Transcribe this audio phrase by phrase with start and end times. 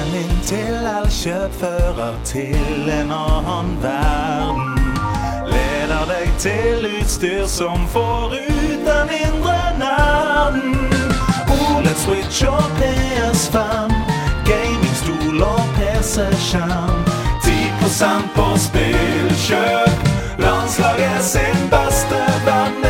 [0.00, 4.78] Veien inn til Elkjøp fører til en annen verden.
[5.50, 10.78] Leder deg til utstyr som får ut den indre nerden.
[11.52, 13.92] OLED Switch og PS5,
[14.48, 17.04] gamingstol og PC-skjerm.
[17.44, 20.06] 10 på spillkjøp.
[20.38, 22.89] Landslaget sin beste venn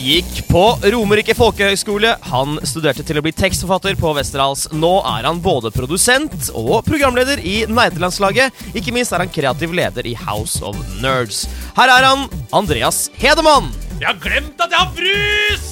[0.00, 2.14] gikk på Romerike folkehøgskole.
[2.30, 4.66] Han studerte til å bli tekstforfatter på Westerdals.
[4.72, 8.56] Nå er han både produsent og programleder i Nerdelandslaget.
[8.74, 11.44] Ikke minst er han kreativ leder i House of Nerds.
[11.76, 13.70] Her er han, Andreas Hedemann.
[14.00, 15.68] Jeg har glemt at jeg har brus!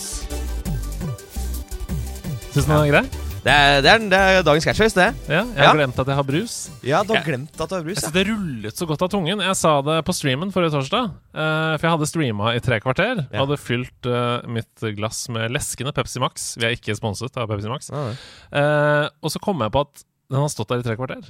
[2.52, 3.17] Syns du den er grei?
[3.44, 5.06] Det er, det er, det er dagens catchphrase, det.
[5.31, 5.69] Ja, jeg Ja.
[5.70, 6.55] har glemt at jeg har brus.
[6.84, 7.97] Ja, du har glemt at du har brus.
[7.97, 9.41] Jeg synes Det rullet så godt av tungen.
[9.41, 11.05] Jeg sa det på streamen forrige torsdag.
[11.34, 13.22] eh, for jeg hadde streama i tre kvarter.
[13.33, 13.39] Ja.
[13.45, 16.56] Hadde fylt eh, mitt glass med leskende Pepsi Max.
[16.58, 17.91] Vi er ikke sponset av Pepsi Max.
[17.91, 18.12] Ah,
[18.53, 21.23] Eh, og så kom jeg på at den har stått der i tre kvarter.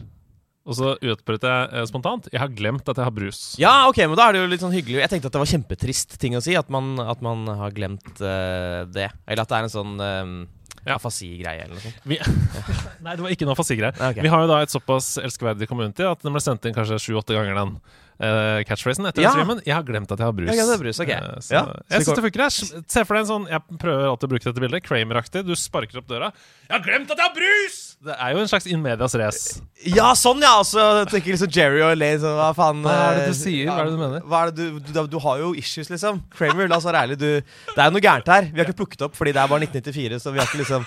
[0.68, 3.54] Og så utbrøt jeg spontant Jeg har glemt at jeg har brus.
[3.58, 5.00] Ja, ok, men da er det jo litt sånn hyggelig.
[5.00, 8.20] Jeg tenkte at det var kjempetrist ting å si, at man, at man har glemt
[8.20, 9.08] uh, det.
[9.26, 10.46] Eller at det er en sånn um,
[10.88, 10.96] Ja.
[10.96, 12.02] afasi-greie eller noe sånt.
[12.08, 12.18] Vi,
[13.04, 13.94] nei, det var ikke noe afasi-greier.
[14.10, 14.24] Okay.
[14.24, 17.36] Vi har jo da et såpass elskverdig community at den ble sendt inn kanskje sju-åtte
[17.36, 19.34] ganger, den uh, catchphrasen etter Ja.
[19.36, 19.60] streamen.
[19.66, 20.48] Jeg har glemt at jeg har brus.
[20.50, 21.12] Ja, jeg har brus, ok.
[21.14, 22.46] uh, så, Ja, jeg syns det funker.
[22.48, 24.84] Jeg Se for deg en sånn Jeg prøver alltid å bruke dette bildet.
[24.88, 25.44] Kramer-aktig.
[25.46, 26.32] Du sparker opp døra.
[26.68, 27.87] Jeg har glemt at jeg har brus!
[27.98, 29.56] Det er jo en slags in medias race.
[29.90, 30.52] Ja, sånn, ja!
[30.60, 33.38] Og så tenker liksom Jerry og Elaine sånn Hva faen Hva er det du eh,
[33.40, 33.70] sier?
[33.70, 34.22] Hva er det du mener?
[34.22, 36.20] Hva er det du, du, du har jo issues, liksom.
[36.34, 37.18] Kramer, la oss være ærlige.
[37.18, 38.46] Du, det er noe gærent her.
[38.52, 40.86] Vi har ikke plukket opp fordi det er bare 1994, så vi har ikke liksom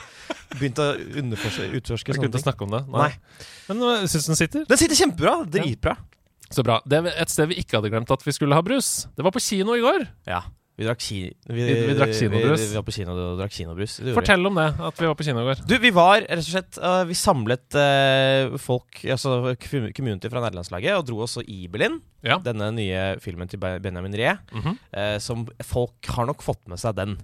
[0.55, 2.45] begynt å utforske sånne ting.
[2.45, 2.81] snakke om det.
[2.95, 3.11] Nei.
[3.67, 4.65] Men syns den sitter?
[4.71, 5.35] Den sitter kjempebra.
[5.51, 5.97] Dritbra.
[6.51, 6.79] Så bra.
[6.87, 9.07] Det er et sted vi ikke hadde glemt at vi skulle ha brus.
[9.15, 10.07] Det var på kino i går.
[10.31, 10.45] Ja.
[10.79, 11.17] Vi drakk, ki
[11.51, 12.61] vi, Vi- vi drakk kinobrus.
[12.63, 13.97] Vi, var på kino og drakk kinobrus.
[14.15, 15.61] Fortell om det, at vi var på kino i går.
[15.67, 20.95] Du, vi var rett og slett uh, Vi samlet uh, folk, altså community fra nederlandslaget,
[20.97, 21.99] og dro også Ibelin.
[22.25, 22.39] Ja.
[22.41, 24.37] Denne nye filmen til Benjamin Ree.
[24.51, 24.77] Mm -hmm.
[24.95, 27.17] uh, som folk har nok fått med seg den.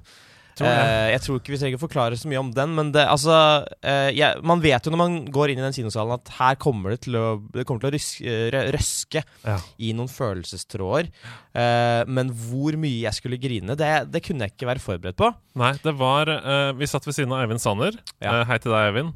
[0.57, 0.67] Tror.
[0.71, 3.33] Eh, jeg tror ikke vi trenger å forklare så mye om den, men det, altså
[3.61, 6.95] uh, ja, Man vet jo når man går inn i den kinosalen at her kommer
[6.95, 9.59] det til å, det kommer til å rys, eh, røske Ja.
[9.77, 11.11] i noen følelsestråder.
[11.53, 15.29] Uh, men hvor mye jeg skulle grine, det, det kunne jeg ikke være forberedt på.
[15.61, 17.95] Nei, det var eh, Vi satt ved siden av Eivind Sanner.
[18.17, 18.39] Ja.
[18.41, 19.13] Eh, hei til deg, Eivind.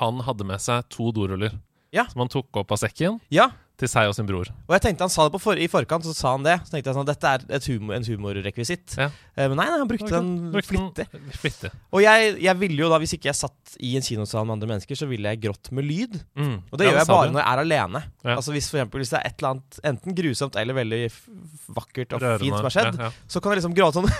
[0.00, 1.52] Han hadde med seg to doruller
[1.94, 2.06] Ja.
[2.10, 4.46] som han tok opp av sekken Ja, til seg og sin bror.
[4.68, 6.60] Og jeg tenkte han sa det på for, i forkant, så sa han det.
[6.62, 8.94] Så tenkte jeg sånn, dette er et humor, en humorrekvisitt.
[9.00, 9.08] Ja.
[9.34, 10.28] Eh, men nei, nei, han brukte den
[10.62, 11.06] flittig.
[11.42, 11.70] Flittig.
[11.90, 14.70] Og jeg, jeg ville jo da, hvis ikke jeg satt i en kinosal med andre
[14.76, 16.14] mennesker, så ville jeg grått med lyd.
[16.38, 16.54] Mm.
[16.70, 17.34] Og det Ja, gjør jeg bare du.
[17.34, 18.04] når jeg er alene.
[18.22, 18.36] Ja.
[18.36, 21.02] Altså Hvis for eksempel, hvis det er et eller annet enten grusomt eller veldig
[21.74, 22.44] vakkert og Rørende.
[22.44, 23.02] fint som har skjedd,
[23.34, 24.10] så kan jeg liksom gråte sånn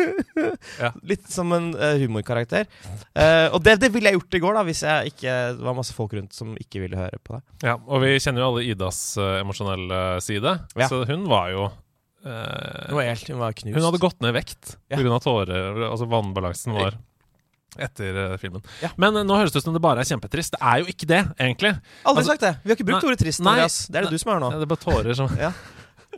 [1.10, 2.64] Litt som en uh, humorkarakter.
[3.12, 5.76] Uh, og det, det ville jeg gjort i går, da hvis jeg ikke det var
[5.76, 7.42] masse folk rundt som ikke ville høre på det.
[7.68, 10.88] Ja, og vi kjenner jo alle Idas eh, emosjonelle side, Ja.
[10.88, 11.66] så hun var jo
[12.24, 13.74] eh, var helt, Hun var knust.
[13.76, 14.96] Hun hadde gått ned i vekt Ja.
[14.98, 15.14] pga.
[15.16, 15.84] av tårer.
[15.90, 16.98] Altså vannbalansen var
[17.78, 18.62] etter eh, filmen.
[18.82, 18.90] Ja.
[18.98, 20.56] Men eh, nå høres det ut som det bare er kjempetrist.
[20.56, 21.74] Det er jo ikke det, egentlig.
[22.04, 22.54] Aldri Altså- sagt det.
[22.64, 23.40] Vi har ikke brukt Nei, ordet trist.
[23.46, 24.50] nei, Det er det du som er nå.
[24.50, 25.52] Det er bare tårer som Tå-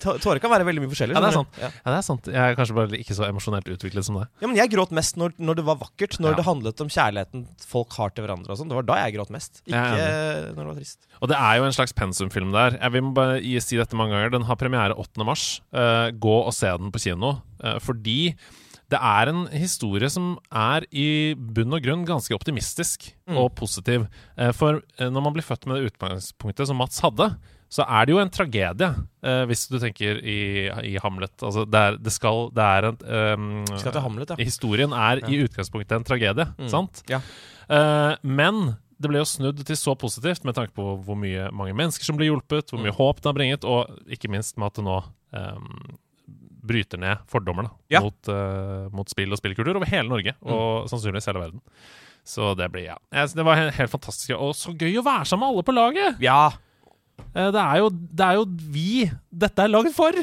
[0.01, 1.15] Tårer kan være veldig mye forskjellig.
[1.15, 1.47] Ja, det er.
[1.61, 1.69] Ja.
[1.69, 2.27] Ja, det er sant.
[2.33, 4.31] Jeg er kanskje bare ikke så emosjonelt utviklet som deg.
[4.41, 6.17] Ja, men jeg gråt mest når, når det var vakkert.
[6.19, 6.37] Når Ja.
[6.41, 8.51] det handlet om kjærligheten folk har til hverandre.
[8.51, 9.63] og sånn Det var da jeg gråt mest.
[9.67, 9.77] Ikke
[10.57, 10.99] når det var trist.
[11.21, 12.79] Og det er jo en slags pensumfilm der.
[12.81, 14.31] Jeg vil bare si dette mange ganger.
[14.31, 15.25] Den har premiere 8.
[15.25, 15.61] mars.
[15.73, 17.43] Uh, gå og se den på kino.
[17.63, 18.35] uh, fordi
[18.93, 23.39] det er en historie som er i bunn og grunn ganske optimistisk Mm.
[23.39, 24.07] og positiv.
[24.37, 27.31] Eh, for når man blir født med det utgangspunktet som Mats hadde,
[27.73, 28.89] så er det jo en tragedie,
[29.25, 30.39] eh, hvis du tenker i,
[30.93, 31.33] i Hamlet.
[31.41, 32.99] Altså, det er, det skal, det er en
[33.41, 33.47] um,
[33.81, 34.37] skal til Hamlet, ja.
[34.45, 36.69] Historien er i utgangspunktet en tragedie, Mm.
[36.69, 37.01] sant?
[37.09, 37.23] Ja.
[37.73, 41.73] Eh, men det ble jo snudd til så positivt med tanke på hvor mye mange
[41.75, 42.99] mennesker som ble hjulpet, hvor mye Mm.
[43.01, 44.99] håp det har bringet, og ikke minst med at det nå
[45.33, 45.97] um,
[46.63, 48.01] bryter ned fordommer da, Ja.
[48.05, 51.63] mot, uh, mot spill og spillkultur over hele Norge, og sannsynligvis hele verden.
[52.23, 52.99] Så det blir, ja.
[53.11, 54.31] Jeg, det var helt, helt fantastisk.
[54.39, 56.21] Og så gøy å være sammen med alle på laget!
[56.23, 56.51] Ja.
[57.33, 60.17] Eh, det, er jo, det er jo vi dette er laget for!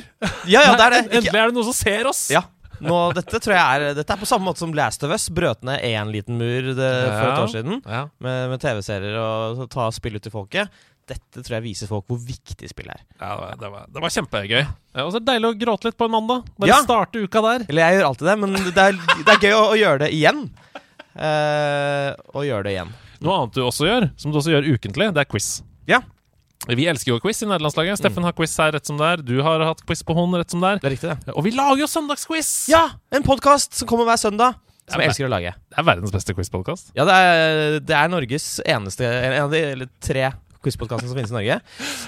[0.45, 1.01] ja, ja, det er det.
[1.07, 2.23] Ikke, Endelig er det noen som ser oss!
[2.33, 2.45] ja.
[2.79, 5.65] Nå, dette tror jeg er Dette er på samme måte som Last of Us brøt
[5.67, 7.81] ned én liten mur det, for et år siden.
[7.83, 8.05] Ja.
[8.23, 10.71] Med, med TV-serier og ta spill ut til folket.
[11.09, 13.01] dette tror jeg viser folk hvor viktig spill er.
[13.19, 14.61] Ja, det var, det var, kjempegøy.
[15.01, 16.47] Og så er det deilig å gråte litt på en mandag.
[16.55, 16.79] Bare Ja.
[16.85, 17.65] starte uka der.
[17.67, 20.11] Eller jeg gjør alltid det, men det er, det er gøy å, å gjøre det
[20.15, 20.45] igjen.
[21.19, 22.93] Uh, å gjøre det igjen.
[23.19, 25.49] Noe annet du også gjør, som du også gjør ukentlig, det er quiz.
[25.89, 25.99] Ja.
[26.67, 28.01] Vi elsker jo quiz i nederlandslaget.
[28.01, 29.21] Steffen har quiz her rett som det er.
[29.23, 30.81] Du har hatt quiz på hånd rett som det er.
[30.81, 31.35] Det er riktig, det.
[31.39, 32.49] Og vi lager jo søndagsquiz!
[32.71, 32.83] Ja!
[33.15, 34.59] En podkast som kommer hver søndag.
[34.89, 35.53] Som jeg elsker å lage.
[35.69, 36.91] Det er verdens beste quizpodkast.
[36.97, 40.31] Ja, det er, det er Norges eneste En av de eller tre
[40.65, 41.59] quizpodkastene som finnes i Norge.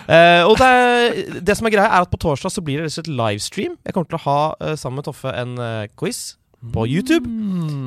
[0.10, 2.92] Uh, og det, er, det som er greia, er at på torsdag så blir det
[3.00, 3.78] et livestream.
[3.86, 6.34] Jeg kommer til å ha uh, sammen med Toffe en uh, quiz
[6.76, 7.30] på YouTube.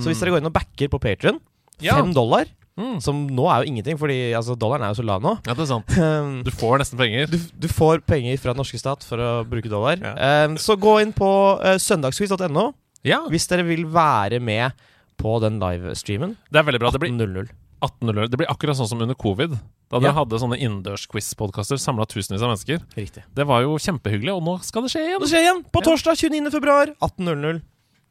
[0.00, 1.42] Så hvis dere går inn og backer på Patrion,
[1.84, 2.00] Ja.
[2.16, 2.96] dollar Mm.
[3.04, 5.36] Som nå er jo ingenting, fordi altså, dollaren er jo så lav nå.
[5.46, 5.92] Ja, det er sant.
[5.94, 7.28] Um, Du får nesten penger.
[7.30, 10.00] du, du får penger fra den norske stat for å bruke dollar.
[10.02, 10.46] Ja.
[10.48, 11.28] Um, så gå inn på
[11.62, 12.72] uh, søndagsquiz.no
[13.06, 14.72] Ja, hvis dere vil være med
[15.20, 16.34] på den livestreamen.
[16.50, 16.90] det er veldig bra.
[16.90, 17.52] Det blir 18.00.
[17.84, 18.28] 18.00.
[18.32, 19.54] Det blir akkurat sånn som under covid.
[19.92, 20.16] Da dere Ja.
[20.24, 22.80] hadde sånne innendørs-quiz-podkaster, samla tusenvis av mennesker.
[22.96, 23.22] Riktig.
[23.36, 25.20] Det var jo kjempehyggelig, og nå skal det skje igjen.
[25.22, 26.50] Det skjer igjen på torsdag 29.
[26.50, 27.60] februar 18.00.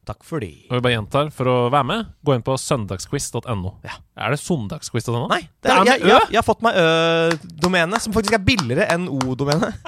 [0.04, 0.66] Takk for det.
[0.68, 3.72] Og vi bare gjentar, for å være med, gå inn på søndagsquiz.no.
[3.88, 3.96] Ja.
[4.20, 5.28] Er det søndagsquiz.no?
[5.32, 8.36] Nei, det Det er, er med jeg, jeg, jeg har fått meg Ø-domene, som faktisk
[8.36, 9.80] er billigere enn O-domenet.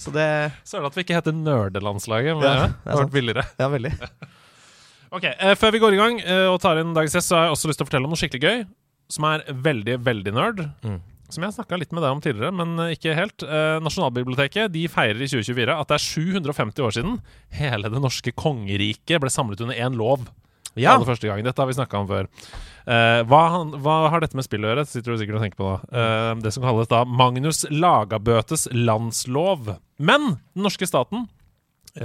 [0.00, 0.26] Så det
[0.64, 2.34] Så er det at vi ikke heter Nerdelandslaget.
[2.38, 3.46] Men Ja, det, det er har vært billigere.
[3.60, 3.94] Ja, veldig.
[5.10, 7.48] Ok, eh, Før vi går i gang eh, og tar inn dagens gjest, så har
[7.48, 8.60] jeg også lyst til å fortelle om noe skikkelig gøy.
[9.10, 10.60] Som er veldig, veldig nerd.
[10.86, 11.00] Mm.
[11.30, 13.44] Som jeg snakka litt med deg om tidligere, men eh, ikke helt.
[13.46, 17.18] Eh, Nasjonalbiblioteket de feirer i 2024 at det er 750 år siden
[17.54, 20.26] hele det norske kongeriket ble samlet under én lov.
[20.78, 20.94] Ja.
[20.94, 21.42] Aller første gang.
[21.42, 22.28] Dette har vi snakka om før.
[22.90, 23.42] Eh, hva,
[23.82, 24.86] hva har dette med spill å gjøre?
[24.88, 26.00] Sitter du sikkert og tenker på da.
[26.02, 29.74] Eh, det som kalles da Magnus Lagabøtes landslov.
[29.98, 31.26] Men den norske staten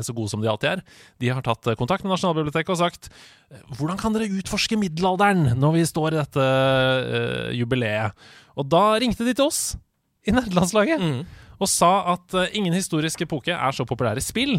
[0.02, 0.84] så gode som de alltid er,
[1.22, 3.10] de har tatt eh, kontakt med Nasjonalbiblioteket og sagt
[3.52, 8.14] eh, hvordan kan dere utforske middelalderen når vi står i dette uh, jubileet?
[8.58, 9.76] Og da ringte de til oss
[10.26, 11.20] i nederlandslaget Mm.
[11.62, 14.58] og sa at uh, ingen historisk epoke er så populær i spill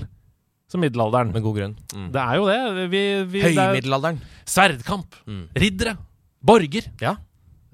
[0.71, 1.33] som middelalderen.
[1.35, 1.75] Med god grunn.
[1.95, 2.09] Mm.
[2.15, 2.89] Det er jo det.
[2.91, 3.03] Vi,
[3.35, 4.21] vi, det er Høymiddelalderen.
[4.47, 5.45] sverdkamp, Mm.
[5.55, 5.97] riddere,
[6.43, 7.17] borger, Ja.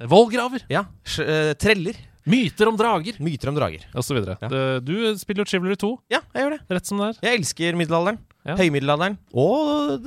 [0.08, 0.84] vollgraver, ja.
[1.20, 1.96] eh, treller.
[2.26, 3.86] Myter om drager Myter om drager.
[3.94, 4.20] osv.
[4.26, 4.36] Ja.
[4.48, 6.60] Det- Du spiller jo Chivalry 2, Ja, jeg gjør det.
[6.70, 7.18] rett som det er.
[7.30, 8.18] Jeg elsker middelalderen.
[8.44, 8.56] Ja.
[8.58, 9.18] Høymiddelalderen.
[9.38, 10.02] Og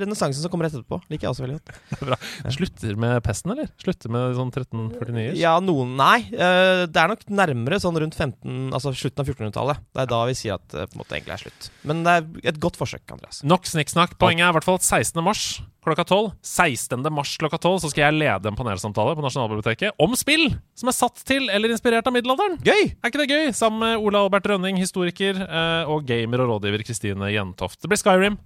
[0.00, 0.96] renessansen som kommer rett etterpå.
[1.12, 2.20] Liker jeg også veldig godt.
[2.56, 3.68] Slutter med pesten, eller?
[3.82, 5.36] Slutter med sånn 1349-ers?
[5.36, 6.22] Ja, noen Nei.
[6.32, 9.82] eh, det er nok nærmere sånn rundt 15, altså slutten av 1400-tallet.
[9.92, 11.70] Det er da vi sier at det på en måte egentlig er slutt.
[11.84, 13.42] Men det er et godt forsøk, Andreas.
[13.44, 14.16] Nok snikksnakk.
[14.20, 15.20] Poenget er i hvert fall at 16.
[15.24, 15.44] mars
[15.86, 17.06] klokka 12 16.
[17.14, 20.96] mars klokka 12 så skal jeg lede en panelsamtale på Nasjonalbiblioteket om spill som er
[20.98, 22.58] satt til eller inspirert av middelalderen.
[22.66, 22.90] Gøy!
[22.98, 23.48] Er ikke det gøy?
[23.56, 27.80] Sammen med Ola Albert Rønning, historiker, eh, og gamer og rådgiver Kristine Jentoft.
[27.82, 28.36] Det blir Skyrim.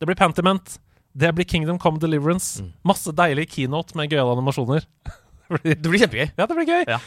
[0.00, 0.78] Det blir Pentiment.
[1.18, 2.60] Det blir Kingdom Come Deliverance.
[2.62, 2.72] Mm.
[2.86, 4.84] Masse deilig keynote med gøyale animasjoner.
[5.48, 6.26] Det blir- Det blir kjempegøy.
[6.36, 6.82] ja, det blir gøy.
[6.92, 6.98] Ja.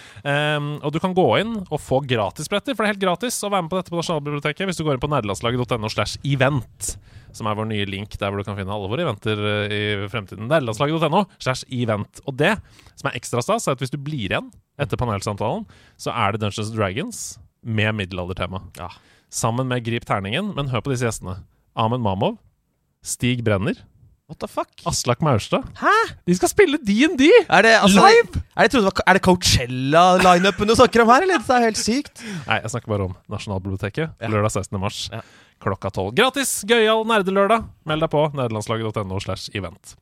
[0.57, 3.51] Um, og du kan gå inn og få gratisbretter, for det er helt gratis å
[3.54, 6.95] være med på dette på Nasjonalbiblioteket hvis du går inn på nerdelandslaget.no slash event,
[7.38, 10.10] som er vår nye link der hvor du kan finne alle våre eventer eh, i
[10.12, 10.50] fremtiden.
[10.51, 12.22] Nerdelandslaget.no slash event.
[12.28, 12.56] Og det
[12.95, 14.51] som er ekstra stas, er at hvis du blir igjen
[14.81, 15.68] etter panelsamtalen,
[16.01, 17.22] så er det Dungeons and Dragons
[17.62, 18.63] med middelaldertema.
[18.80, 18.89] Ja.
[19.31, 21.39] Sammen med Grip terningen, men hør på disse gjestene.
[21.78, 22.39] Ahmed Mamov,
[23.06, 23.77] Stig Brenner,
[24.31, 24.69] What the fuck?
[24.88, 25.66] Aslak Maurstad.
[25.75, 25.92] Hæ?
[26.24, 27.19] De skal spille DND!
[27.51, 28.39] Er det, altså, Live!
[28.56, 31.42] Er det, det var, er det Coachella-lineupen du snakker om her, eller?
[31.44, 32.22] Det er helt sykt.
[32.45, 34.13] Nei, jeg snakker bare om Nasjonalbiblioteket.
[34.22, 34.30] Ja.
[34.31, 34.80] Lørdag 16.
[34.80, 35.19] mars Ja.
[35.62, 36.13] Klokka 12.
[36.18, 36.54] Gratis!
[36.69, 37.68] Gøyal nerdelørdag.
[37.89, 39.96] Meld deg på nederlandslaget.no slash event.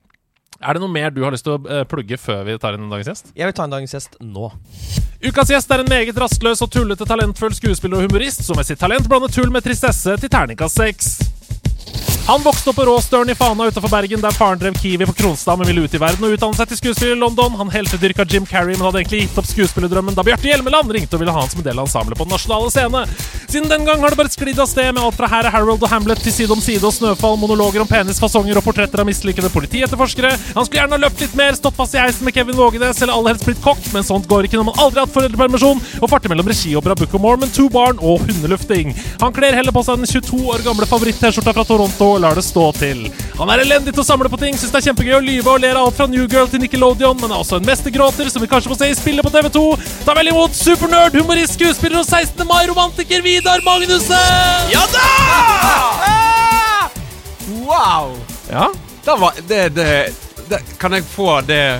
[0.60, 2.90] Er det noe mer du har lyst til å eh, plugge før vi tar inn
[2.92, 3.32] dagens gjest?
[3.38, 4.50] Jeg vil ta en dagens gjest nå.
[5.24, 8.80] Ukas gjest er en meget rastløs og tullete talentfull skuespiller og humorist som med sitt
[8.82, 11.14] talent blander tull med tristesse til terningkast seks.
[12.30, 15.58] Han vokste opp på Råstøren i Fana utenfor Bergen, der faren drev Kiwi på Kronstad,
[15.58, 17.56] men ville ut i verden og utdanne seg til skuespiller i London.
[17.58, 21.24] Han heltedyrka Jim Carrey, men hadde egentlig gitt opp skuespillerdrømmen da Bjarte Hjelmeland ringte og
[21.24, 23.02] ville ha han som en del av ensemblet på den nasjonale scene.
[23.50, 25.90] Siden den gang har det bare sklidd av sted med alt fra Herre Harold og
[25.90, 30.36] Hamlet til Side om side og Snøfall, monologer om penisfasonger og portretter av mislykkede politietterforskere.
[30.54, 33.16] Han skulle gjerne ha løpt litt mer, stått fast i heisen med Kevin Vågenes eller
[33.18, 36.14] aller helst blitt kokk, men sånt går ikke når man aldri har hatt foreldrepermisjon og
[36.14, 38.94] farter mellom regiopera Book of Mormon, to barn og hundelufting.
[39.26, 42.44] Han kler heller på seg den 22 år gamle favoritt-T-skjorta fra Toronto og lar det
[42.44, 43.06] stå til.
[43.40, 45.62] Han er elendig til å samle på ting, syns det er kjempegøy å lyve og
[45.64, 48.50] ler av alt fra New Girl til Nickelodeon, men er også en mestergråter som vi
[48.52, 49.64] kanskje får se i spillet på TV2.
[50.04, 52.44] Ta vel imot supernerd, humorist, skuespiller og 16.
[52.50, 54.68] mai-romantiker Vidar Magnussen!
[54.74, 55.06] Ja da!
[57.64, 58.18] Wow!
[58.50, 58.68] Ja,
[59.06, 59.88] Da var det, det,
[60.50, 61.80] det Kan jeg få det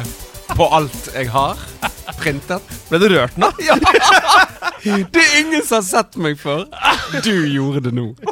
[0.56, 1.58] på alt jeg har?
[2.20, 2.64] Printet?
[2.90, 3.52] Ble du rørt nå?
[3.68, 3.76] Ja!
[4.80, 6.64] Det er ingen som har sett meg før.
[7.26, 8.14] Du gjorde det nå.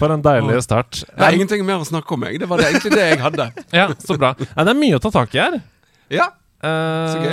[0.00, 1.02] For en deilig start.
[1.08, 2.40] Det er ingenting mer å snakke om, jeg.
[2.42, 3.48] Det var det, egentlig det jeg hadde.
[3.78, 4.34] Ja, Så bra.
[4.40, 5.60] Nei, det er mye å ta tak i her.
[6.12, 6.30] Ja.
[6.62, 7.32] så gøy.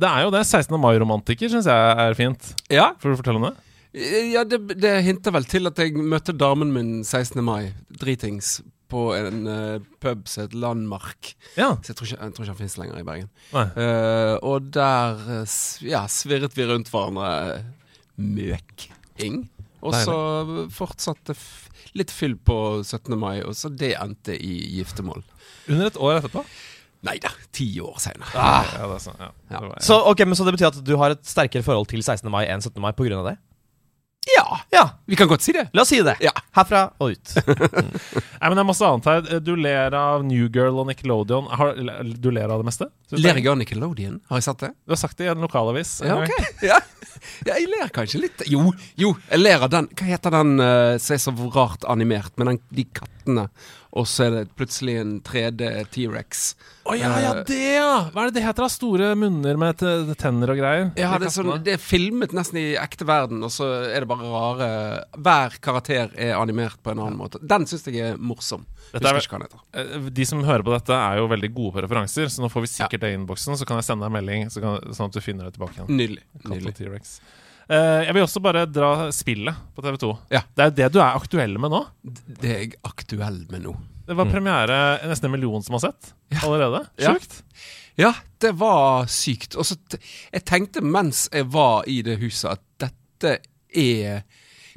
[0.00, 0.44] det er jo det.
[0.46, 0.76] 16.
[0.80, 2.54] mai-romantiker syns jeg er fint.
[2.72, 3.56] Ja, Får du fortelle om det?
[4.30, 7.40] ja det, det hinter vel til at jeg møtte damen min 16.
[7.42, 11.34] mai, dritings, på en uh, pub som het Landmark.
[11.54, 11.76] Ja.
[11.78, 13.28] Så jeg tror ikke, jeg tror ikke han finnes lenger i Bergen.
[13.54, 17.68] Eh, og der uh, ja, svirret vi rundt hverandre eh,
[18.18, 19.44] møking.
[19.80, 20.16] Og så
[20.74, 23.16] fortsatte f litt fyll på 17.
[23.18, 25.24] mai, og så det endte i giftermål.
[25.68, 26.44] Under et år etterpå?
[27.06, 28.28] Nei da, ti år seinere.
[28.36, 29.30] Ja, er sånn, ja.
[29.48, 29.60] Ja.
[29.64, 29.78] Ja.
[29.84, 32.28] Så, okay, men så det betyr at du har et sterkere forhold til 16.
[32.32, 32.76] mai enn 17.
[32.82, 33.22] mai pga.
[33.24, 33.38] det?
[34.28, 35.68] Ja, Ja, vi kan godt si det.
[35.72, 36.16] la oss si det.
[36.20, 36.30] Ja.
[36.52, 37.32] Herfra og ut.
[38.40, 39.40] Nei, men det er masse annet her.
[39.40, 41.48] Du ler av New Girl og Nickelodeon.
[41.56, 41.72] Har,
[42.04, 42.90] du ler av det meste?
[43.16, 44.20] Ler jeg av Nickelodeon?
[44.28, 44.72] Har jeg sagt det?
[44.84, 45.96] Du har sagt det i en lokalavis.
[46.04, 46.52] Ja, ok.
[46.68, 46.78] Ja.
[47.48, 48.44] ja, jeg ler kanskje litt.
[48.50, 48.68] Jo,
[49.00, 49.88] jo, jeg ler av den.
[49.96, 53.48] Hva heter den uh, som er så rart animert, med den, de kattene?
[53.90, 56.42] Og så er det plutselig en 3D T-rex.
[56.86, 57.88] Å ja, ja, det, ja!
[58.14, 58.62] Hva er det det heter?
[58.62, 58.68] da?
[58.70, 59.82] Store munner med
[60.20, 60.92] tenner og greier?
[60.98, 64.10] Ja, det er, sånn, det er filmet nesten i ekte verden, og så er det
[64.10, 64.68] bare rare
[65.18, 67.42] Hver karakter er animert på en annen måte.
[67.42, 68.62] Den syns jeg er morsom.
[68.94, 69.58] Dette er.
[69.74, 72.66] Eh, De som hører på dette, er jo veldig gode på referanser, så nå får
[72.66, 73.58] vi sikkert det i innboksen.
[73.58, 75.78] Så kan jeg sende deg en melding, så kan, sånn at du finner det tilbake
[75.80, 75.90] igjen.
[75.98, 76.24] Nydelig.
[77.70, 80.10] Eh, jeg vil også bare dra spillet på TV2.
[80.34, 80.42] Ja.
[80.54, 81.84] Det er jo det du er aktuell med nå.
[82.02, 83.76] Det er jeg aktuell med nå.
[84.10, 86.10] Det var premiere nesten en million som har sett
[86.42, 86.82] allerede.
[86.98, 87.14] Ja.
[87.14, 87.44] Sjukt.
[88.00, 88.10] Ja,
[88.42, 89.54] det var sykt.
[89.54, 89.76] Og så
[90.32, 93.38] Jeg tenkte mens jeg var i det huset, at dette
[93.70, 94.24] er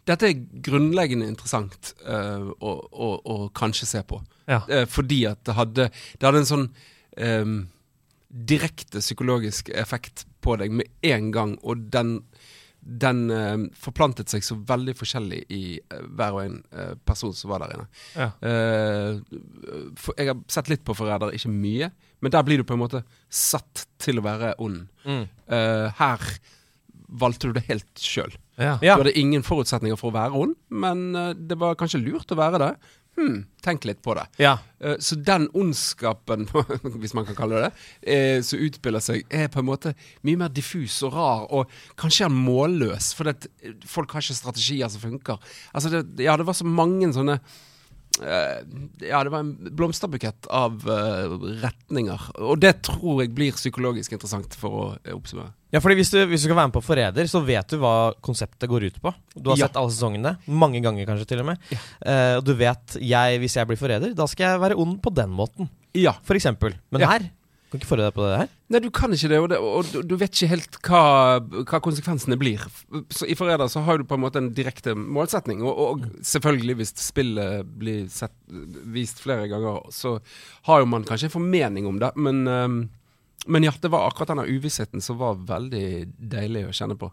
[0.03, 4.19] Dette er grunnleggende interessant uh, å, å, å kanskje se på.
[4.45, 4.59] Ja.
[4.67, 6.65] Uh, fordi at det hadde Det hadde en sånn
[7.17, 7.55] um,
[8.27, 12.19] direkte psykologisk effekt på deg med en gang, og den
[12.83, 17.53] den uh, forplantet seg så veldig forskjellig i uh, hver og en uh, person som
[17.53, 17.85] var der inne.
[18.17, 18.29] Ja.
[19.99, 21.91] For, jeg har sett litt på Forræder, ikke mye,
[22.23, 24.83] men der blir du på en måte satt til å være ond.
[25.07, 25.25] Mm.
[25.99, 26.25] Her
[27.23, 28.33] valgte du det helt sjøl.
[28.57, 28.75] Ja.
[28.81, 32.61] Du hadde ingen forutsetninger for å være ond, men det var kanskje lurt å være
[32.61, 32.71] det.
[33.13, 34.23] Hm, tenk litt på det.
[34.41, 34.55] Ja.
[34.81, 36.47] Eh, Så den ondskapen,
[37.01, 37.73] hvis man kan kalle det det,
[38.13, 39.93] eh, som utspiller seg, er på en måte
[40.25, 41.69] mye mer diffus og rar, og
[42.01, 43.29] kanskje er målløs, for
[43.85, 45.37] folk har ikke strategier som funker.
[45.73, 47.37] Altså det, ja, det var så mange sånne
[48.21, 52.27] Ja, det var en blomsterbukett av uh, retninger.
[52.45, 55.49] Og det tror jeg blir psykologisk interessant, for å eh, oppsummere.
[55.73, 58.13] Ja, fordi hvis du, hvis du skal være med på Forræder, så vet du hva
[58.21, 59.13] konseptet går ut på.
[59.33, 59.65] Du har Ja.
[59.65, 60.35] sett alle sesongene.
[60.45, 61.57] Mange ganger, kanskje, til og med.
[61.73, 65.09] Eh, og du vet jeg, hvis jeg blir forræder, da skal jeg være ond på
[65.17, 65.71] den måten.
[65.97, 66.13] Ja.
[66.21, 66.77] For eksempel.
[66.93, 67.09] Men Ja.
[67.15, 67.31] her
[67.73, 68.51] kan ikke forberede deg på det her.
[68.73, 71.01] Nei, du kan ikke det, og, det, og du- vet ikke helt hva,
[71.41, 72.63] hva konsekvensene blir.
[73.13, 76.77] Så I Forræder så har du på en måte en direkte målsetning, og, og selvfølgelig
[76.79, 78.33] hvis spillet blir sett,
[78.93, 80.19] vist flere ganger, så
[80.69, 82.83] har jo man kanskje en formening om det, men, um
[83.45, 87.09] men ja, det var akkurat denne uvissheten som var veldig deilig å kjenne på.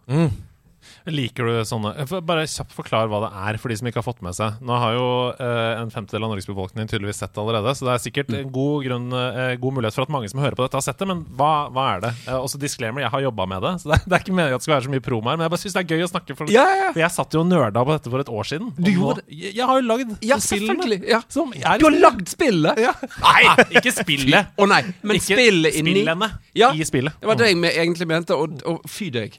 [1.11, 1.91] Liker du sånne
[2.25, 4.59] Bare kjapt forklar hva det er, for de som ikke har fått med seg.
[4.65, 7.93] Nå har jo eh, en femtedel av Norges befolkning tydeligvis sett det allerede, så det
[7.95, 10.77] er sikkert en god, grunn, eh, god mulighet for at mange som hører på dette,
[10.79, 11.07] har sett det.
[11.11, 12.11] Men hva, hva er det?
[12.27, 14.57] Eh, også disclaimer, jeg har jobba med det, så det er, det er ikke meningen
[14.57, 15.39] at det skal være så mye promo her.
[15.41, 17.37] Men jeg bare syns det er gøy å snakke, for, Ja, ja, for jeg satt
[17.37, 18.71] jo og nerda på dette for et år siden.
[18.77, 19.39] Du gjorde det?
[19.41, 20.99] Jeg, jeg har jo lagd Ja, selvfølgelig.
[21.11, 21.21] Ja.
[21.31, 22.81] som er Du har lagd spillet!
[22.87, 22.93] ja.
[23.21, 23.43] Nei,
[23.79, 24.51] ikke spillet!
[24.61, 26.71] Å nei, men Ikke spillet inni spillene Ja.
[26.75, 27.15] i spillet.
[27.21, 29.35] Det var det jeg egentlig mente, og, og fy deg.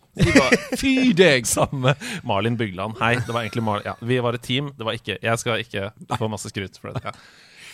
[0.78, 1.31] Fy deg!
[1.56, 2.98] Samme Malin Bygland.
[3.00, 3.86] Hei, det var egentlig Malin.
[3.86, 4.72] ja, vi var et team.
[4.76, 7.04] Det var ikke Jeg skal ikke få masse skryt for det.
[7.04, 7.14] Ja.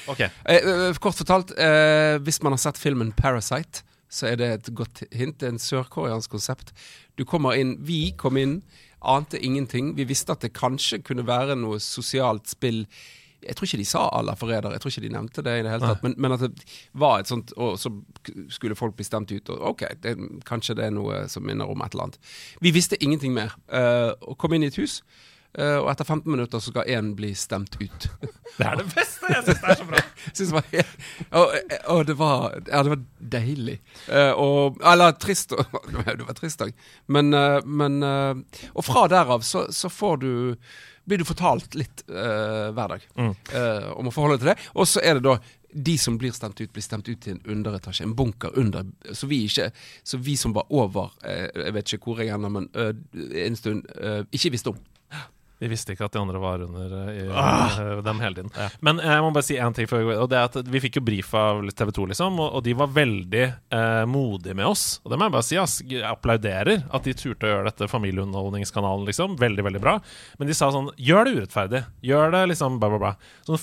[0.09, 0.21] Ok.
[0.21, 4.75] Eh, eh, kort fortalt, eh, hvis man har sett filmen 'Parasite', så er det et
[4.75, 5.39] godt hint.
[5.39, 6.73] Det er en sørkoreansk konsept.
[7.19, 8.63] Du kommer inn Vi kom inn,
[9.03, 9.97] ante ingenting.
[9.97, 12.87] Vi visste at det kanskje kunne være noe sosialt spill.
[13.45, 15.71] Jeg tror ikke de sa la forræder, jeg tror ikke de nevnte det i det
[15.73, 16.03] hele tatt.
[16.03, 16.67] Men, men at det
[16.99, 17.93] var et sånt Og så
[18.51, 20.17] skulle folk bli stemt ut, og OK, det,
[20.49, 22.21] kanskje det er noe som minner om et eller annet.
[22.61, 23.55] Vi visste ingenting mer.
[23.71, 25.03] Uh, og kom inn i et hus,
[25.57, 28.09] Uh, og etter 15 minutter så skal én bli stemt ut.
[28.59, 29.31] Det er det beste!
[29.33, 30.03] Jeg syns det er så bra.
[30.37, 31.55] Synes det var helt, og,
[31.95, 33.01] og det var Ja, det var
[33.33, 33.79] deilig.
[34.11, 36.73] Uh, og Eller trist Det var trist òg.
[37.07, 40.33] Men, uh, men eh, Og fra derav så, så får du
[41.09, 44.69] blir du fortalt litt uh, hver dag eh, om å forholde deg til det.
[44.77, 45.39] Og så er det da
[45.89, 48.87] de som blir stemt ut, blir stemt ut i en underetasje, en bunker under.
[49.13, 49.69] Så vi, ikke,
[50.05, 53.85] så vi som var over, eh, jeg vet ikke hvor jeg ender, men en stund
[54.33, 54.81] ikke visste om.
[55.59, 57.99] Vi visste ikke at de andre var under eh, i, ah!
[58.07, 58.53] dem hele tiden.
[58.85, 61.05] Men jeg må bare si én ting før Og det er at Vi fikk jo
[61.05, 64.87] brief av TV 2, liksom, og, og de var veldig eh, modige med oss.
[65.05, 65.59] Og det må jeg bare si.
[65.59, 69.35] Ass, jeg applauderer at de turte å gjøre dette familieunderholdningskanalen, liksom.
[69.41, 69.99] Veldig, veldig bra.
[70.39, 71.85] Men de sa sånn Gjør det urettferdig.
[72.07, 73.13] Gjør det liksom bla, bla, bla.
[73.47, 73.59] Så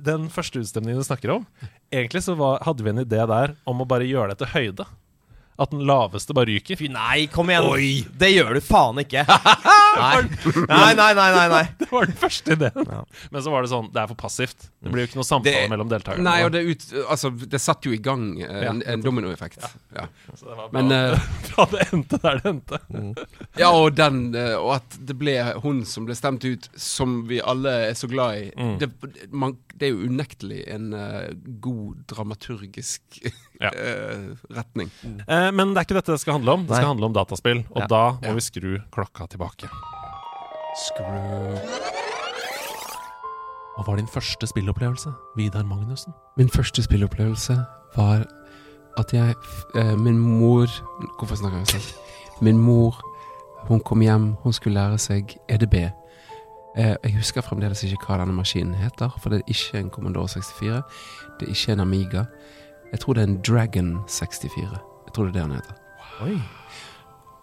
[0.00, 1.46] den den første utstemningen du snakker om
[1.94, 4.86] Egentlig så var, hadde vi en idé der om å bare gjøre det til høyde.
[5.56, 6.74] At den laveste bare ryker.
[6.80, 7.68] Fy nei, kom igjen.
[7.70, 7.90] Oi.
[8.18, 9.22] Det gjør du faen ikke.
[9.94, 10.24] Nei,
[10.66, 11.12] nei, nei.
[11.14, 11.62] nei, nei, nei.
[11.78, 12.88] Det var den første ideen.
[13.30, 14.64] Men så var det sånn, det er for passivt.
[14.82, 16.24] Det blir jo ikke noe samtale Det- mellom deltakerne.
[16.26, 19.62] Nei, og det, ut, altså, det satt jo i gang eh, en, en dominoeffekt.
[19.94, 20.08] Ja.
[20.34, 22.80] Så det var bra, Men uh, bra det endte der det endte.
[23.60, 27.38] Ja, og, den, uh, og at det ble hun som ble stemt ut, som vi
[27.38, 28.50] alle er så glad i.
[28.58, 28.74] Mm.
[28.82, 28.90] Det,
[29.30, 31.30] man, det er jo unektelig en eh,
[31.62, 33.22] god dramaturgisk
[33.60, 33.70] Ja.
[33.70, 34.90] eh, retning.
[35.28, 36.62] Eh, men det er ikke dette det skal handle om.
[36.66, 36.76] Det Nei.
[36.80, 37.64] skal handle om dataspill.
[37.70, 37.86] Og Ja.
[37.86, 38.32] da må Ja.
[38.34, 39.68] vi skru klokka tilbake.
[40.74, 41.58] Skru
[43.76, 46.12] Hva var din første spillopplevelse, Vidar Magnussen?
[46.36, 47.56] Min første spillopplevelse
[47.96, 48.24] var
[48.98, 49.34] at jeg
[49.76, 50.66] eh, Min mor
[51.18, 51.94] Hvorfor snakker jeg sånn?
[52.42, 52.94] Min mor,
[53.68, 55.74] hun kom hjem, hun skulle lære seg EDB.
[56.76, 60.26] Eh, jeg husker fremdeles ikke hva denne maskinen heter, for det er ikke en Commodore
[60.28, 60.82] 64.
[61.38, 62.24] Det er ikke en Amiga.
[62.94, 64.66] Jeg tror det er en Dragon 64.
[64.70, 65.78] Jeg tror det er det han heter.
[66.22, 66.34] Oi.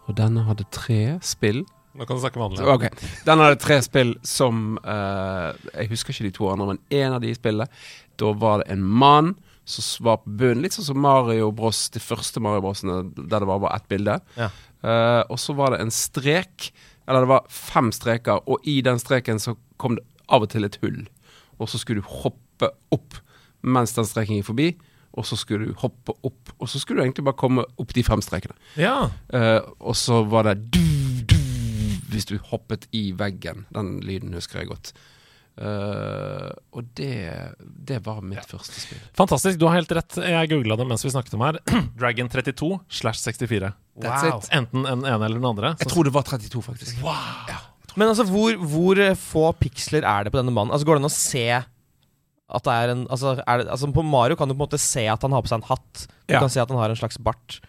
[0.08, 1.66] Og denne hadde tre spill.
[1.92, 2.62] Nå kan du snakke vanlig.
[2.72, 2.86] Ok,
[3.28, 7.20] Den hadde tre spill som eh, Jeg husker ikke de to andre, men én av
[7.20, 7.68] de spillene
[8.16, 9.34] Da var det en mann
[9.68, 11.82] som var på bunnen, litt sånn som Mario Bros.
[11.92, 14.16] De første Mario Brosene, der det var bare ett bilde.
[14.40, 14.48] Ja.
[14.88, 16.70] Eh, og så var det en strek,
[17.08, 20.68] eller det var fem streker, og i den streken så kom det av og til
[20.68, 21.04] et hull.
[21.60, 23.20] Og så skulle du hoppe opp
[23.62, 24.72] mens den streken gikk forbi,
[25.12, 28.04] og så skulle du hoppe opp, og så skulle du egentlig bare komme opp de
[28.08, 28.56] fem strekene.
[28.80, 29.10] Ja.
[29.34, 30.80] Uh, og så var det du,
[31.28, 31.40] du,
[32.14, 33.66] hvis du hoppet i veggen.
[33.76, 34.94] Den lyden husker jeg godt.
[35.62, 37.12] Uh, og det,
[37.60, 39.02] det var mitt første spill.
[39.20, 39.60] Fantastisk.
[39.60, 40.16] Du har helt rett.
[40.24, 41.60] Jeg googla det mens vi snakket om her.
[42.00, 43.74] Dragon 32 slash 64.
[44.02, 44.40] That's Wow.
[44.40, 44.48] it.
[44.56, 45.74] Enten den ene eller den andre.
[45.84, 47.04] Jeg tror det var 32, faktisk.
[48.00, 50.72] Men altså, hvor, hvor få piksler er det på denne mannen?
[50.72, 51.46] Altså, Går det an å se
[52.52, 54.80] at det er en altså, er det, altså, På Mario kan du på en måte
[54.82, 56.08] se at han har på seg en hatt.
[56.28, 56.40] Du Ja.
[56.44, 57.60] kan se at han har en slags bart.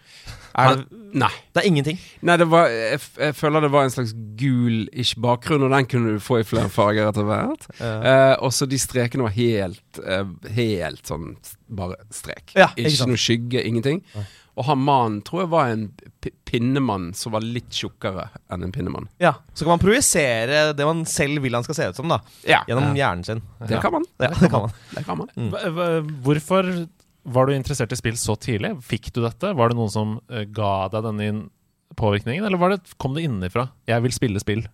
[0.54, 0.82] Er det,
[1.16, 1.30] Nei.
[1.54, 1.98] det er ingenting.
[2.28, 6.12] Nei, det var, jeg, jeg føler det var en slags gul-ish bakgrunn, og den kunne
[6.12, 7.64] du få i flere farger etter hvert.
[7.80, 7.92] ja.
[8.12, 11.36] Eh, og så de strekene var helt eh, Helt sånn
[11.72, 12.52] bare strek.
[12.58, 14.02] Ja, ikke ikke noe skygge, ingenting.
[14.14, 14.26] Nei.
[14.60, 15.86] Og han mannen tror jeg var en
[16.44, 19.06] pinnemann som var litt tjukkere enn en pinnemann.
[19.22, 19.30] ja.
[19.54, 22.18] Så kan man projisere det man selv vil han skal se ut som, da.
[22.44, 23.40] Ja, Gjennom hjernen sin.
[23.68, 24.04] det kan man.
[24.20, 24.74] Ja, det kan man.
[24.92, 25.32] Det kan man.
[25.54, 26.68] Hva- Hvorfor
[27.24, 28.74] var du interessert i spill så tidlig?
[28.84, 29.54] Fikk du dette?
[29.56, 31.30] Var det noen som eh, ga deg denne
[31.96, 33.68] påvirkningen, eller var det, kom det innenfra?
[33.88, 34.66] Jeg vil spille spill.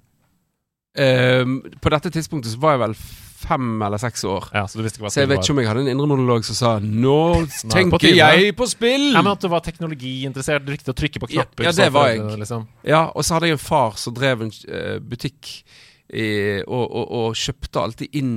[0.98, 2.94] Uh, på dette tidspunktet så var jeg vel
[3.38, 4.48] fem eller seks år.
[4.54, 7.46] Ja, Så Så jeg vet ikke om jeg hadde en indre monolog som sa 'Nå
[7.70, 9.12] tenker tide.» jeg på spill'!
[9.14, 11.64] Ja, men At du var teknologiinteressert, du likte å trykke på knapper.
[11.64, 12.38] ja, ja det var jeg.
[12.38, 12.66] Liksom.
[12.84, 15.62] Ja, og så hadde jeg en far som drev en uh, butikk
[16.08, 18.36] i, og, og, og kjøpte alltid inn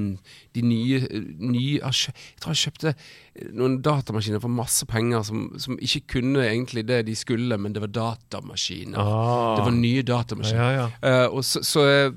[0.51, 0.97] de nye,
[1.39, 2.91] nye Jeg tror jeg kjøpte
[3.55, 7.83] noen datamaskiner for masse penger som, som ikke kunne egentlig det de skulle, men det
[7.85, 8.99] var datamaskiner.
[8.99, 9.55] Ah.
[9.55, 10.59] Det var nye datamaskiner.
[10.61, 10.89] ja, ja.
[11.07, 12.11] Eh, og så, så jeg,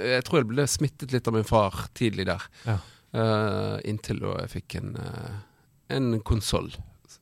[0.00, 2.48] jeg tror jeg ble smittet litt av min far tidlig der.
[2.66, 2.80] Ja.
[3.16, 5.38] Eh, inntil da jeg fikk en, uh,
[5.94, 6.72] en konsoll.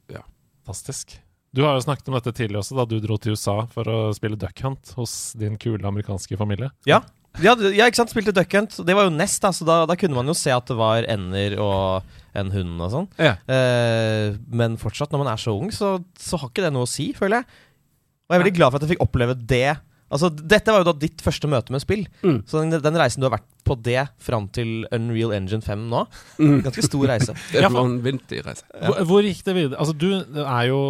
[0.09, 0.25] Ja.
[0.65, 1.19] Fantastisk.
[1.55, 3.99] Du har jo snakket om dette tidligere også, da du dro til USA for å
[4.17, 6.73] spille Duck Hunt hos din kule amerikanske familie.
[6.89, 7.05] Ja.
[7.43, 8.13] Ja, ikke sant?
[8.13, 8.77] Spilte Duck Hunt.
[8.87, 11.07] Det var jo Nest, da, så da, da kunne man jo se at det var
[11.11, 13.09] ender og en hund og sånn.
[13.19, 13.35] Ja.
[13.51, 16.91] Eh, men fortsatt, når man er så ung, så, så har ikke det noe å
[16.91, 17.63] si, føler jeg.
[18.25, 19.75] Og jeg er veldig glad for at jeg fikk oppleve det.
[20.15, 22.05] Altså, Dette var jo da ditt første møte med spill.
[22.23, 22.39] Mm.
[22.47, 26.03] Så den, den reisen du har vært på det fram til Unreal Engine 5 nå,
[26.39, 26.59] Mm.
[26.63, 27.33] ganske stor reise.
[27.53, 28.63] Det for- en vanvittig reise.
[28.77, 29.79] Hvor, hvor gikk det videre?
[29.81, 30.11] Altså, du,
[30.45, 30.81] er jo,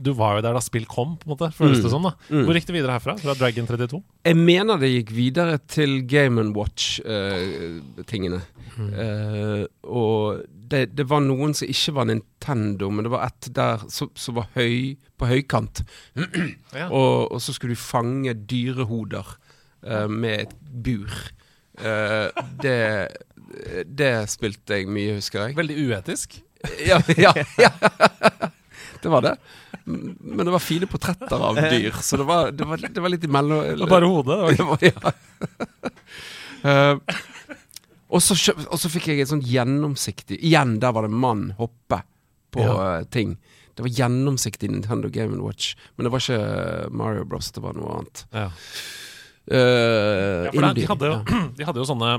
[0.00, 1.82] du var jo der da spill kom, på en måte, føles Mm.
[1.86, 2.02] det som.
[2.08, 2.44] da Mm.
[2.48, 3.16] Hvor gikk det videre herfra?
[3.20, 4.02] Fra Dragon 32?
[4.26, 8.40] Jeg mener det gikk videre til Game Watch-tingene.
[8.72, 13.82] Eh, og det, det var noen som ikke var Nintendo, men det var et der
[13.92, 15.84] som, var høy, på høykant.
[16.72, 16.86] Ja.
[16.88, 19.34] og, og så skulle du fange dyrehoder
[19.84, 20.54] uh, med et
[20.86, 21.12] bur.
[21.76, 22.28] Uh,
[22.62, 22.78] det,
[23.92, 25.58] det spilte jeg mye, husker jeg.
[25.60, 26.40] Veldig uetisk.
[26.86, 27.70] Ja, ja, ja.
[29.02, 29.32] Det var det.
[29.84, 33.24] Men det var fine portretter av dyr, så det var, det var, det var litt
[33.26, 34.36] imellom Det var bare hodet.
[34.58, 35.88] det var ikke- det var, ja.
[36.62, 36.94] Eh,
[38.12, 38.36] og, så,
[38.68, 42.02] og så fikk jeg et sånn gjennomsiktig Igjen, der var det mann hoppe
[42.52, 42.74] på Ja.
[42.98, 43.38] eh, ting.
[43.74, 47.48] Det var gjennomsiktig Nintendo Game Watch, men det var ikke Mario Bros.
[47.56, 48.24] Det var noe annet.
[48.36, 48.50] Ja.
[49.50, 51.16] Uh, Ja, for de, hadde jo,
[51.56, 52.10] de hadde jo sånne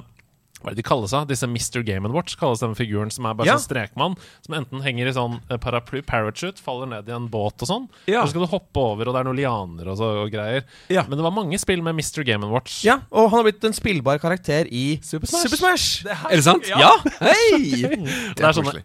[0.64, 1.28] hva er det de kaller seg?
[1.28, 1.84] Disse Mr.
[1.84, 3.58] Game Watch kalles den figuren som er bare Ja.
[3.60, 4.16] sånn strekmann.
[4.46, 7.90] Som enten henger i sånn eh, paraply, parachute, faller ned i en båt og sånn.
[8.08, 8.22] Ja.
[8.22, 10.64] Og så skal du hoppe over, og det er noen lianer og, så, og greier.
[10.90, 11.04] Ja.
[11.04, 12.24] Men det var mange spill med Mr.
[12.24, 12.84] Game Watch.
[12.88, 15.50] Ja, og han har blitt en spillbar karakter i Super Smash.
[15.50, 16.06] Super Smash.
[16.32, 16.68] Er det sant?
[16.72, 16.94] Ja!
[17.20, 17.84] Hei!
[18.38, 18.82] Det er sånne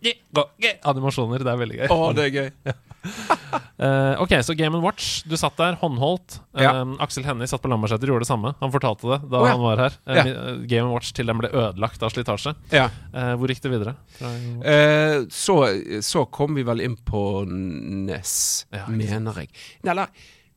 [0.89, 1.43] animasjoner.
[1.47, 1.89] Det er veldig gøy.
[1.95, 2.75] Å, det er gøy.
[3.79, 5.23] Eh, ok, så Game Watch.
[5.23, 6.41] Du satt der, håndholdt.
[6.59, 6.81] Ja.
[6.83, 8.51] Um, Aksel Hennie satt på Lambertseter, gjorde det samme.
[8.59, 9.53] Han fortalte det da oh, ja.
[9.55, 9.95] han var her.
[10.03, 10.25] Uh, Ja.
[10.27, 12.57] mi- Game Watch til den ble ødelagt av slitasje.
[12.75, 12.89] Ja.
[13.15, 13.95] Eh, hvor gikk det videre?
[14.19, 15.57] Eh, så,
[16.03, 18.35] så kom vi vel inn på NES,
[18.75, 19.53] Ja, mener jeg.
[19.87, 20.11] Eller,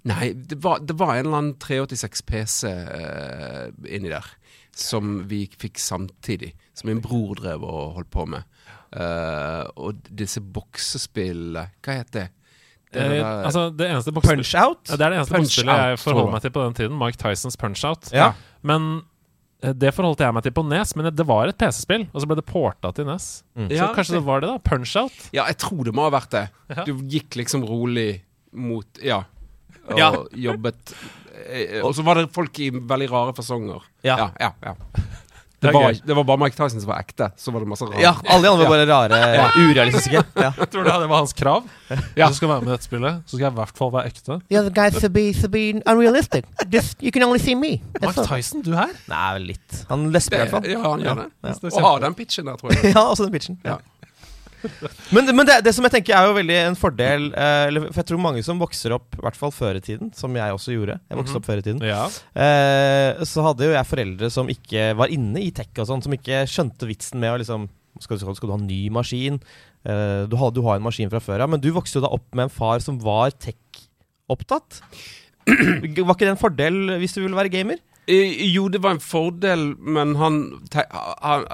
[0.10, 4.26] nei det, var, det var en eller annen 386 PC uh, inni der.
[4.74, 6.56] Som vi fikk samtidig.
[6.74, 8.50] Som min bror drev og holdt på med.
[8.92, 12.26] Eh, og disse boksespillene Hva het det?
[12.92, 14.90] det Eh, altså, det eneste boksspillet Punch Out?
[14.90, 16.98] ja, Det er det eneste boksespillet jeg forholder meg til på den tiden.
[17.00, 18.10] Mike Tysons Punch-Out.
[18.12, 18.34] Ja.
[18.68, 18.90] Men
[19.64, 22.28] eh, det forholdt jeg meg til på Nes, men det var et PC-spill, og så
[22.28, 23.30] ble det porta til Nes.
[23.56, 24.58] Så Ja, kanskje det var det, da?
[24.60, 25.30] Punch-Out?
[25.32, 26.44] Ja, jeg tror det må ha vært det.
[26.76, 26.84] Ja.
[26.84, 29.24] Du gikk liksom rolig mot Ja.
[29.88, 30.12] Og Ja.
[30.36, 30.94] jobbet
[31.48, 33.82] eh, Og så var det folk i veldig rare fasonger.
[34.04, 34.18] Ja.
[34.18, 34.76] ja, ja, ja.
[35.62, 37.28] Det Det, var, det var bare Mike Tyson som var ekte.
[37.38, 38.02] Så var det masse rare.
[38.02, 40.24] Ja, alle de andre var bare rare, urealistiske.
[40.42, 40.50] Ja.
[40.58, 41.68] Tror du det var hans krav?
[41.90, 41.98] Ja.
[42.26, 44.10] Hvis du skal være med i dette spillet, så skal jeg i hvert fall være
[44.10, 44.40] ekte.
[44.50, 46.50] The other guys should be, should be unrealistic.
[46.74, 47.76] Just you can only see me.
[48.00, 48.26] That's Mike.
[48.32, 48.90] Tyson, du her?
[49.12, 49.84] Nei, litt.
[49.92, 50.66] Han lesper i hvert fall.
[50.72, 51.30] Ja, han gjør det.
[51.46, 51.56] Ja.
[51.76, 52.94] Og har den pitchen der, tror jeg.
[52.96, 53.60] Ja, også den pitchen.
[53.68, 53.78] Ja.
[55.16, 58.08] Men, men det, det som jeg tenker er jo veldig en fordel eh, For jeg
[58.12, 61.00] tror mange som vokser opp, i hvert fall før i tiden, som jeg også gjorde
[61.10, 61.82] Jeg vokste opp før i tiden.
[61.88, 62.04] Ja.
[62.46, 66.14] Eh, så hadde jo jeg foreldre som ikke var inne i tech og sånn, som
[66.16, 67.68] ikke skjønte vitsen med å liksom
[68.02, 69.42] Skal, du- skal du ha en ny maskin?
[69.84, 71.50] Eh, du, har, du har en maskin fra før av.
[71.52, 74.82] Men du vokste jo da opp med en far som var tech-opptatt.
[75.52, 77.80] Var ikke det en fordel hvis du ville være gamer?
[78.12, 80.40] Eh, Jo, det var en fordel, men han,
[81.22, 81.46] han,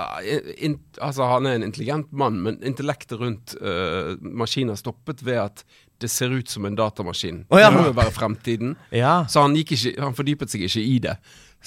[0.57, 5.65] in, altså, han er en intelligent mann, men intellektet rundt uh, maskiner stoppet ved at
[6.01, 7.43] det ser ut som en datamaskin.
[7.49, 7.69] Oh, ja.
[7.69, 8.75] Det må jo være fremtiden.
[8.93, 9.19] Ja.
[9.29, 11.17] Så han, gikk ikke, han fordypet seg ikke i det.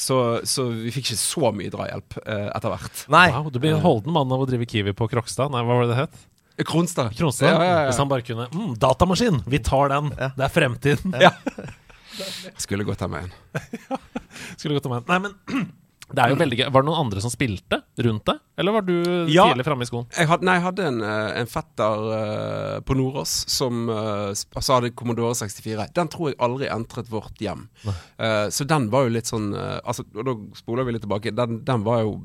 [0.01, 3.05] Så, så vi fikk ikke så mye drahjelp uh, etter hvert.
[3.13, 3.27] Nei.
[3.35, 5.51] Wow, du blir en holden mann av å drive Kiwi på Krokstad.
[5.55, 6.23] Nei, hva var det det het?
[6.57, 7.11] Eh, Kronstad.
[7.19, 7.51] Kronstad?
[7.51, 7.85] Ja, ja, ja.
[7.91, 9.43] Hvis han bare kunne mm, Datamaskin!
[9.51, 10.13] Vi tar den!
[10.15, 11.15] Det er fremtiden!
[11.27, 11.35] Ja.
[12.61, 14.01] Skulle gått her med en.
[14.57, 15.11] Skulle gått med meg.
[15.11, 15.69] Nei, men
[16.15, 16.65] det er jo veldig gøy.
[16.75, 18.37] Var det noen andre som spilte rundt det?
[18.61, 18.95] Eller var du
[19.31, 19.47] Ja.
[19.51, 20.09] tidlig framme i skoen?
[20.17, 24.79] Jeg hadde, nei, jeg hadde en, eh, en fetter uh, på Nordås som uh, altså
[24.81, 25.87] hadde Commodore 64.
[25.97, 27.69] Den tror jeg aldri entret vårt hjem.
[27.87, 31.35] Uh, så den var jo litt sånn altså, Og da spoler vi litt tilbake.
[31.37, 32.19] Den, den var jo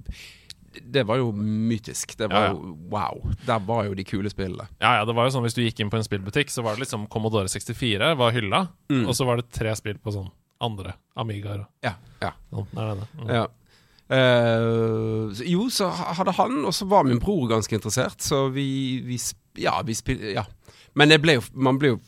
[0.83, 2.17] Det var jo mytisk.
[2.17, 2.53] Det var Ja, ja.
[2.53, 3.31] jo wow.
[3.45, 4.67] Der var jo de kule spillene.
[4.81, 6.75] Ja, ja, det var jo sånn Hvis du gikk inn på en spillbutikk, så var
[6.75, 9.07] det liksom Commodore 64 var hylla, Mm.
[9.07, 11.93] og så var det tre spill på sånn andre Amigaer Ja.
[12.21, 12.31] ja.
[12.51, 12.67] sånn.
[12.73, 13.07] Der er det.
[13.19, 13.29] Mm.
[13.33, 13.47] Ja.
[14.07, 19.17] Uh, jo, så hadde han, og så var min bror ganske interessert, så vi, vi
[19.63, 20.43] Ja, vi spilte Ja.
[20.95, 21.99] Men det ble jo, man ble jo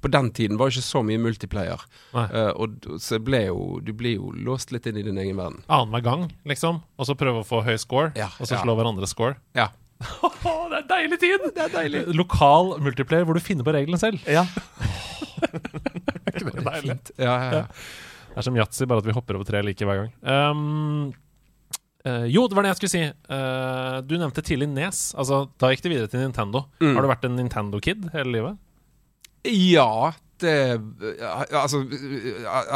[0.00, 1.82] På den tiden var det ikke så mye multiplayer.
[2.16, 5.62] Eh, og så ble jo Du blir jo låst litt inn i din egen verden.
[5.68, 6.80] Annenhver gang, liksom.
[6.96, 8.62] Og så prøve å få høy score, Ja, og så ja.
[8.64, 9.36] slå hverandre score.
[9.58, 9.70] Ja.
[10.66, 11.44] Det er deilig tid!
[11.56, 14.20] Det er deilig Lokal multiplayer hvor du finner på reglene selv.
[14.28, 14.44] Ja.
[16.36, 16.98] Det er deilig.
[17.16, 17.62] Ja, ja, ja.
[18.36, 20.10] Det er som yatzy, bare at vi hopper over tre like hver gang.
[20.20, 21.14] Um,
[22.04, 23.04] uh, jo, det var det jeg skulle si.
[23.32, 25.06] Uh, du nevnte tidlig Nes.
[25.16, 26.66] Altså, Da gikk det videre til Nintendo.
[26.82, 26.92] Mm.
[26.92, 28.60] Har du vært en Nintendo-kid hele livet?
[29.44, 30.52] Ja det
[31.56, 31.80] Altså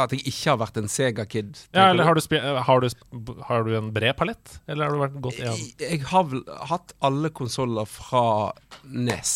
[0.01, 1.59] At jeg ikke har vært en Sega-kid.
[1.75, 4.59] Ja, eller har du, eh, har, du, har du en bred palett?
[4.67, 5.57] Eller har du vært godt igjen?
[5.57, 8.23] jeg, jeg har vel hatt alle konsoller fra
[8.89, 9.35] NES.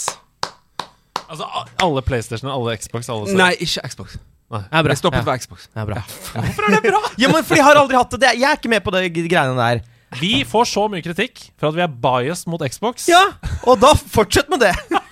[1.26, 1.46] Altså,
[1.82, 4.18] alle PlayStation, alle Xbox, alle Nei, ikke Xbox.
[4.54, 4.94] Nei, bra.
[4.94, 5.26] Jeg stoppet Ja.
[5.26, 5.70] ved Xbox.
[5.74, 6.02] Er bra.
[6.36, 7.02] Hvorfor er det bra?
[7.18, 8.22] Ja, men for jeg har aldri hatt det.
[8.26, 8.34] det.
[8.40, 9.82] Jeg er ikke med på de greiene der.
[10.20, 13.08] Vi får så mye kritikk for at vi er biased mot Xbox.
[13.10, 13.24] Ja,
[13.66, 14.74] og da fortsett med det.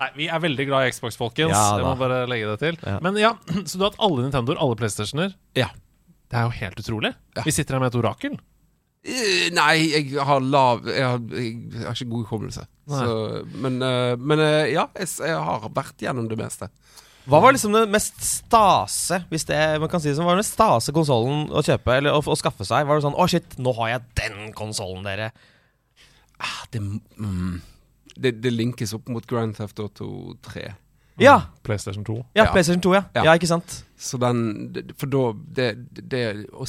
[0.00, 1.54] Nei, Vi er veldig glad i Xbox, folkens.
[1.54, 2.78] Ja, jeg må bare legge det til.
[2.86, 2.98] Ja.
[3.04, 3.34] Men ja,
[3.64, 5.34] Så du har hatt alle Nintendoer, alle PlayStationer.
[5.58, 5.70] Ja.
[6.30, 7.12] Det er jo helt utrolig.
[7.36, 7.44] Ja.
[7.46, 8.38] Vi sitter her med et orakel.
[9.00, 12.66] Uh, Nei, jeg har lav Jeg har, jeg har ikke god hukommelse.
[12.90, 16.68] Men, uh, men uh, ja, jeg, jeg har vært gjennom det meste.
[17.30, 20.42] Hva var liksom det mest stase, hvis det man kan si det som var den
[20.42, 22.88] mest stase konsollen å kjøpe eller å, å skaffe seg?
[22.88, 25.30] Var det sånn 'Å, shit, nå har jeg den konsollen, dere'?
[26.40, 27.60] Ah, det, mm,
[28.20, 30.68] det, det linkes opp mot Grand Theft Auto 3.
[31.20, 31.34] Ja,
[31.66, 32.14] PlayStation 2.
[32.34, 32.52] ja, Ja.
[32.52, 33.02] PlayStation 2, ja.
[33.14, 33.24] ja.
[33.24, 33.32] Ja.
[33.36, 33.84] ikke sant?
[34.00, 35.66] Så den For da det,
[36.08, 36.64] det, og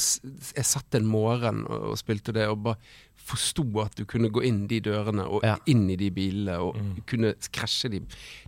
[0.57, 2.75] Jeg satt en morgen og, og spilte det, og bare
[3.21, 5.53] forsto at du kunne gå inn de dørene og Ja.
[5.69, 7.03] inn i de bilene og Mm.
[7.07, 8.01] kunne krasje de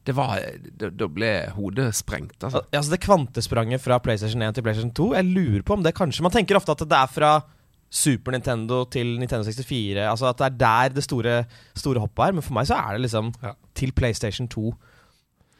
[0.04, 0.40] Det var
[0.80, 2.66] Da ble hodet sprengt, altså.
[2.74, 5.94] Ja, altså Det kvantespranget fra PlayStation 1 til PlayStation 2 Jeg lurer på om det
[5.96, 7.44] kanskje Man tenker ofte at det er fra
[7.94, 10.08] Super Nintendo til Nintendo 64.
[10.10, 11.36] Altså At det er der det store,
[11.78, 12.34] store hoppet er.
[12.40, 13.54] Men for meg så er det liksom Ja.
[13.78, 14.74] til PlayStation 2.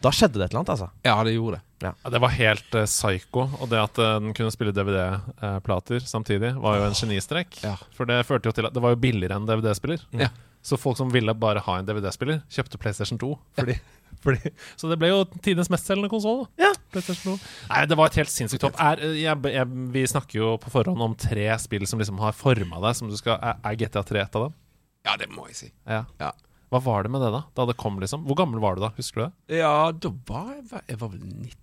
[0.04, 0.88] Da skjedde det et eller annet, altså.
[1.06, 1.62] Ja, det gjorde det.
[1.84, 3.46] Ja, det var helt uh, psycho.
[3.62, 7.56] Og det at uh, den kunne spille DVD-plater samtidig, var jo en genistrek.
[7.64, 7.76] Ja.
[7.96, 10.04] For det førte jo til at det var jo billigere enn DVD-spiller.
[10.20, 10.28] Ja.
[10.64, 13.32] Så folk som ville bare ha en DVD-spiller, kjøpte PlayStation 2.
[13.60, 13.74] Fordi,
[14.24, 16.46] fordi, så det ble jo tidenes mestselgende konsoll.
[16.62, 16.70] Ja.
[16.94, 17.50] PlayStation 2.
[17.74, 18.78] Nei, det var et helt sinnssykt topp.
[18.80, 22.32] Er, eh, jeg, jeg, vi snakker jo på forhånd om tre spill som liksom har
[22.38, 22.96] forma deg.
[22.96, 24.56] Som du skal, er, er GTA 3 et av dem?
[25.04, 25.70] Ja, det må jeg si.
[25.90, 26.06] Ja.
[26.24, 26.32] Ja.
[26.72, 27.44] Hva var det med det, da?
[27.60, 28.24] Da det kom, liksom?
[28.26, 28.94] Hvor gammel var du da?
[28.96, 29.60] Husker du det?
[29.60, 31.60] Ja, da var jeg, jeg var vel 90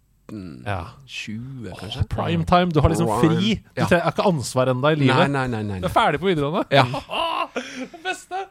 [0.69, 0.83] Ja.
[1.11, 2.05] 20, kanskje?
[2.13, 2.71] Prime time.
[2.71, 3.57] Du har liksom fri.
[3.65, 3.89] Du Ja.
[3.91, 5.31] har ikke ansvar ennå i Nei, livet.
[5.35, 5.63] nei, nei.
[5.67, 6.69] nei, Du er ferdig på videregående.
[6.71, 6.85] Ja.
[7.81, 8.45] Det beste!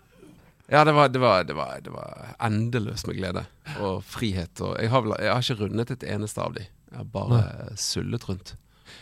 [0.69, 3.45] Ja, det var, det, var, det, var, det var endeløst med glede
[3.81, 4.61] og frihet.
[4.61, 6.65] Og jeg, har vel, jeg har ikke rundet et eneste av de.
[6.89, 7.41] Jeg har bare
[7.77, 8.53] sullet rundt.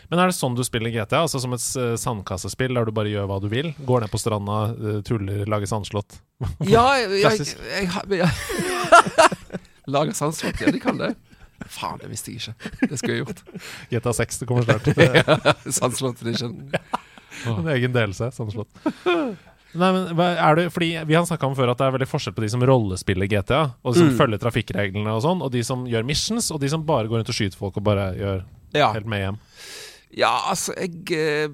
[0.08, 1.22] Men er det sånn du spiller GTA?
[1.24, 3.70] Altså Som et eh, sandkassespill der du bare gjør hva du vil?
[3.88, 6.18] Går ned på stranda, eh, tuller, lager sandslott?
[6.68, 8.28] Ja, jeg, jeg, jeg,
[9.94, 10.60] Lager sandslott?
[10.64, 11.14] Ja, de kan det.
[11.68, 12.88] Faen, det visste jeg ikke.
[12.88, 13.44] Det skulle jeg gjort.
[13.92, 14.88] GTA 6 det kommer snart.
[14.96, 16.60] ja, Sandslott edition.
[17.48, 18.30] En egen delelse.
[18.36, 18.70] Sandslott.
[19.74, 22.34] Nei, men er det, fordi Vi har snakka om før at det er veldig forskjell
[22.34, 24.16] på de som rollespiller GTA, og de som Mm.
[24.16, 27.28] følger trafikkreglene, og sånn Og de som gjør missions, og de som bare går rundt
[27.28, 28.92] og skyter folk og bare gjør Ja.
[28.92, 29.38] helt med hjem.
[30.16, 31.48] Ja, altså, jeg, eh,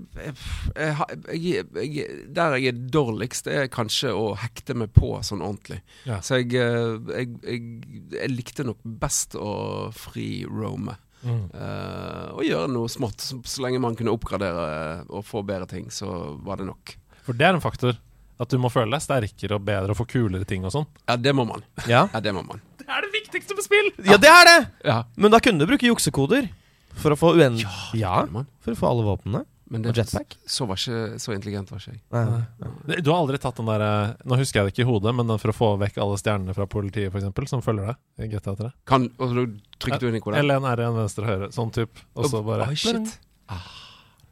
[0.77, 0.96] jeg,
[1.42, 5.81] jeg, jeg, Der jeg er dårligst, er kanskje å hekte meg på sånn ordentlig.
[6.07, 6.20] Ja.
[6.20, 10.96] Så jeg, eh, likte nok best å fri roame.
[11.24, 11.48] Mm.
[11.57, 13.18] Uh, og gjøre noe smått.
[13.24, 16.96] Så, så lenge man kunne oppgradere og få bedre ting, så var det nok.
[17.24, 17.96] For det er en faktor.
[18.42, 20.87] At du må føle deg sterkere og bedre og få kulere ting og sånn.
[21.06, 21.62] Ja, det må man.
[21.87, 22.08] Ja.
[22.10, 22.60] Ja, det må man.
[22.80, 23.90] Det er det viktigste med spill!
[24.04, 24.58] ja, det er det!
[24.84, 26.50] Ja, Men da kunne du bruke juksekoder
[26.98, 27.60] for å få uen...
[27.62, 28.16] Ja, Ja,
[28.64, 29.44] for å få alle våpnene.
[29.72, 30.37] Men Og jetpack.
[30.46, 32.02] så, var ikke, så intelligent var ikke jeg.
[32.12, 32.98] Nei.
[33.00, 35.30] Du har aldri tatt den der eh, Nå husker jeg det ikke i hodet, men
[35.30, 38.30] den for å få vekk alle stjernene fra politiet, for eksempel, som følger deg i
[38.34, 38.70] GTA 3.
[38.90, 39.46] Kan, og så
[39.80, 40.42] trykket du inn i koden?
[40.42, 41.48] L1, R1, venstre, høyre.
[41.56, 42.04] Sånn type.
[42.18, 43.16] Og så bare oh, shit.
[43.50, 43.64] Ah,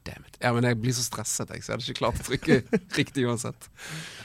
[0.08, 0.36] damn it.
[0.42, 2.58] Ja, men jeg blir så stresset, jeg, så jeg hadde ikke klart å trykke
[3.00, 3.70] riktig uansett.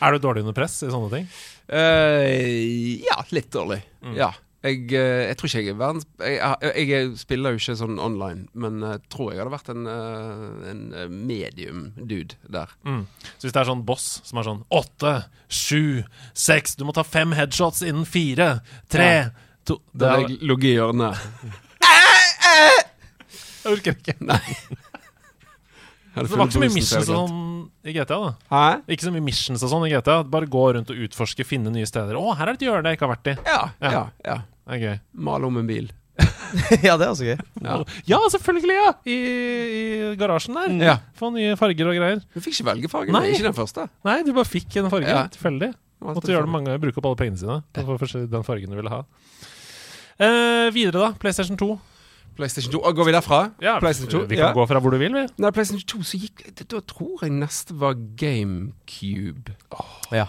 [0.02, 1.30] Er du dårlig under press i sånne ting?
[1.68, 3.82] Uh, ja, litt dårlig.
[4.02, 4.18] Mm.
[4.20, 4.34] Ja.
[4.66, 8.00] Jeg, eh, jeg tror ikke jeg er verdens jeg, jeg, jeg spiller jo ikke sånn
[8.02, 12.74] online, men jeg tror jeg hadde vært en, eh, en eh, medium-dude der.
[12.88, 13.04] Mm.
[13.38, 15.14] Så hvis det er sånn boss som er sånn åtte,
[15.48, 16.02] sju,
[16.34, 18.58] seks Du må ta fem headshots innen fire,
[18.92, 19.30] tre, Ja.
[19.68, 21.16] to Da hadde jeg ligget i hjørnet.
[23.68, 24.14] Jeg orker ikke.
[24.24, 24.40] Nei.
[26.24, 27.38] Det var ikke så mye missions og sånn
[27.88, 28.32] i GTA, da.
[28.52, 28.64] Hæ?
[28.96, 30.18] Ikke så mye missions og sånn i GTA.
[30.34, 32.18] Bare gå rundt og utforske, finne nye steder.
[32.20, 33.38] Å, her er et hjørne jeg ikke har vært i.
[33.48, 33.92] Ja, Ja.
[33.94, 34.38] ja, ja.
[34.68, 34.98] Det gøy.
[35.28, 35.88] Male om en bil.
[36.88, 37.38] ja, det er også gøy.
[37.62, 37.76] Ja.
[38.10, 38.76] Ja, selvfølgelig!
[38.76, 39.18] ja I,
[39.78, 40.74] i garasjen der.
[40.84, 40.96] Ja.
[41.20, 42.24] Få nye farger og greier.
[42.34, 43.28] Du fikk ikke velge farge, Nei.
[43.32, 43.86] ikke den første.
[44.08, 45.08] Nei, du bare fikk en farge.
[45.12, 45.28] Ja.
[45.32, 45.72] Tilfeldig.
[46.04, 48.92] Måtte gjøre det mange ganger, bruke opp alle pengene sine for den fargen du ville
[48.94, 49.00] ha.
[50.18, 51.10] Eh, videre, da.
[51.22, 51.78] PlayStation 2.
[52.38, 52.82] PlayStation 2.
[52.86, 53.40] Å, Går vi derfra?
[53.82, 54.28] PlayStation 2?
[54.30, 54.54] Vi kan ja.
[54.56, 55.26] gå fra hvor du vil, vi.
[55.44, 59.56] Nei, PlayStation 2 så gikk Da tror jeg neste var GameCube.
[60.14, 60.28] Ja.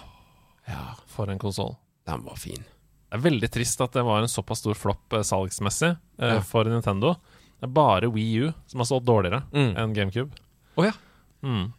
[0.68, 1.76] Ja, For en konsoll.
[2.08, 2.64] den var fin.
[3.08, 6.40] Det er veldig trist at det var en såpass stor flopp eh, salgsmessig eh, Ja.
[6.44, 7.14] for Nintendo.
[7.58, 9.76] Det er bare Wii U som har stått dårligere Mm.
[9.76, 10.30] enn GameCube.
[10.76, 10.92] Oh, ja.
[11.42, 11.72] Mm.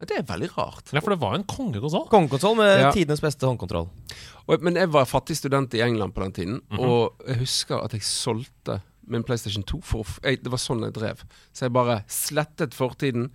[0.00, 0.92] Det er veldig rart.
[0.92, 2.06] Ja, for det var jo en kongekonsoll.
[2.08, 2.90] Kongekonsoll med Ja.
[2.92, 3.88] tidenes beste håndkontroll.
[4.48, 6.78] Og, men jeg var fattig student i England på den tiden, Mhm.
[6.80, 9.80] og jeg husker at jeg solgte min PlayStation 2.
[9.84, 11.22] For, jeg, det var sånn jeg drev.
[11.52, 13.30] Så jeg bare slettet fortiden.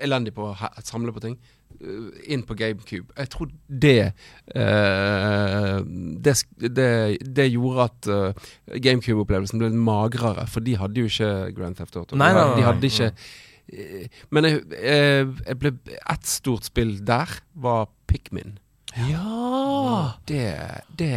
[0.00, 1.38] Elendig på å samle på ting.
[1.84, 3.12] uh, Inn på GameCube.
[3.16, 4.12] Jeg tror det
[4.56, 5.74] eh,
[6.24, 11.30] det, det, det gjorde at uh, GameCube-opplevelsen ble litt magrere, for de hadde jo ikke
[11.58, 12.16] Grand Theft Auto.
[12.18, 16.96] Nei, nei, nei, de hadde ikke eh, Men jeg, jeg, jeg ble, ett stort spill
[17.06, 18.56] der var Pikmin.
[18.96, 20.14] Ja!
[20.26, 20.44] Det,
[20.96, 21.10] det,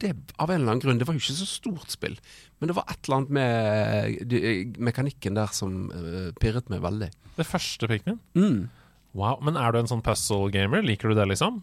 [0.00, 0.98] det Av en eller annen grunn.
[1.00, 2.16] Det var jo ikke så stort spill.
[2.58, 7.10] Men det var et eller annet med de- mekanikken der som uh, pirret meg veldig.
[7.36, 8.18] Det første Pikmin.
[8.38, 8.68] Mm.
[9.18, 9.42] Wow.
[9.44, 10.82] Men er du en sånn puzzle-gamer?
[10.86, 11.60] Liker du det, liksom?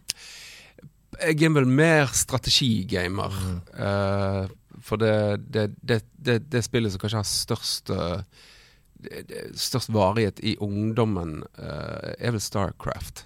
[1.19, 3.33] Jeg er vel mer strategigamer.
[3.73, 4.51] eh,
[4.85, 5.15] for det,
[5.51, 11.41] det, det, det, det spillet som kanskje har størst det- det- Størst varighet i ungdommen,
[11.57, 13.25] er vel Starcraft.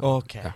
[0.00, 0.34] Ok.
[0.38, 0.52] Ja.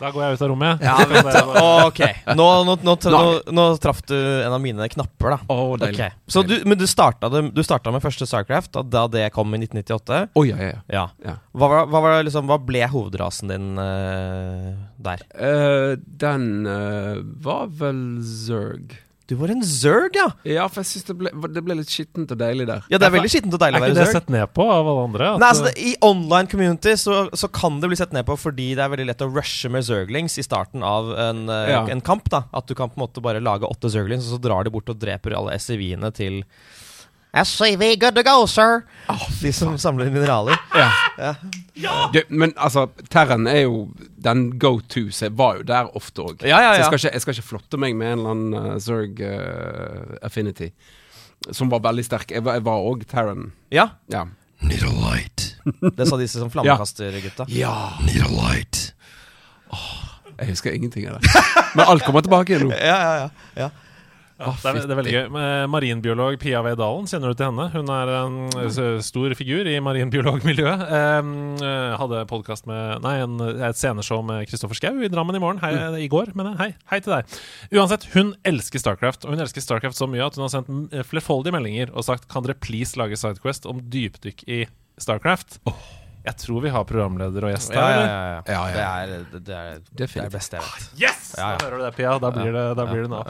[0.00, 0.82] Da går jeg ut av rommet.
[0.82, 1.50] Ja, vet du.
[1.86, 2.00] Ok.
[2.34, 3.22] Nå, nå, nå, nå,
[3.54, 5.38] nå traff du en av mine knapper, da.
[5.54, 6.08] Oh, deilig.
[6.10, 6.18] Ok.
[6.34, 9.54] Så du, men du starta, det, du starta med første Starcraft, da, da det kom
[9.54, 10.20] i 1998?
[10.34, 10.82] Oh, ja, ja, ja.
[10.94, 11.06] Ja.
[11.24, 11.36] Ja.
[11.54, 14.74] Hva, hva, var det liksom, hva ble hovedrasen din uh,
[15.06, 15.22] der?
[15.38, 18.98] Uh, den uh, var vel Zerg.
[19.26, 20.26] Du var en zerg, ja!
[20.44, 22.82] Ja, for jeg syns det, det ble litt skittent og deilig der.
[22.92, 24.02] Ja, Det er veldig skittent og deilig å være zerg.
[24.02, 25.28] Er ikke det sett ned på av alle andre?
[25.32, 28.36] At, Nei, altså det, I online community så, så kan det bli sett ned på
[28.36, 31.80] fordi det er veldig lett å rushe med zerglings i starten av en, eh, Ja.
[31.88, 32.28] en kamp.
[32.28, 34.70] da At du kan på en måte bare lage åtte zerglings, og så drar de
[34.76, 36.42] bort og dreper alle SIV-ene til
[37.34, 38.84] SIV, good to go, sir!
[39.42, 40.56] de som samler mineraler.
[40.74, 41.34] Ja.
[42.14, 43.88] Du, men altså, Terren er jo
[44.24, 46.44] den go to, jeg var jo der ofte òg.
[46.46, 46.86] Ja, ja, Så jeg ja.
[46.86, 50.70] skal, ikke, jeg skal ikke flotte meg med en eller annen uh, Zerg uh, Affinity.
[51.52, 52.30] Som var veldig sterk.
[52.32, 53.50] Jeg var- jeg var òg Terran.
[53.74, 54.24] Ja, Ja.
[54.64, 55.56] Need a light.
[55.98, 57.44] det sa disse som flammekastergutta.
[57.52, 57.74] ja.
[58.06, 58.94] Need a light.
[60.38, 61.30] Jeg husker ingenting av det.
[61.76, 62.74] Men alt kommer tilbake igjen nå.
[62.90, 63.28] Ja, ja, ja,
[63.66, 63.68] ja.
[64.34, 65.26] Ja, det, er, det er veldig gøy.
[65.38, 66.72] Eh, Marinbiolog Pia V.
[66.74, 67.66] Dalen, kjenner du til henne?
[67.70, 70.82] Hun er en eh, stor figur i marinbiologmiljøet.
[70.98, 73.36] Eh, hadde podkast med Nei, en,
[73.68, 75.62] et sceneshow med Kristoffer Schou i Drammen i morgen.
[75.62, 76.74] Hei, I går, mener jeg.
[76.74, 77.36] Hei, hei til deg.
[77.78, 79.28] Uansett, hun elsker Starcraft.
[79.28, 82.26] Og hun elsker Starcraft så mye at hun har sendt mm, flerfoldige meldinger og sagt
[82.32, 84.64] Kan dere please lage Sidequest om dypdykk i
[84.98, 85.60] Starcraft?
[86.24, 87.84] Jeg tror vi har programleder og gjest her.
[87.84, 88.58] Ja, ja, ja, ja.
[88.58, 88.64] Ja.
[88.74, 90.90] Det er det, det, er, det er det beste jeg vet.
[91.04, 91.30] Yes!
[91.36, 91.60] Ja, ja.
[91.60, 92.16] Da hører du det, Pia.
[92.18, 93.22] Da blir det, da blir det nå.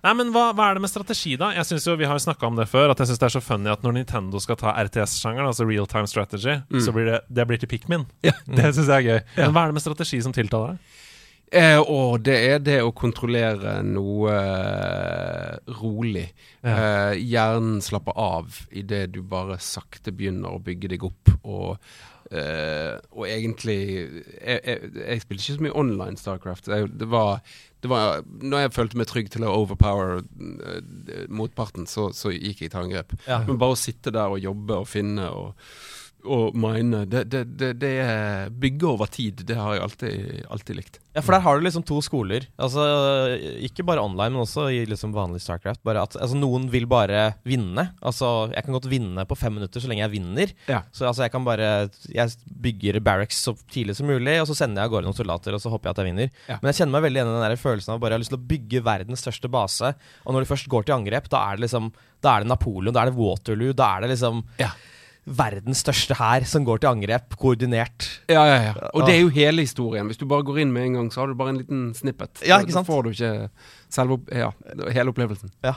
[0.00, 0.08] Ja, ja.
[0.08, 1.50] Nei, men hva, hva er det med strategi, da?
[1.56, 3.36] Jeg synes jo, Vi har jo snakka om det før, at jeg syns det er
[3.36, 7.20] så funny at når Nintendo skal ta RTS-sjangeren, altså real time strategy, så blir det,
[7.28, 8.08] det blir til Pikmin.
[8.24, 8.32] Ja.
[8.60, 9.20] Det syns jeg er gøy.
[9.36, 10.98] Men hva er det med strategi som tiltaler deg?
[11.50, 14.34] Eh, og det er det å kontrollere noe
[15.66, 15.80] rolig.
[15.80, 16.26] rolig.
[16.62, 21.32] Eh, hjernen slapper av idet du bare sakte begynner å bygge deg opp.
[21.42, 21.90] Og,
[22.30, 26.70] eh, og egentlig jeg, jeg, jeg spilte ikke så mye online Starcraft.
[26.70, 27.40] Jeg, det, var,
[27.82, 32.64] det var Når jeg følte meg trygg til å overpower uh, motparten, så, så gikk
[32.64, 33.16] jeg til angrep.
[33.26, 33.42] Ja.
[33.48, 35.72] Men bare å sitte der og jobbe og finne og
[36.24, 39.42] og mine det, det, det, det er bygge over tid.
[39.48, 40.98] Det har jeg alltid, alltid likt.
[41.16, 42.44] Ja, for der har du liksom to skoler.
[42.60, 42.82] Altså,
[43.66, 45.82] Ikke bare online, men også i liksom vanlig Starcraft.
[45.86, 47.88] Bare at altså, Noen vil bare vinne.
[47.98, 50.52] Altså, Jeg kan godt vinne på fem minutter så lenge jeg vinner.
[50.70, 50.82] Ja.
[50.94, 54.82] Så altså, jeg kan bare Jeg bygger barracks så tidlig som mulig, og så sender
[54.84, 56.30] jeg av gårde noen soldater, og så håper jeg at jeg vinner.
[56.46, 56.60] Ja.
[56.60, 58.34] Men jeg kjenner meg veldig igjen i den der følelsen av bare jeg har lyst
[58.36, 59.92] til å bygge verdens største base.
[60.24, 62.92] Og når de først går til angrep, da er det liksom Da er det Napoleon,
[62.94, 64.70] da er det Waterloo, da er det liksom Ja.
[65.26, 68.06] Verdens største hær som går til angrep, koordinert.
[68.30, 68.90] Ja, ja, ja.
[68.94, 70.08] Og det er jo hele historien.
[70.10, 72.42] Hvis du bare går inn med en gang, så har du bare en liten snippet.
[72.46, 72.88] Ja, ikke sant?
[72.88, 73.32] Da får du ikke
[73.92, 74.50] selve opp, ja,
[74.90, 75.52] hele opplevelsen.
[75.66, 75.76] Ja.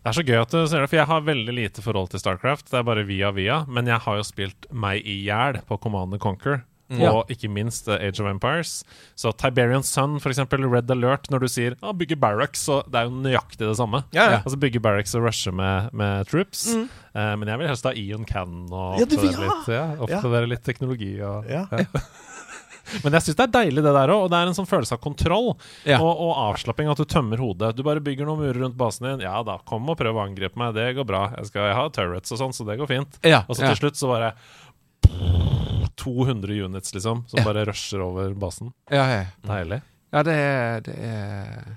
[0.00, 2.22] Det er så gøy at du sier det, for jeg har veldig lite forhold til
[2.22, 2.70] Starcraft.
[2.72, 3.58] Det er bare via via.
[3.68, 6.62] Men jeg har jo spilt meg i hjel på Command and Conquer.
[6.90, 7.02] Mm.
[7.06, 8.80] Og ikke minst eh, Age of Empires.
[9.14, 13.04] Så Tiberian Sun, eksempel, Red Alert, når du sier ah, 'bygge barracks', så det er
[13.06, 14.02] jo nøyaktig det samme.
[14.12, 14.40] Ja, ja.
[14.44, 16.66] Altså bygge barracks og rushe med, med troops.
[16.74, 21.14] Eh, men jeg vil helst ha Ion Cannon og Ja, oppgradere litt, ja, litt teknologi.
[21.22, 21.66] Og, Ja.
[23.04, 24.24] Men jeg syns det er deilig, det der òg.
[24.24, 25.52] Og det er en sånn følelse av kontroll
[25.86, 26.00] Ja.
[26.02, 26.90] og, og avslapping.
[26.90, 27.74] At du tømmer hodet.
[27.78, 29.22] Du bare bygger noen murer rundt basen din.
[29.26, 30.74] Ja da, kom og prøv å angripe meg.
[30.74, 31.22] Det går bra.
[31.38, 33.20] Jeg skal ha turrets og sånn, så det går fint.
[33.26, 33.72] Ja, Og så ja.
[33.72, 34.32] til slutt så bare
[35.96, 37.44] 200 units, liksom, som Ja.
[37.44, 38.72] bare rusher over basen.
[38.90, 39.24] Ja, ja.
[39.42, 39.82] Deilig.
[40.12, 41.76] ja det er Det er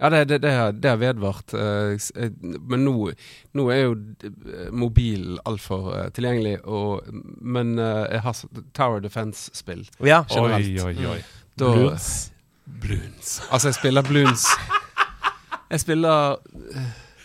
[0.00, 1.54] ja, det, det, det, har, det har vedvart.
[1.54, 3.12] eh, eh, men nå,
[3.54, 7.04] nå er jo mobilen mobil altfor tilgjengelig, og,
[7.40, 8.34] men eh, jeg har
[8.74, 9.84] Tower Defense-spill.
[10.04, 10.66] Ja, Generelt.
[10.84, 11.20] Oi, oi, oi.
[11.56, 12.32] Da- Bloons.
[12.66, 13.42] Bloons.
[13.52, 14.46] Altså, jeg spiller Bloons.
[15.70, 16.36] Jeg spiller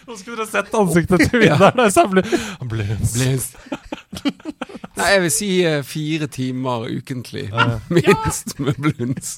[0.10, 1.78] Nå skulle dere sett ansiktet til vinneren.
[2.10, 2.24] blu-
[2.72, 3.12] Bloons.
[3.14, 3.50] Bloons.
[4.98, 7.48] Nei, jeg vil si eh, fire timer ukentlig.
[7.94, 9.36] Minst med bluns.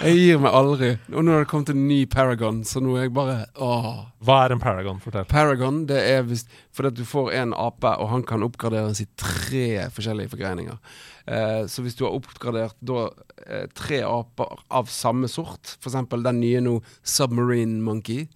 [0.00, 0.88] Jeg gir meg aldri.
[1.12, 3.90] Og nå har det kommet en ny Paragon, så nå er jeg bare åh.
[4.24, 4.98] Hva er en Paragon?
[5.04, 5.26] Fortell.
[5.30, 9.08] Paragon det er hvis, fordi at du får en ape, og han kan oppgraderes i
[9.20, 10.80] tre forskjellige forgreininger.
[11.28, 13.06] Eh, så hvis du har oppgradert da
[13.44, 16.00] eh, tre aper av samme sort, f.eks.
[16.16, 18.26] den nye nå Submarine Monkey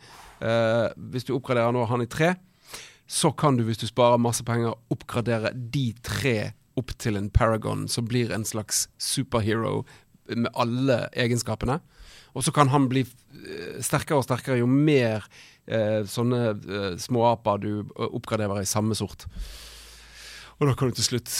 [0.40, 2.34] eh, Hvis du oppgraderer nå han i tre,
[3.08, 7.86] så kan du, hvis du sparer masse penger, oppgradere de tre opp til en Paragon,
[7.88, 9.86] som blir en slags superhero
[10.28, 11.80] med alle egenskapene.
[12.36, 15.24] Og så kan han bli eh, sterkere og sterkere jo mer
[15.66, 19.26] eh, sånne eh, småaper du eh, oppgraderer i samme sort.
[20.58, 21.32] Og da kan du til slutt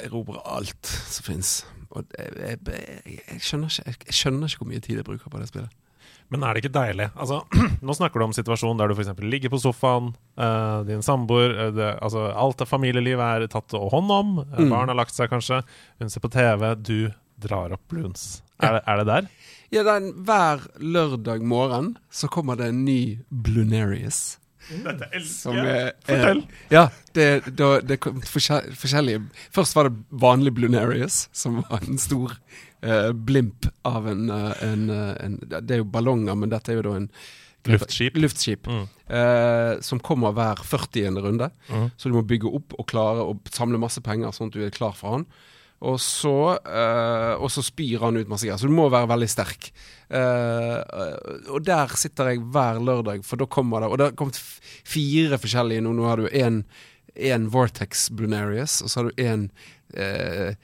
[0.00, 1.52] erobre alt som fins.
[1.90, 5.42] Og jeg, jeg, jeg, skjønner ikke, jeg skjønner ikke hvor mye tid jeg bruker på
[5.42, 5.79] det spillet.
[6.30, 7.08] Men er det ikke deilig?
[7.18, 7.40] Altså,
[7.86, 9.10] Nå snakker du om situasjonen der du f.eks.
[9.24, 14.10] ligger på sofaen, uh, din samboer eh, det- altså, Alt av familieliv er tatt hånd
[14.14, 14.38] om.
[14.44, 14.70] eh, Mm.
[14.70, 15.62] Barn har lagt seg kanskje.
[15.98, 16.74] Hun ser på TV.
[16.76, 18.42] Du drar opp Bloons.
[18.60, 19.28] Er, det, er det der?
[19.72, 24.36] Ja, den, Hver lørdag morgen så kommer det en ny Blunarius.
[24.70, 25.92] Dette elsker jeg.
[26.06, 26.42] Fortell.
[26.70, 26.82] Ja,
[27.16, 27.26] det,
[27.58, 29.24] da, det kom forskjellige
[29.56, 32.36] Først var det vanlig Blunarius, som var en stor
[33.12, 36.82] blimp av en, eh, en, eh, en Det er jo ballonger, men dette er jo
[36.82, 37.10] da en
[37.68, 38.14] Luftskip.
[38.16, 38.86] luftskip Mm.
[39.10, 41.20] eh, som kommer hver 40.
[41.20, 41.50] runde.
[41.68, 41.90] Mm.
[41.98, 44.70] Så du må bygge opp og klare å samle masse penger, sånn at du er
[44.70, 45.26] klar for han.
[45.82, 48.56] Og så, eh, og så spyr han ut masse greier.
[48.58, 49.70] Så du må være veldig sterk.
[50.10, 50.82] Eh,
[51.52, 54.36] og der sitter jeg hver lørdag, for da kommer det Og det har kommet
[54.84, 55.92] fire forskjellige nå.
[55.94, 56.64] Nå har du en,
[57.16, 59.50] en Vortex Brunarius, og så har du en
[59.94, 60.54] eh,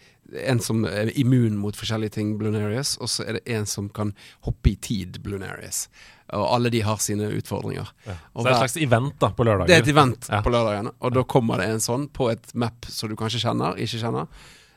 [0.42, 4.12] en som er immun mot forskjellige ting, Blunarius, og så er det en som kan
[4.46, 5.86] hoppe i tid, Blunarius.
[6.34, 7.86] Og alle de har sine utfordringer.
[8.02, 9.70] Så det er et slags event da, på lørdagen?
[9.70, 10.42] det er et event Ja.
[10.42, 13.78] på lørdagen, og da kommer det en sånn på et map som du kanskje kjenner,
[13.78, 14.26] ikke kjenner.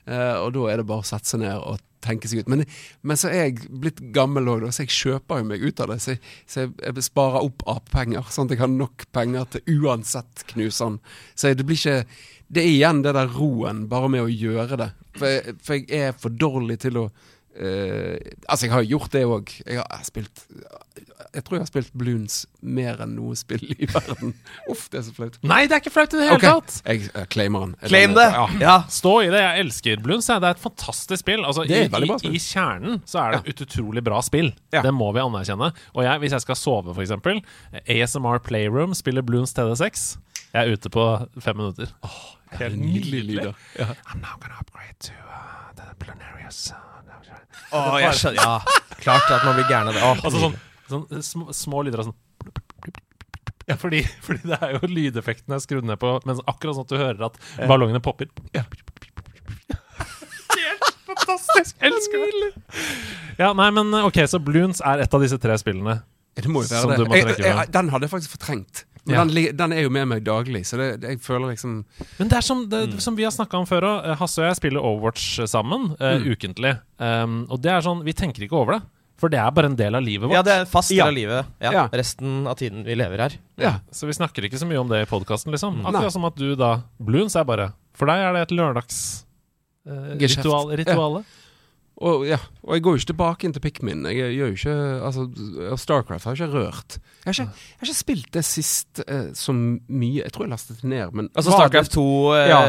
[0.10, 2.50] Uh, og da er det bare å sette seg ned og tenke seg ut.
[2.50, 2.64] Men,
[3.04, 6.00] men så er jeg blitt gammel òg, så jeg kjøper jo meg ut av det.
[6.02, 9.82] Så jeg, så jeg, jeg sparer opp AP-penger, sånn at jeg har nok penger til
[9.84, 11.00] uansett knuse han.
[11.36, 12.06] Så det blir ikke
[12.50, 14.94] Det er igjen det der roen, bare med å gjøre det.
[15.20, 18.16] For jeg, for jeg er for dårlig til å uh,
[18.48, 19.54] altså, jeg har gjort det òg.
[19.66, 20.44] Jeg har jeg spilt
[21.36, 24.34] Jeg tror jeg har spilt Bloons mer enn noe spill i verden.
[24.72, 25.38] Uff, det er så flaut.
[25.46, 26.56] Nei, det er ikke flaut i det hele okay.
[26.58, 26.80] tatt!
[26.88, 27.76] Jeg uh, claimer den.
[27.86, 28.26] Claim det!
[28.34, 28.48] Ja.
[28.64, 28.78] Ja.
[28.90, 29.44] Stå i det.
[29.44, 30.30] Jeg elsker Bloons.
[30.32, 30.42] jeg.
[30.42, 31.46] Det er et fantastisk spill.
[31.46, 32.40] Altså, i, spill.
[32.40, 34.50] I kjernen så er det et utrolig bra spill.
[34.74, 34.82] Ja.
[34.86, 35.70] Det må vi anerkjenne.
[35.94, 37.14] Og jeg, hvis jeg skal sove, f.eks.
[37.86, 40.10] ASMR Playroom spiller Bloons TD6.
[40.50, 41.06] Jeg er ute på
[41.46, 41.94] fem minutter.
[42.58, 43.50] Helt nydelig lyd.
[43.78, 43.92] Ja.
[44.10, 46.72] I'm now gonna upgrade to uh, the Planarius.
[47.72, 48.42] Oh, jeg skjønner.
[48.42, 50.02] Ja, klart at man blir gæren av det.
[50.02, 50.58] Oh, Altså sånn,
[50.90, 52.18] sånn små, små lyder av sånn
[53.70, 56.98] ja, fordi, fordi det er jo lydeffektene skrudd ned på, mens akkurat sånn at du
[56.98, 57.36] hører at
[57.70, 58.32] ballongene popper.
[60.58, 61.76] Helt fantastisk!
[61.86, 62.50] Elsker det!
[63.38, 66.00] Ja, nei, men ok, så Bloons er et av disse tre spillene.
[66.40, 67.20] Det må jo være det.
[67.20, 68.84] Jeg, jeg, den hadde jeg faktisk fortrengt.
[69.08, 69.24] Men Ja.
[69.26, 71.86] den, den er jo med meg daglig, så det, det, jeg føler liksom
[72.20, 74.08] Men det er som, det, som vi har snakka om før òg.
[74.20, 76.76] Hasse og jeg spiller Overwatch sammen eh, ukentlig.
[77.00, 78.82] Um, og det er sånn, vi tenker ikke over det.
[79.20, 80.36] For det er bare en del av livet vårt.
[80.38, 81.08] Ja, det er fast del Ja.
[81.10, 81.46] av livet.
[81.60, 81.72] Ja.
[81.76, 81.88] Ja.
[81.92, 83.34] Resten av tiden vi lever her.
[83.60, 83.74] Ja.
[83.92, 85.82] Så vi snakker ikke så mye om det i podkasten, liksom.
[85.82, 85.90] Nei.
[85.92, 86.70] Akkurat som at du da
[87.00, 89.26] Bloons er bare For deg er det et lørdags...
[89.90, 90.46] Uh, Geskjeft.
[90.46, 91.24] ritual, rituale.
[92.00, 94.06] Og, ja, og jeg går jo ikke tilbake inn til Pikmin.
[94.08, 95.26] Jeg gjør jo ikke Altså,
[95.82, 96.96] Starcraft har jeg ikke rørt.
[96.96, 100.22] Jeg har ikke, jeg har ikke spilt det sist eh, så mye.
[100.24, 102.64] Jeg tror jeg lastet det ned, men Altså Starcraft 2 eh, Ja.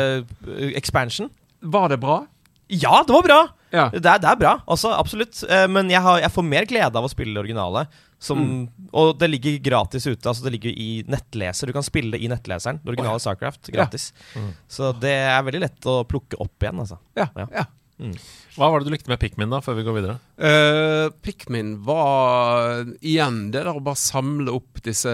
[0.81, 1.31] expansion.
[1.63, 2.25] Var det bra?
[2.71, 3.41] Ja, det var bra!
[3.71, 3.87] Ja.
[3.95, 5.45] Det er, det er bra, altså, absolutt.
[5.47, 7.87] Eh, men jeg, har, jeg får mer glede av å spille det originale.
[8.21, 10.27] Som, Og det ligger gratis ute.
[10.29, 11.71] Altså Det ligger i nettleser.
[11.71, 12.83] Du kan spille det i nettleseren.
[12.83, 13.71] Det originale Starcraft.
[13.73, 14.11] Gratis.
[14.37, 14.51] Mm.
[14.69, 16.83] Så det er veldig lett å plukke opp igjen.
[16.83, 16.99] Altså.
[17.17, 17.31] Ja.
[17.49, 17.65] Ja.
[18.01, 18.13] Ja.
[18.57, 20.19] Hva var det du likte med Pikmin, da, før vi går videre?
[20.41, 25.13] Uh, Pikmin var igjen det der å bare samle opp disse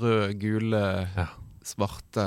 [0.00, 1.28] røde, gule, Ja.
[1.64, 2.24] svarte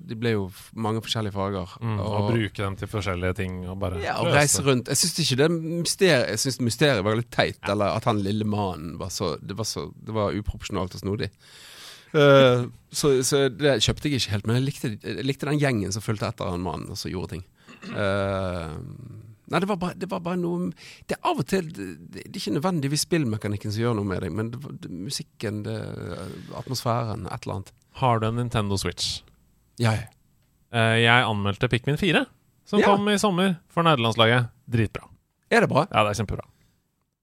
[0.00, 1.74] De ble jo mange forskjellige farger.
[1.82, 4.88] Mm, og bruke dem til forskjellige ting og bare ja, og reise rundt.
[4.88, 7.60] Jeg syns ikke det mysteriet Jeg synes mysteriet var litt teit.
[7.68, 11.28] Eller at han lille mannen var så Det var, så, det var uproporsjonalt og snodig.
[12.14, 15.92] Uh, så, så det kjøpte jeg ikke helt, men jeg likte, jeg likte den gjengen
[15.92, 17.44] som fulgte etter han mannen og så gjorde ting.
[17.94, 18.72] Eh,
[19.48, 20.70] nei, det var, bare, det var bare noe
[21.08, 24.22] Det er av og til Det, det er ikke nødvendigvis spillmekanikken som gjør noe med
[24.24, 25.64] deg, men det, det, musikken,
[26.58, 27.74] atmosfæren, et eller annet.
[28.02, 29.22] Har du en Nintendo Switch?
[29.80, 30.06] Ja, ja.
[30.74, 32.26] Eh, jeg anmeldte Pikmin 4,
[32.68, 32.86] som Ja.
[32.86, 34.50] kom i sommer for nederlandslaget.
[34.68, 35.08] Dritbra.
[35.50, 35.86] Er det bra?
[35.90, 36.44] Ja, det er kjempebra.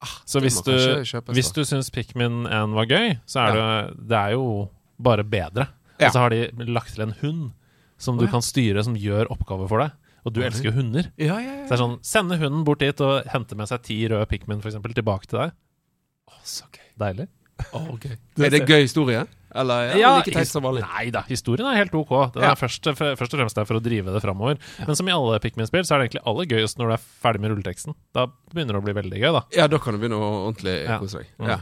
[0.02, 0.72] Ah, så hvis du,
[1.04, 4.68] kjøpes, hvis du syns Pikmin 1 var gøy, så er det, det er jo
[4.98, 5.68] bare bedre.
[5.98, 6.08] Ja.
[6.08, 7.52] Og så har de lagt til en hund
[7.96, 8.30] som du ja.
[8.30, 9.94] kan styre, som gjør oppgaver for deg.
[10.26, 11.06] Og du elsker jo hunder.
[11.22, 11.64] Ja, ja, ja.
[11.64, 14.58] Så det er sånn, Sende hunden bort dit og hente med seg ti røde Pikmin
[14.60, 15.54] for eksempel, tilbake til deg.
[16.26, 16.86] Å, så gøy.
[16.98, 17.28] Deilig.
[17.72, 18.16] Å, gøy.
[18.44, 19.22] Er det gøy historie?
[19.56, 20.82] Eller er Ja, det like teit som vanlig?
[20.84, 22.10] Nei da, historien er helt ok.
[22.34, 22.50] Det Ja.
[22.50, 24.58] er først, først og fremst der for å drive det framover.
[24.86, 27.40] Men som i alle Pikmin-spill, så er det egentlig aller gøyest når du er ferdig
[27.40, 27.94] med rulleteksten.
[28.12, 29.42] Da begynner det å bli veldig gøy, da.
[29.56, 31.30] Ja, da kan du begynne å ordentlig kose deg.
[31.40, 31.48] Mm.
[31.54, 31.58] Ja.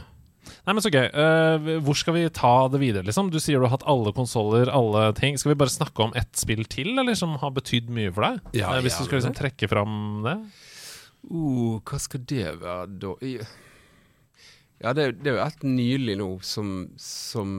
[0.65, 1.05] Nei, men så gøy.
[1.13, 3.27] Uh, hvor skal vi ta det videre, liksom?
[3.29, 5.37] Du sier du har hatt alle konsoller, alle ting.
[5.37, 8.39] Skal vi bare snakke om ett spill til, eller som har betydd mye for deg?
[8.57, 9.41] Ja, uh, hvis ja, du skal liksom det.
[9.43, 10.35] trekke fram det?
[11.29, 13.13] Uh, hva skal det være da?
[14.81, 17.53] Ja, det, er- det er jo et nylig nå som, som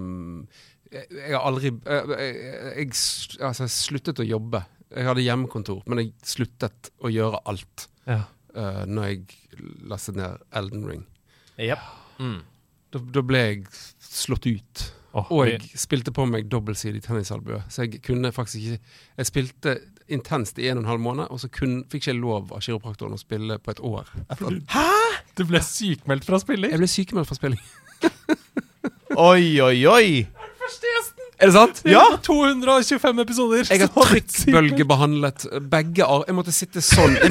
[0.93, 2.91] jeg, jeg har aldri jeg, jeg,
[3.41, 4.61] altså, jeg sluttet å jobbe.
[4.97, 8.21] Jeg hadde hjemmekontor, men jeg sluttet å gjøre alt Ja.
[8.55, 9.25] uh, når jeg
[9.91, 11.07] lastet ned Elden Ring.
[11.59, 11.89] Yep.
[12.95, 13.65] Da, da ble jeg
[14.03, 14.87] slått ut.
[15.17, 17.63] Oh, Og jeg jeg spilte på meg dobbeltsidig tennisalbue.
[17.73, 18.79] Så jeg kunne faktisk ikke
[19.17, 19.79] Jeg spilte
[20.13, 22.61] intenst i en og en halv måned, og så kun, fikk ikke jeg lov av
[22.63, 24.07] kiropraktoren å spille på et år.
[24.31, 24.61] Etter.
[25.35, 26.71] Du ble sykmeldt fra spilling?
[26.71, 27.63] Jeg ble sykemeldt fra spilling.
[29.17, 30.09] Oi, oi, oi!
[31.41, 31.81] Er det sant?
[31.89, 32.05] Ja!
[32.27, 33.67] 225 episoder!
[33.71, 36.27] Jeg har trykkbølgebehandlet begge arm...
[36.29, 37.17] Jeg måtte sitte sånn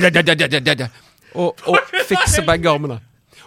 [1.35, 2.99] og, og fikse begge armene.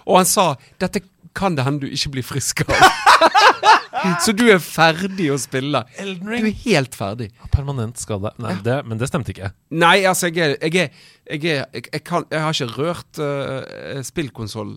[0.09, 1.02] Og han sa 'dette
[1.39, 2.74] kan det hende du ikke blir frisk av'.
[4.24, 5.82] Så du er ferdig å spille.
[5.99, 6.45] Elden Ring.
[6.45, 7.28] Du er helt ferdig.
[7.55, 8.32] Permanent skade.
[8.43, 9.53] Nei, det, men det stemte ikke.
[9.74, 10.91] Nei, altså, jeg er Jeg, er,
[11.28, 14.74] jeg, er, jeg, kan, jeg har ikke rørt uh, spillkonsoll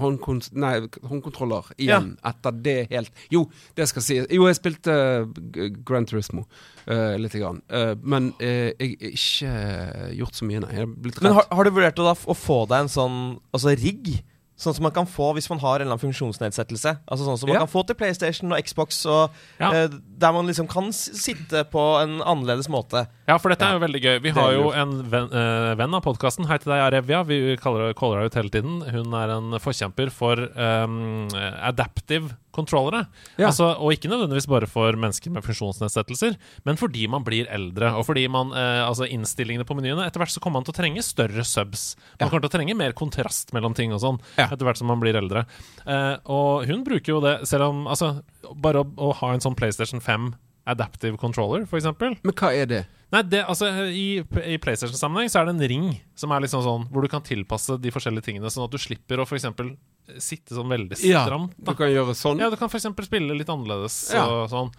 [0.00, 0.52] håndkons...
[0.56, 3.44] Nei, håndkontroller igjen etter det helt Jo,
[3.76, 4.28] det skal sies.
[4.32, 4.94] Jo, jeg spilte
[5.24, 6.46] uh, Grand Turismo
[6.88, 7.62] uh, lite grann.
[7.72, 10.76] Uh, men uh, jeg har ikke gjort så mye, nei.
[10.76, 11.28] Jeg er blitt redd.
[11.28, 13.18] Men har, har du vurdert å, da, å få deg en sånn
[13.54, 14.14] altså rigg?
[14.56, 16.98] Sånn som man kan få hvis man har en eller annen funksjonsnedsettelse.
[17.10, 17.64] Altså sånn som man Ja.
[17.66, 19.86] kan få til PlayStation og Xbox, og, Ja.
[19.86, 19.88] uh,
[20.18, 23.06] der man liksom kan sitte på en annerledes måte.
[23.24, 24.16] Ja, for dette er jo veldig gøy.
[24.20, 26.44] Vi har jo en venn, uh, venn av podkasten.
[26.44, 27.22] Hei til deg, Arevia.
[27.24, 28.82] Vi kaller, caller henne ut hele tiden.
[28.84, 31.30] Hun er en forkjemper for um,
[31.64, 33.06] adaptive controllere.
[33.40, 33.48] Ja.
[33.48, 36.36] Altså, og ikke nødvendigvis bare for mennesker med funksjonsnedsettelser,
[36.68, 40.36] men fordi man blir eldre, og fordi man, uh, altså innstillingene på menyene Etter hvert
[40.36, 41.94] så kommer man til å trenge større subs.
[42.20, 42.28] Man Ja.
[42.28, 44.50] kommer til å trenge mer kontrast mellom ting og sånn, Ja.
[44.52, 45.46] etter hvert som man blir eldre.
[45.88, 48.18] Uh, og hun bruker jo det, selv om Altså,
[48.54, 50.34] bare å, å ha en sånn PlayStation 5
[50.66, 52.16] adaptive controller, eksempel.
[52.24, 52.82] Men hva er det?
[53.14, 55.84] Nei, det, altså I, i PlayStation-sammenheng så er det en ring
[56.18, 59.22] som er liksom sånn hvor du kan tilpasse de forskjellige tingene, sånn at du slipper
[59.22, 59.74] å for eksempel
[60.20, 62.42] sitte sånn veldig Ja, du kan gjøre sånn?
[62.42, 64.26] Ja, du kan eksempel spille litt annerledes Ja.
[64.26, 64.72] og sånn.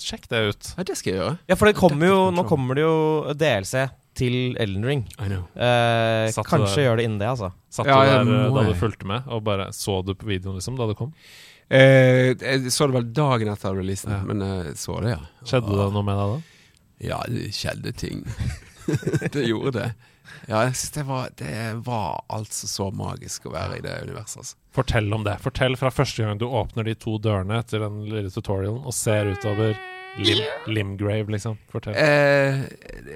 [0.00, 0.68] Sjekk det ut.
[0.78, 1.32] Ja, det skal jeg gjøre.
[1.50, 3.82] Ja, for det kommer jo, nå kommer det jo DLC
[4.16, 5.02] til Elden Ring.
[5.20, 5.42] I know.
[5.60, 6.84] Eh, kanskje der?
[6.86, 7.50] gjør det innen det, altså.
[7.68, 10.56] Satt Ja, du der eh, da du fulgte med, og bare så du på videoen
[10.56, 11.12] liksom da det kom?
[11.70, 14.22] Eh, jeg så det vel dagen etter releasen, Ja.
[14.26, 15.20] men jeg så det, ja.
[15.46, 16.40] Skjedde det noe med deg da?
[17.10, 18.24] Ja, det skjedde ting.
[19.32, 19.90] det gjorde det.
[20.48, 21.54] Ja, jeg synes det var, det
[21.86, 24.42] var altså så magisk å være i det universet.
[24.42, 24.56] Altså.
[24.74, 25.36] Fortell om det.
[25.42, 29.30] Fortell fra første gang du åpner de to dørene etter den lille tutorialen og ser
[29.32, 29.74] utover
[30.18, 31.56] Lim, Limgrave, liksom.
[31.70, 31.94] Fortell.
[31.96, 32.64] Eh,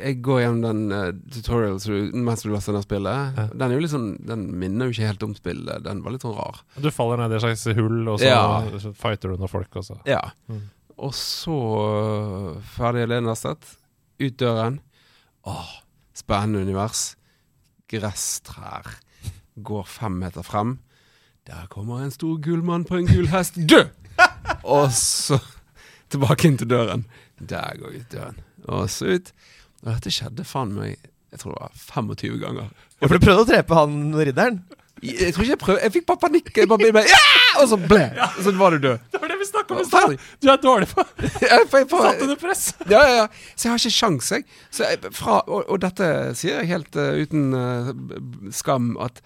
[0.05, 1.80] jeg går gjennom den uh, tutorial
[2.14, 3.34] mens du laster ned spillet.
[3.38, 3.47] Ja.
[3.64, 5.82] Den sånn Den minner jo ikke helt om spillet.
[5.84, 6.62] Den var litt sånn rar.
[6.80, 8.92] Du faller ned i et slags hull, og så Ja.
[8.95, 10.22] fighter du noen folk, og så Ja.
[10.49, 10.62] Mm.
[10.99, 13.76] Og så uh, ferdig ledenlastet.
[14.22, 14.78] Ut døren.
[15.45, 15.80] Åh,
[16.14, 17.16] spennende univers.
[17.90, 18.86] Gresstrær.
[19.61, 20.78] Går fem meter frem.
[21.45, 23.59] Der kommer en stor gullmann på en gullhest.
[23.68, 23.90] Død!
[24.64, 25.36] Og så
[26.15, 27.05] tilbake inn til døren.
[27.41, 28.39] Der går ut døren.
[28.71, 29.33] Og så ut.
[29.85, 30.95] Og dette skjedde faen meg
[31.35, 32.71] Jeg tror det var 25 ganger.
[33.01, 34.62] Ja, for du prøvde å drepe han ridderen?
[35.03, 36.51] Jeg, jeg tror ikke jeg prøvde Jeg fikk bare panikk.
[36.57, 37.23] Jeg bare med, ja!
[37.61, 39.03] Og så ble Og så var du død.
[39.12, 40.15] Det var det vi snakka om i stad!
[40.43, 41.05] Du er dårlig på
[42.05, 42.62] Satt under press!
[42.89, 43.27] Ja, ja, ja.
[43.55, 44.47] Så jeg har ikke sjans, jeg.
[44.75, 46.09] Så jeg fra, og, og dette
[46.39, 49.21] sier jeg helt uh, uten eh, b- skam, at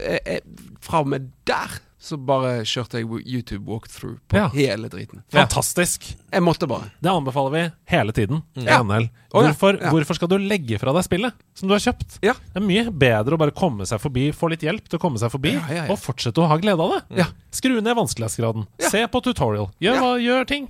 [0.00, 0.42] jeg, jeg,
[0.84, 4.48] fra og med der så bare kjørte jeg YouTube walkthrough på Ja.
[4.54, 5.24] hele driten.
[5.34, 6.04] Fantastisk!
[6.30, 6.92] Jeg måtte bare.
[7.02, 8.42] Det anbefaler vi hele tiden.
[8.54, 8.78] Ja.
[8.78, 9.00] Ja.
[9.32, 9.90] Hvorfor, Ja.
[9.90, 12.18] hvorfor skal du legge fra deg spillet som du har kjøpt?
[12.22, 12.34] Ja.
[12.54, 15.18] Det er mye bedre å bare komme seg forbi, få litt hjelp til å komme
[15.18, 15.92] seg forbi, Ja, ja, ja.
[15.92, 17.18] og fortsette å ha glede av det.
[17.18, 17.26] Ja.
[17.50, 18.66] Skru ned vanskelighetsgraden.
[18.78, 18.88] Ja.
[18.88, 19.70] Se på tutorial.
[19.80, 20.00] Gjør, Ja.
[20.00, 20.68] hva, gjør ting.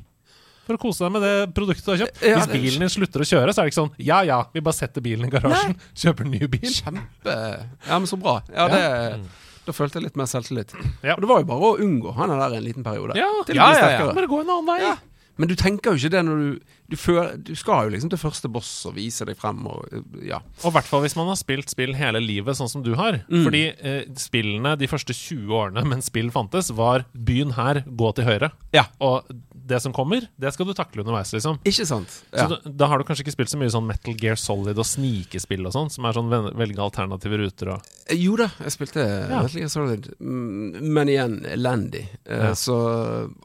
[0.66, 2.22] For å kose deg med det produktet du har kjøpt.
[2.28, 4.60] Ja, Hvis bilen din slutter å kjøre, så er det ikke sånn Ja ja, vi
[4.60, 6.60] bare setter bilen i garasjen, kjøper en ny bil.
[6.72, 8.42] Kjempe Ja, men så bra.
[8.54, 9.24] Ja, det,
[9.68, 10.72] Da følte jeg litt mer selvtillit.
[11.04, 11.18] Ja.
[11.18, 13.18] Og det var jo bare å unngå han er der en liten periode.
[13.18, 14.10] Ja, Til ja, ja, ja.
[14.14, 14.80] Men det går en annen vei.
[14.86, 14.96] Ja.
[15.38, 18.20] Men du tenker jo ikke det når du du, føler, du skal jo liksom til
[18.20, 19.84] første boss og vise deg frem og
[20.24, 20.40] Ja.
[20.40, 23.20] I hvert fall hvis man har spilt spill hele livet, sånn som du har.
[23.28, 23.42] Mm.
[23.44, 28.24] Fordi eh, spillene de første 20 årene mens spill fantes, var 'byen her, gå til
[28.24, 28.50] høyre'.
[28.72, 28.86] Ja.
[29.04, 29.28] Og
[29.68, 31.58] det som kommer, det skal du takle underveis, liksom.
[31.68, 32.08] Ikke sant?
[32.32, 32.46] Så Ja.
[32.48, 35.66] da, da har du kanskje ikke spilt så mye sånn Metal Gear Solid og snikespill
[35.68, 37.82] og sånn, som er sånn velge alternative ruter og
[38.16, 39.42] Jo da, jeg spilte Ja.
[39.42, 42.06] Metal Gear Solid, mm, men igjen elendig.
[42.26, 42.52] Eh, Ja.
[42.54, 42.74] Så,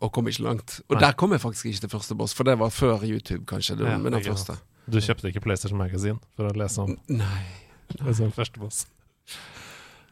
[0.01, 0.80] og kom ikke langt.
[0.89, 1.01] Og Nei.
[1.07, 3.78] der kom jeg faktisk ikke til første boss, for det var før YouTube, kanskje.
[3.78, 4.57] Det, Ja, men den første.
[4.89, 7.43] Du kjøpte ikke PlayStation Magazine for å lese om, Nei,
[8.03, 8.86] lese om første boss.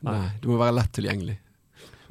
[0.04, 0.14] Nei.
[0.18, 0.30] nei.
[0.42, 1.38] Du må være lett tilgjengelig.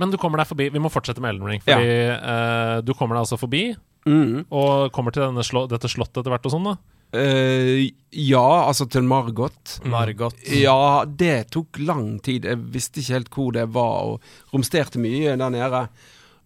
[0.01, 0.71] Men du kommer deg forbi.
[0.73, 1.61] Vi må fortsette med Elden Ring.
[1.61, 3.75] Fordi eh, du kommer deg altså forbi,
[4.09, 4.47] Mm.
[4.49, 6.79] og kommer til slå, dette slottet etter hvert og sånn, da.
[7.11, 9.77] Uh, ja, altså til Margot.
[9.91, 10.37] Margot.
[10.55, 12.47] Ja, det tok lang tid.
[12.47, 15.85] Jeg visste ikke helt hvor det var, og romsterte mye der nede.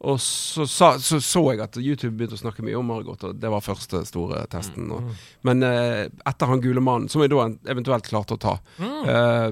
[0.05, 3.39] Og så sa, så, så jeg at YouTube begynte å snakke mye om Margot, og
[3.41, 4.91] det var første store testen.
[4.93, 5.13] Og,
[5.49, 9.01] men eh, etter han gule mannen, som jeg da eventuelt klarte å ta, mm.
[9.15, 9.49] eh,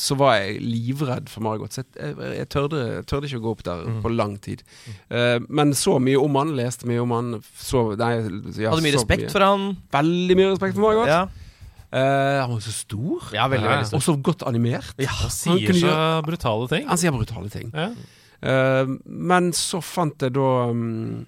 [0.00, 1.74] så var jeg livredd for Margot.
[1.74, 4.64] Så jeg, jeg, tørde, tørde ikke å gå opp der på lang tid.
[5.10, 7.36] Eh, men så mye om han, leste mye om han.
[7.58, 8.14] Så, nei,
[8.56, 9.72] ja, Hadde mye respekt for han.
[9.94, 11.10] Veldig mye respekt for Margot.
[11.10, 11.24] Ja,
[11.90, 13.24] Uh, han var så stor.
[13.34, 13.98] ja veldig, veldig stor.
[13.98, 14.92] Og så godt animert.
[15.02, 16.84] Ja, Han sier han så gjøre- brutale ting.
[16.86, 17.72] Han sier brutale ting.
[17.74, 17.88] Ja.
[18.42, 21.26] Eh, men så fant jeg da um,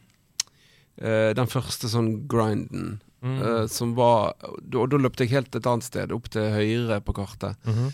[1.02, 3.36] den første sånn grinden, Mm.
[3.38, 4.32] eh, som var
[4.74, 7.54] Og da løpte jeg helt et annet sted, opp til høyre på kartet.
[7.64, 7.92] Mhm.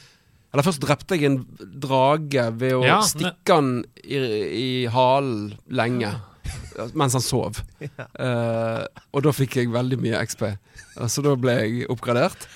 [0.54, 1.44] Eller først drepte jeg en
[1.78, 6.14] drage ved å Ja, stikke han i, i halen lenge.
[6.94, 7.60] Mens han sov.
[8.18, 10.46] Uh, og da fikk jeg veldig mye XP.
[11.12, 12.48] Så da ble jeg oppgradert.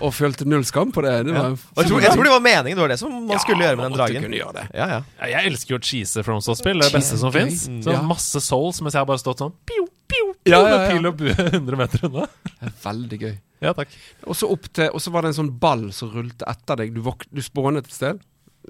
[0.00, 1.26] Og følte null skam på det.
[1.26, 2.76] det var, Og jeg, tror, jeg tror det var meningen.
[2.78, 4.22] Det var det som man skulle gjøre med den måtte dragen.
[4.28, 4.66] kunne gjøre det.
[4.74, 5.00] Ja, ja.
[5.20, 6.80] Ja, jeg elsker jo cheese cheese FromSoft-spill.
[6.80, 7.66] Det er det beste som fins.
[7.84, 8.02] Så Ja.
[8.02, 11.06] Masse souls mens jeg har bare stått sånn piu, piu, pio, Ja, ja, med pil
[11.06, 12.26] og bue 100 meter unna.
[12.60, 13.34] Det veldig gøy.
[13.62, 13.88] Ja, takk.
[14.26, 16.94] Og så opp til Og så var det en sånn ball som rullte etter deg.
[16.94, 18.22] Du, våk, du spånet et sted.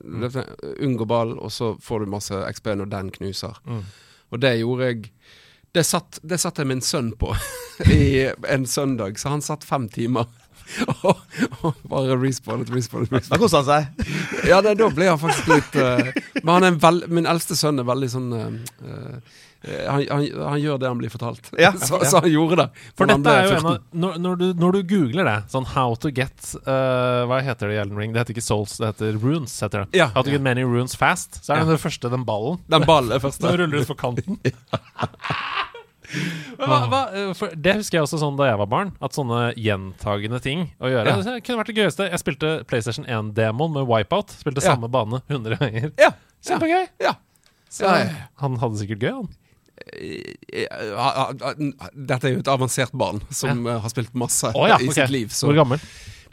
[0.03, 0.29] Mm.
[0.81, 3.57] Unngår ball, og så får du masse XP når den knuser.
[3.67, 3.83] Mm.
[4.33, 5.11] Og det gjorde jeg
[5.73, 7.31] det satt, det satt jeg min sønn på
[7.89, 10.27] i en søndag, så han satt fem timer.
[11.07, 11.21] Og,
[11.67, 13.43] og bare respawnet, respawnet, Da respawnet.
[13.43, 14.49] koste han seg.
[14.49, 16.11] Ja, det, da ble han faktisk litt uh,
[16.43, 18.53] Men han er en veld, min eldste sønn er veldig sånn eh,
[18.89, 21.51] eh, han, han, han gjør det han blir fortalt.
[21.61, 22.09] Ja, så, ja.
[22.11, 22.67] så han gjorde det.
[22.99, 25.95] For dette er jo en av når, når, du, når du googler det, sånn how
[26.03, 26.35] to get
[26.67, 28.15] uh, Hva heter det i Elden Ring?
[28.17, 29.55] Det heter ikke souls, det heter runes.
[29.63, 30.09] heter det Ja.
[30.17, 31.43] How to get many runes fast.
[31.45, 31.77] Så er det Ja.
[31.77, 32.59] det første, den ballen.
[32.73, 33.45] Den ballen er første.
[33.49, 34.41] Nå ruller du ut for kanten.
[36.59, 38.93] Hva, hva, eh, det husker jeg også sånn da jeg var barn.
[39.03, 41.17] At sånne gjentagende ting å gjøre Ja.
[41.27, 42.09] Det kunne vært det gøyeste.
[42.11, 44.35] Jeg spilte PlayStation 1-demoen med Wipeout.
[44.39, 44.75] Spilte Ja.
[44.75, 45.93] samme bane 100 ganger.
[45.99, 46.13] Ja.
[46.45, 46.89] Kjempegøy!
[47.01, 47.17] Ja.
[47.73, 49.31] Så han hadde sikkert gøy, han.
[49.83, 51.33] Eh, ah,
[51.97, 54.93] Dette er jo et avansert barn som eh, har spilt masse oh, i okay.
[54.93, 55.33] sitt liv.
[55.33, 55.49] Så.
[55.49, 55.81] Hvor gammel?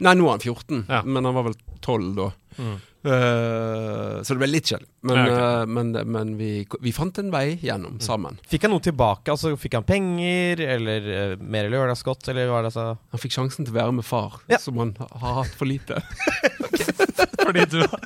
[0.00, 1.02] Nei, nå er han 14, Ja.
[1.04, 2.30] men han var vel 12 da.
[2.60, 2.76] Mm.
[3.00, 4.88] Eh, så det ble litt kjedelig.
[5.08, 5.44] Men, Ja, okay.
[5.62, 6.50] uh, men, men vi,
[6.84, 8.36] vi fant en vei gjennom sammen.
[8.50, 9.32] Fikk han noe tilbake?
[9.32, 12.84] Altså Fikk han penger, eller uh, mer lørdagsgodt, eller hva det altså?
[13.14, 14.58] Han fikk sjansen til å være med far, Ja.
[14.60, 15.96] som han har hatt for lite.
[17.40, 18.04] Fordi du har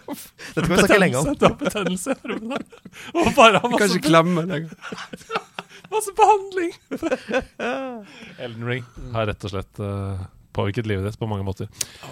[0.55, 1.27] Dette kan vi snakke lenge om.
[1.27, 1.35] betennelse.
[1.35, 2.61] Du har betennelse i armene.
[3.19, 4.77] Og bare har masse, klemme lenger.
[5.95, 6.73] masse behandling.
[8.39, 10.23] Elden Ring har rett og slett eh,
[10.55, 11.71] påvirket livet ditt på mange måter.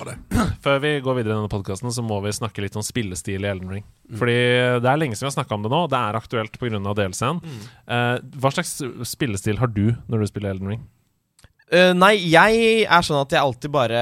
[0.64, 3.50] Før vi går videre i denne podkasten, så må vi snakke litt om spillestil i
[3.52, 3.86] Elden Ring.
[4.18, 4.38] Fordi
[4.82, 5.84] det er lenge siden vi har snakka om det nå.
[5.92, 6.82] Det er aktuelt pga.
[6.82, 7.40] DLC-en.
[7.86, 10.84] Eh, hva slags spillestil har du når du spiller Elden Ring?
[11.72, 14.00] Uh, nei, jeg er sånn at jeg alltid bare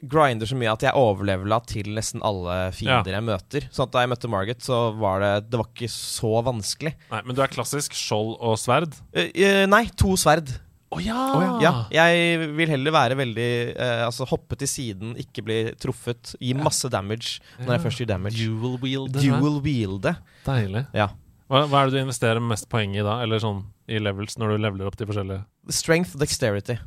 [0.00, 3.66] grinder så mye at jeg overlevela til nesten alle fiender jeg møter.
[3.72, 6.94] Sånn at da jeg møtte Margaret, så var det Det var ikke så vanskelig.
[7.12, 8.96] Nei, Men du er klassisk skjold og sverd?
[9.16, 10.52] Uh, eh, nei, to sverd.
[10.90, 11.20] Å ja.
[11.62, 16.50] Ja, jeg vil heller være veldig eh, Altså hoppe til siden, ikke bli truffet, gi
[16.58, 18.42] masse damage når jeg først gir damage.
[18.42, 19.14] Dual wield.
[19.14, 20.16] Dual wielde.
[20.46, 20.82] Deilig.
[20.96, 21.12] Ja.
[21.50, 23.20] Hva, hva er det du investerer mest poeng i da?
[23.22, 26.78] Eller sånn i levels når du leveler opp de forskjellige Strength, dexterity.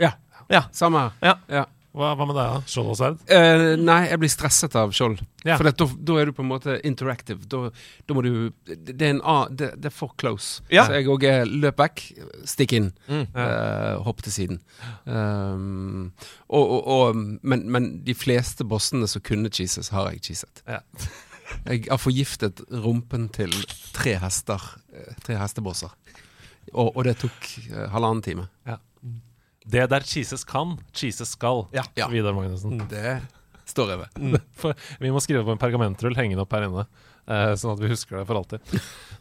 [0.00, 0.64] Ja.
[0.76, 1.66] Samme her.
[1.96, 2.58] Hva, hva med deg, da?
[2.68, 3.20] Skjold og sverd?
[3.30, 5.22] Uh, nei, jeg blir stresset av skjold.
[5.48, 5.54] Ja.
[5.56, 5.86] For da,
[6.20, 7.46] er du på en måte interactive.
[7.48, 7.70] Da,
[8.12, 10.60] må du Det er, en, A- det, det er for close.
[10.68, 10.84] Ja.
[10.90, 11.24] Så jeg òg
[11.56, 12.02] løp vekk,
[12.52, 13.24] stikk inn, Mm.
[13.32, 14.60] Uh, hopp til siden.
[15.06, 16.12] Um,
[16.48, 20.62] og, og, og, men, men de fleste bossene som kunne cheeses, har jeg cheeset.
[20.68, 20.82] Ja.
[21.62, 23.52] Jeg har forgiftet rumpen til
[23.94, 24.58] tre hester.
[25.22, 25.92] Tre hestebosser.
[26.74, 28.48] Og, og det tok uh, halvannen time.
[29.66, 31.66] Det der cheeses kan, cheeses skal.
[31.74, 31.82] Ja.
[31.98, 32.06] Ja.
[32.12, 32.78] Vidar Magnussen.
[32.90, 33.18] Det
[33.66, 34.38] står jeg ved.
[34.60, 36.86] For, vi må skrive på en pergamentrull hengende opp her inne.
[37.26, 38.76] Uh, sånn at vi husker det for alltid.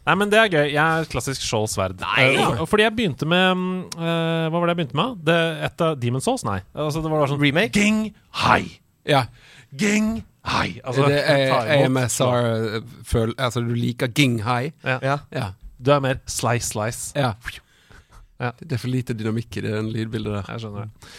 [0.06, 0.68] Nei, men det er gøy.
[0.76, 2.04] Jeg er klassisk skjold sverd.
[2.22, 5.16] Eh, fordi jeg begynte med mm, eh, Hva var det jeg begynte med?
[5.26, 6.46] Det, et av Demon Souls?
[6.46, 6.60] Nei.
[6.78, 7.74] Altså, det var sånn Remake?
[7.74, 8.04] Ging
[8.44, 8.78] high!
[9.10, 9.24] Ja.
[9.74, 10.78] Ging high!
[10.86, 12.06] Altså, det er ta imot.
[12.06, 13.34] AMSR-føl...
[13.42, 14.70] Altså, du liker ging high?
[14.86, 15.18] Ja.
[15.34, 15.50] Ja.
[15.82, 17.10] Du er mer slice slice.
[17.18, 17.34] ja.
[18.46, 18.52] Ja.
[18.62, 20.52] Det er for lite dynamikk i det den lydbildet der.
[20.54, 21.14] Jeg skjønner det.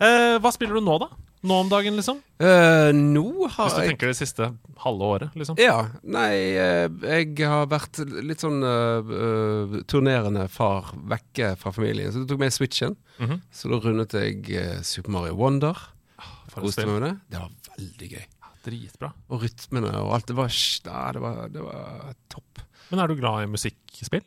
[0.00, 1.10] Eh, hva spiller du nå, da?
[1.40, 2.18] Nå om dagen, liksom?
[2.36, 4.48] Eh, nå har Hvis du jeg tenker det siste
[4.82, 5.56] halve året, liksom.
[5.60, 5.86] Ja.
[6.04, 12.12] Nei, eh, jeg har vært litt sånn eh, eh, turnerende far vekke fra familien.
[12.12, 12.98] Så jeg tok med Switchen.
[13.22, 13.40] Mhm.
[13.56, 15.80] Så da rundet jeg Super Mario Wonder.
[16.52, 17.14] Koste meg med det.
[17.32, 18.26] Det var veldig gøy.
[18.26, 19.12] Ja, Dritbra.
[19.32, 20.28] Og rytmene og alt.
[20.28, 22.64] Det var, ja, det var, det var topp.
[22.90, 24.26] Men er du glad i musikkspill?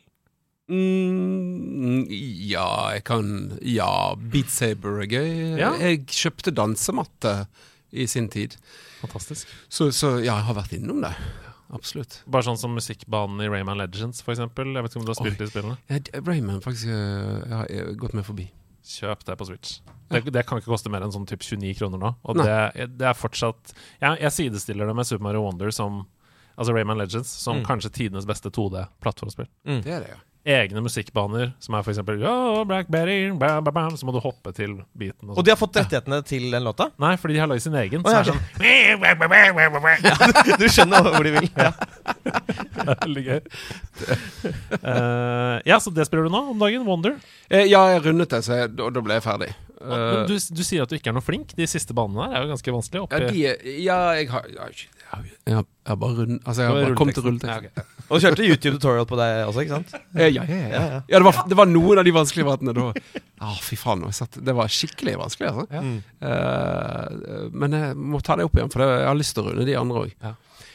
[0.70, 2.06] Mm,
[2.48, 3.26] ja, jeg kan
[3.62, 5.30] Ja, Beat Saber er gøy.
[5.60, 5.72] Ja.
[5.80, 7.44] Jeg kjøpte dansematte
[7.94, 8.56] i sin tid.
[9.02, 9.48] Fantastisk.
[9.68, 11.12] Så, så ja, jeg har vært innom det.
[11.74, 12.20] Absolutt.
[12.30, 14.72] Bare sånn som musikkbanen i Rayman Legends, eksempel.
[14.76, 15.76] Jeg vet ikke om du har spilt de spillene.
[15.90, 17.54] Ja, Rayman faktisk øh, jeg
[17.84, 18.48] har gått meg forbi.
[18.84, 19.78] Kjøp det på Switch.
[20.12, 22.10] Det, det kan ikke koste mer enn sånn typ 29 kroner nå.
[22.28, 26.02] Og det, det er fortsatt jeg, jeg sidestiller det med Super Mario Wonder som
[26.54, 27.64] Altså Rayman Legends som Mm.
[27.66, 29.48] kanskje tidenes beste 2D-plattformspill.
[29.66, 30.20] Det er det, ja.
[30.44, 34.52] Egne musikkbaner, som er eksempel oh, Black Betty, bam, bam, bam, Så må du hoppe
[34.52, 35.30] til beaten.
[35.32, 36.90] Og Og de har fått rettighetene til den låta?
[37.00, 38.04] Nei, fordi de har lagd sin egen.
[38.04, 38.42] Så ja, er det sånn
[40.60, 41.48] Du skjønner hvor de vil?
[41.56, 41.72] Ja.
[42.74, 43.40] Det er veldig gøy.
[44.84, 46.84] Uh, ja, så det spiller du nå om dagen?
[46.84, 47.14] Wonder?
[47.48, 49.48] Eh, ja, jeg rundet det, så jeg, da, da ble jeg ferdig.
[49.80, 51.54] Uh, du, du sier at du ikke er noe flink.
[51.56, 53.06] De siste banene der er jo ganske vanskelig.
[53.08, 56.62] Ja, de, ja, jeg har Jeg har, ikke- jeg har, jeg har, bare rund, Altså,
[56.62, 57.70] jeg har bare kommet til rulleteksten.
[57.70, 57.90] okay.
[58.04, 59.94] Og du kjørte YouTube-tutorial på deg også, ikke sant?
[60.14, 60.56] Ja, ja, ja.
[60.68, 60.82] ja.
[61.08, 62.86] ja det, var, det var noen av de vanskelige vattene da.
[63.44, 64.04] Ah, fy faen.
[64.08, 65.66] jeg satt- Det var skikkelig vanskelig, altså.
[65.72, 65.82] Ja.
[66.28, 69.50] Eh, men jeg må ta det opp igjen, for det, jeg har lyst til å
[69.52, 70.12] runde de andre òg.
[70.22, 70.34] Ja.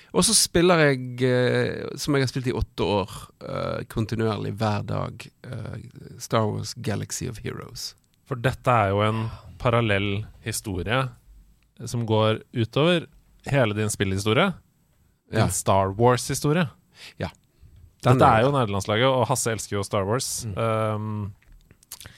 [0.09, 3.11] Og så spiller jeg, eh, som jeg har spilt i åtte år,
[3.45, 5.75] uh, kontinuerlig hver dag, uh,
[6.17, 7.91] Star Wars Galaxy of Heroes.
[8.25, 9.27] For dette er jo en
[9.61, 11.03] parallell historie
[11.85, 13.05] som går utover
[13.47, 14.51] hele din spillhistorie.
[15.31, 15.47] Ja.
[15.53, 16.67] Star Wars-historie.
[17.99, 20.45] Den Dette er jo nederlandslaget, og Hasse elsker jo Star Wars.
[20.47, 20.55] Mm.
[20.55, 22.13] Um,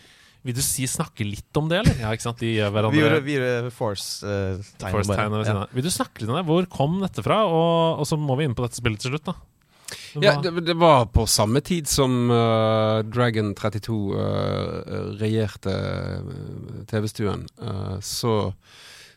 [0.45, 1.97] vil du si snakke litt om det, eller?
[2.01, 2.41] Ja, ikke sant?
[2.41, 4.93] De gjør Vi hverandre gjorde, vi gjorde Force-tegn.
[4.93, 5.73] Force-tegn ved siden av.
[5.77, 6.45] Vil du snakke litt om det?
[6.49, 7.39] Hvor kom dette fra?
[7.49, 9.37] Og, og så må vi inn på dette spillet til slutt, da.
[10.21, 14.21] Ja, det, det var på samme tid som uh, Dragon 32 uh,
[15.19, 17.43] regjerte eh, TV-stuen.
[17.61, 18.53] Eh, så,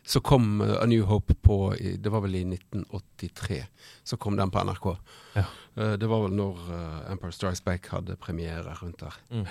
[0.05, 3.63] så kom eh, A New Hope på Det var vel i 1983.
[4.03, 4.87] Så kom den på NRK.
[5.33, 5.45] Ja.
[5.75, 9.17] Eh, det var vel når eh, Empire Strikes Back hadde premiere rundt der.
[9.33, 9.45] Mm.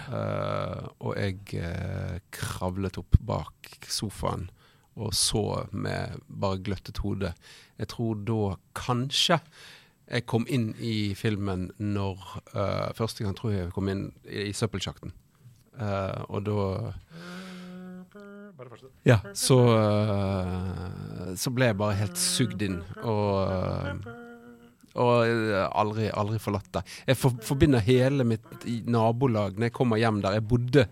[1.03, 4.49] Og jeg kravlet opp bak sofaen
[4.95, 7.33] og så med bare gløttet hode.
[7.79, 9.41] Jeg tror da kanskje
[10.05, 12.21] jeg kom inn i filmen når
[12.53, 15.15] uh, Første gang tror jeg jeg kom inn i, i søppelsjakten.
[15.75, 16.67] Uh, og da
[19.05, 22.81] Ja, så eh, Så ble jeg bare helt sugd inn.
[23.03, 24.13] Og eh,
[24.95, 26.85] og eh, aldri, aldri forlatt det.
[27.11, 30.37] Jeg for, forbinder hele mitt nabolag når jeg kommer hjem der.
[30.39, 30.85] Jeg bodde,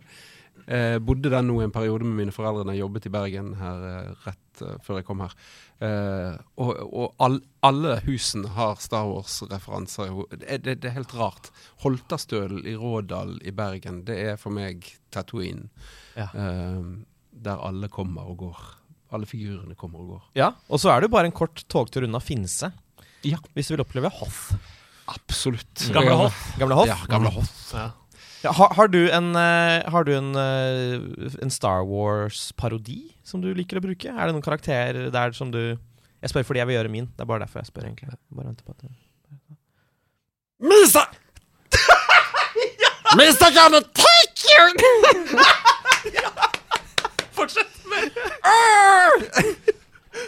[0.66, 3.84] eh, bodde der nå en periode med mine foreldre da jeg jobbet i Bergen her
[4.26, 5.36] rett før jeg kom her.
[5.82, 10.10] Eh, og og all, alle husene har Star Wars-referanser.
[10.34, 11.52] Det, det, det er helt rart.
[11.86, 14.84] Holtastølen i Rådal i Bergen, det er for meg
[15.14, 15.70] Tatooine.
[16.18, 16.28] Ja.
[16.34, 16.92] Eh,
[17.42, 18.60] der alle kommer og går.
[19.12, 20.22] Alle figurene kommer og går.
[20.38, 22.72] Ja, og så er det jo bare en kort togtur unna Finse.
[23.26, 23.36] Ja.
[23.54, 24.52] Hvis du vil oppleve Hoff.
[25.12, 25.88] Absolutt.
[25.92, 26.38] Gamle Hoff.
[26.58, 26.88] Gamle Hoff.
[26.88, 27.50] Ja, gamle Hoff.
[27.74, 27.90] Ja.
[28.42, 33.52] Ja, har, har du en, eh, har du en, eh, en Star Wars-parodi som du
[33.54, 34.10] liker å bruke?
[34.10, 35.60] Er det noen karakter der som du
[36.22, 37.06] Jeg spør fordi jeg vil gjøre min.
[37.16, 38.14] Det er bare derfor jeg spør, egentlig.
[38.30, 38.98] Bare venter på at det-
[40.62, 41.02] Misa!
[43.18, 44.66] Misa gonna take you!
[47.42, 47.66] Fortsett!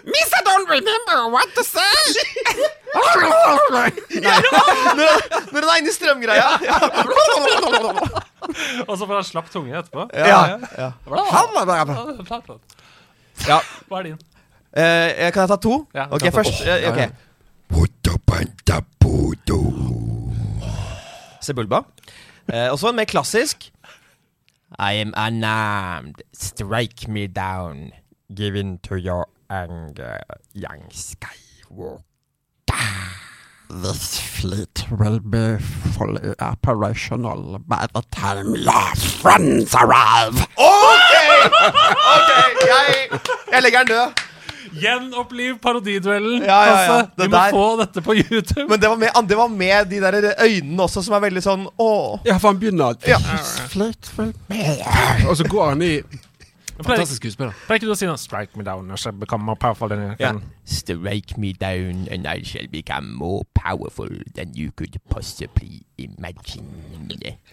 [0.04, 2.14] Misa don't remember what to say!
[2.94, 3.00] Når,
[5.52, 6.48] når er inne i strømgreia!
[6.64, 6.78] Ja,
[8.88, 10.08] Og så får han slapp tunge etterpå.
[10.18, 10.90] ja, ja.
[13.46, 13.58] Ja,
[13.90, 14.18] Hva er din?
[14.74, 15.74] Uh, kan jeg ta to?
[15.94, 16.54] Ja, ok, først.
[16.66, 17.00] eh, ok.
[17.70, 19.60] Puttapantapudo.
[21.44, 21.78] Sebulba.
[22.50, 23.70] Uh, og så en mer klassisk.
[24.78, 26.22] I am unarmed.
[26.32, 27.92] Strike me down.
[28.34, 30.20] Give in to your anger,
[30.52, 32.02] young Skywalker.
[33.70, 40.46] This fleet will be fully operational by the time your friends arrive.
[40.58, 41.14] Ok!
[42.16, 42.50] okay.
[42.66, 43.20] jeg,
[43.52, 44.23] jeg legger den død.
[44.72, 46.42] Gjenoppliv parodiduellen.
[46.42, 47.06] Ja, ja, ja.
[47.16, 48.68] Vi må der- få dette på YouTube.
[48.68, 51.66] Men det var, med, det var med de der øynene også, som er veldig sånn
[51.78, 52.20] åh.
[52.24, 53.18] ja for han begynner Ja.
[55.28, 56.00] Og så går han i
[56.82, 57.52] Fantastisk skuespiller.
[57.68, 59.88] pleier ikke du å si noe Strike me down, and I shall become more powerful
[59.88, 60.42] than can.
[60.64, 66.66] Strike me down, and I shall become more powerful than you could possibly imagine.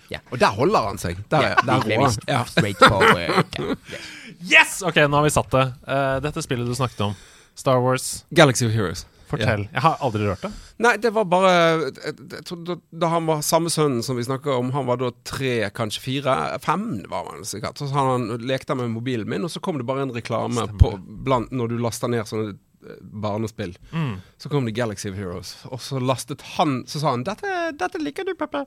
[0.09, 0.21] Yeah.
[0.31, 1.17] Og der holder han seg.
[1.31, 2.17] Der, yeah, der rår han.
[2.27, 2.43] Ja.
[2.45, 3.45] straightforward.
[4.43, 4.81] Yes!
[4.81, 5.65] Ok, nå har vi satt det.
[5.87, 7.15] Eh, dette spillet du snakket om,
[7.55, 9.05] Star Wars, Galaxy of Heroes.
[9.31, 9.61] fortell.
[9.71, 10.49] Jeg har aldri rørt det.
[10.83, 14.25] Nei, det var bare jeg, jeg tror da, da han var samme sønnen som vi
[14.27, 17.79] snakka om, han var da tre, kanskje fire, fem var han sikkert.
[17.79, 20.91] Så han lekte med mobilen min, og så kom det bare en reklame på,
[21.23, 23.77] blant, når du lasta ned sånne eh, barnespill.
[23.95, 24.17] Mm.
[24.41, 28.03] Så kom det Galaxy of Heroes, og så lastet han Så sa han 'Dette, dette
[28.03, 28.65] liker du, Peppe'.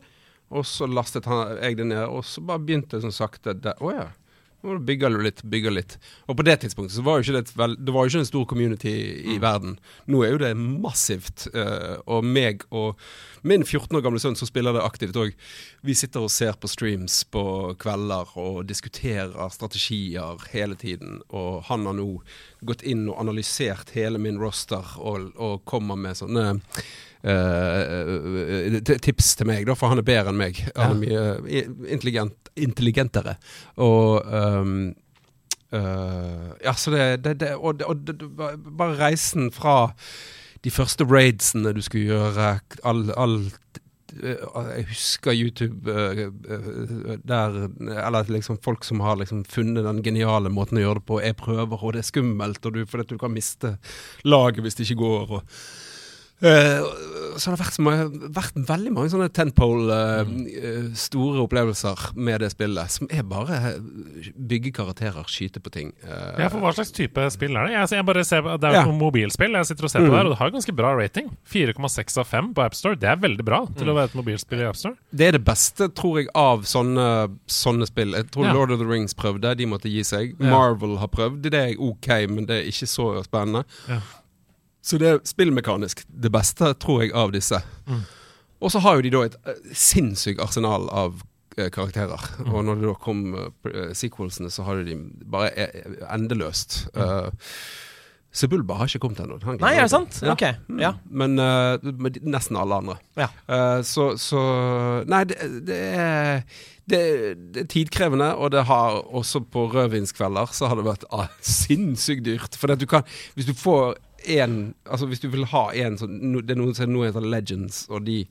[0.55, 3.77] Og så lastet han, jeg det ned, og så bare begynte det sånn sakte det-
[3.81, 4.09] Å ja.
[4.65, 5.97] Bygger litt, bygger litt.
[6.29, 8.31] Og på det tidspunktet så var jo ikke det vel, Det var jo ikke en
[8.31, 8.95] stor community
[9.35, 9.79] i verden.
[10.09, 11.47] Nå er jo det massivt.
[11.55, 12.97] eh, og meg og
[13.43, 15.35] min 14 år gamle sønn som spiller det aktivt òg,
[15.85, 21.21] vi sitter og ser på streams på kvelder og diskuterer strategier hele tiden.
[21.29, 22.23] Og han har nå
[22.65, 26.63] gått inn og analysert hele min roster og, og kommer med sånne
[27.25, 30.61] t- tips til meg, da, for han er bedre enn meg.
[30.77, 33.37] Han er mye intelligent, intelligentere.
[33.81, 34.93] Og um,
[35.75, 39.95] uh, Ja, så det, det, det Og, og det, bare reisen fra
[40.65, 43.41] de første raidsene du skulle gjøre, all, all
[44.15, 45.91] Jeg husker YouTube
[47.27, 47.57] der
[48.07, 51.19] Eller liksom folk som har liksom funnet den geniale måten å gjøre det på.
[51.21, 53.75] Jeg prøver, og det er skummelt, og du, fordi du kan miste
[54.25, 55.35] laget hvis det ikke går.
[55.41, 55.43] og
[56.45, 56.93] Eh,
[57.35, 59.95] så har det vært, mange, vært veldig mange sånne tenpole,
[60.29, 60.93] mm.
[60.95, 62.93] store opplevelser med det spillet.
[62.95, 65.91] Som er bare eh, bygge karakterer, skyte på ting.
[66.05, 67.75] Eh, Ja, for Hva slags type spill er det?
[67.75, 68.99] Jeg, jeg bare ser, det er jo Ja.
[69.01, 70.15] mobilspill jeg sitter og ser på Mm.
[70.15, 71.37] der, og det har ganske bra rating.
[71.51, 72.99] 4,6 av 5 på AppStore.
[73.01, 74.97] Det er veldig bra til å være et mobilspill i AppStore.
[75.11, 77.09] Det er det beste, tror jeg, av sånne,
[77.49, 78.13] sånne spill.
[78.15, 78.53] Jeg tror Ja.
[78.53, 80.37] Lord of the Rings prøvde, de måtte gi seg.
[80.39, 80.51] Ja.
[80.55, 83.65] Marvel har prøvd, det er ok, men det er ikke så spennende.
[83.89, 83.99] Ja.
[84.85, 87.61] Så det er spillmekanisk det beste, tror jeg, av disse.
[87.89, 88.03] Mm.
[88.65, 91.23] Og så har jo de da et eh, sinnssykt arsenal av
[91.57, 92.29] eh, karakterer.
[92.45, 92.53] Mm.
[92.53, 96.85] Og når det da kom eh, sequelsene, så har de bare eh, endeløst.
[96.95, 97.01] Mm.
[97.01, 97.57] Uh,
[98.35, 99.37] Sebulba har ikke kommet ennå.
[99.61, 100.17] Nei, er det sant?
[100.25, 100.33] Ja.
[100.35, 100.43] Ok.
[100.83, 100.95] Ja.
[101.07, 101.79] Men, uh,
[102.27, 102.97] nesten alle andre.
[103.21, 103.29] Ja.
[103.47, 104.41] Uh, så, så
[105.07, 106.43] Nei, det, det, er,
[106.91, 107.03] det,
[107.55, 112.27] det er tidkrevende, og det har også på rødvinskvelder så har det vært ah, sinnssykt
[112.27, 112.59] dyrt.
[112.59, 113.07] For du kan
[113.39, 113.95] Hvis du får
[114.27, 117.85] en Altså hvis du vil ha en sånn Det er noen som nå heter Legends,
[117.91, 118.23] og de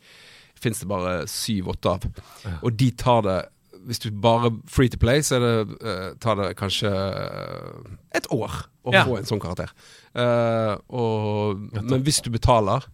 [0.63, 2.05] fins det bare syv-åtte av.
[2.63, 3.39] Og de tar det
[3.83, 8.29] hvis du bare free to play, så er det, uh, tar det kanskje eh, et
[8.31, 8.53] år
[8.87, 9.01] å Ja.
[9.03, 9.73] få en sånn karakter.
[10.15, 12.85] Uh, og, men hvis du betaler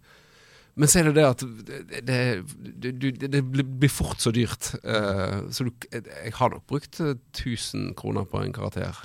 [0.74, 4.70] Men så er det det at det, det, det, det blir fort så dyrt.
[4.82, 8.96] Uh, så du, jeg har nok brukt eh, 1000 kroner på en karakter.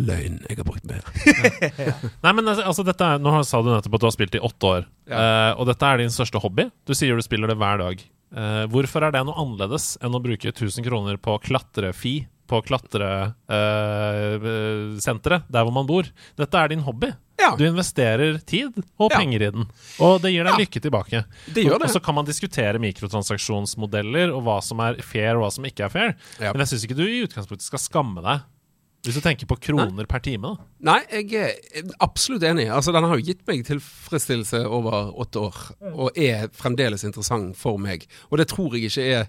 [0.00, 0.38] Løgn.
[0.48, 1.02] Jeg har brukt mer.
[2.24, 4.40] Nei, men altså, altså, dette er, Nå sa du nettopp at du har spilt i
[4.40, 5.52] åtte år, Ja.
[5.52, 6.64] uh, og dette er din største hobby.
[6.88, 8.00] Du sier du spiller det hver dag.
[8.32, 15.44] Uh, hvorfor er det noe annerledes enn å bruke 1000 kroner på klatrefi på klatresenteret
[15.52, 16.04] der hvor man bor?
[16.40, 17.12] Dette er din hobby.
[17.40, 17.52] Ja.
[17.58, 19.18] Du investerer tid og Ja.
[19.18, 19.66] penger i den,
[20.00, 20.58] og det gir deg Ja.
[20.64, 21.24] lykke tilbake.
[21.52, 25.50] Det gjør Og så kan man diskutere mikrotransaksjonsmodeller og hva som er fair og hva
[25.52, 26.14] som ikke er fair.
[26.40, 26.52] Ja.
[26.52, 28.40] Men jeg syns ikke du i utgangspunktet skal skamme deg
[29.02, 30.52] hvis du tenker på kroner per time.
[30.54, 32.68] da Nei, jeg er absolutt enig.
[32.70, 35.58] Altså, Den har jo gitt meg tilfredsstillelse over åtte år,
[35.92, 38.06] og er fremdeles interessant for meg.
[38.30, 39.26] Og det tror jeg ikke er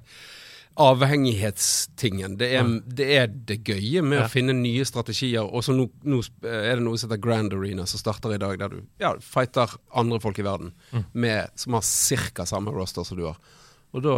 [1.13, 2.37] avhengighetstingen.
[2.39, 4.25] Det er det, er det gøye med Ja.
[4.25, 5.43] å finne nye strategier.
[5.45, 8.57] Og så nå, nå er det noe som heter Grand Arena, som starter i dag,
[8.59, 10.73] der du ja, fighter andre folk i verden
[11.13, 11.81] med, som har
[12.33, 12.45] ca.
[12.45, 13.37] samme roster som du har.
[13.93, 14.15] Og da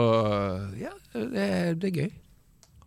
[0.80, 2.12] Ja, det det er gøy.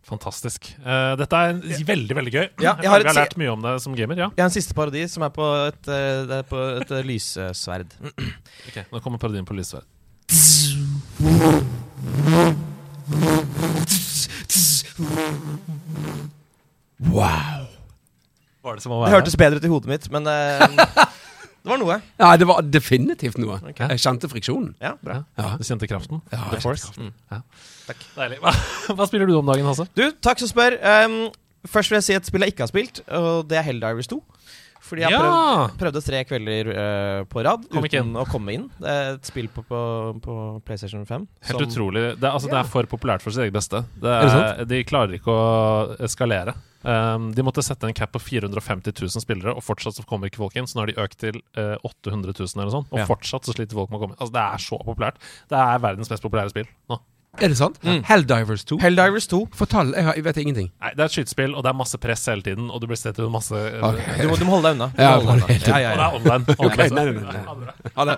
[0.09, 0.71] Fantastisk.
[0.81, 2.45] Uh, dette er veldig, veldig gøy.
[2.63, 4.17] Ja, jeg jeg har har, lært mye om det som gamer.
[4.17, 4.29] Ja.
[4.33, 7.05] Jeg har en siste parodi som er på et, eh, det er på et eh,
[7.05, 7.93] lyssverd.
[8.69, 9.85] Ok, Nå kommer parodien på lyssverd.
[16.99, 17.69] Wow.
[18.59, 20.65] Det Det hørtes bedre ut i hodet mitt, men eh,
[21.69, 21.97] det var noe.
[22.19, 23.59] Ja, det var definitivt noe.
[23.71, 23.91] Okay.
[23.93, 24.71] Jeg kjente friksjonen.
[24.81, 25.19] Ja, bra.
[25.37, 25.51] Ja.
[25.59, 26.23] Du kjente kraften?
[26.33, 26.89] Ja, The Force?
[26.97, 27.11] Mm.
[27.29, 27.41] Ja.
[28.17, 28.39] Deilig.
[28.41, 28.53] Hva,
[28.97, 29.85] hva spiller du om dagen, Hasse?
[29.97, 30.77] Du, takk som spør.
[30.81, 31.19] Um,
[31.69, 34.19] først vil jeg si et spill jeg ikke har spilt, og det er Helldivers 2.
[34.81, 35.19] Fordi jeg Ja!
[35.19, 38.63] prøvde, prøvde tre kvelder uh, på rad Kom uten å komme inn.
[38.79, 39.79] Det er et spill på, på,
[40.23, 41.27] på PlayStation 5.
[41.49, 42.03] Helt som- utrolig.
[42.19, 43.83] Det, er- altså, det er for populært for sitt eget beste.
[43.99, 46.55] Det Er det de klarer ikke å eskalere.
[46.79, 50.39] Um, de måtte sette en cap på 450 000 spillere, og fortsatt så kommer ikke
[50.39, 50.65] folk inn.
[50.65, 53.05] Så nå har de økt til uh, 800 000 eller sånn, og Ja.
[53.09, 54.21] fortsatt så sliter folk med å komme inn.
[54.23, 55.19] Altså, det er så populært.
[55.51, 57.01] Det er verdens mest populære spill nå.
[57.37, 57.77] Er det sant?
[57.85, 57.99] Mm.
[58.03, 58.79] Helldivers 2.
[58.81, 59.37] Helldivers 2.
[59.55, 59.91] Fortell.
[59.95, 60.69] Jeg, har, jeg vet ingenting.
[60.81, 62.97] Nei, Det er et skytespill, og det er masse press hele tiden, og du blir
[62.99, 64.17] sett under masse okay.
[64.23, 64.87] Du må, du må holde deg unna.
[64.97, 65.47] Ja, holde deg unna.
[65.53, 66.55] helt ja, ja, Og det er online.
[66.59, 66.95] Ok, online.
[66.97, 67.91] nei, nei, nei, nei.
[67.99, 68.17] Ha det.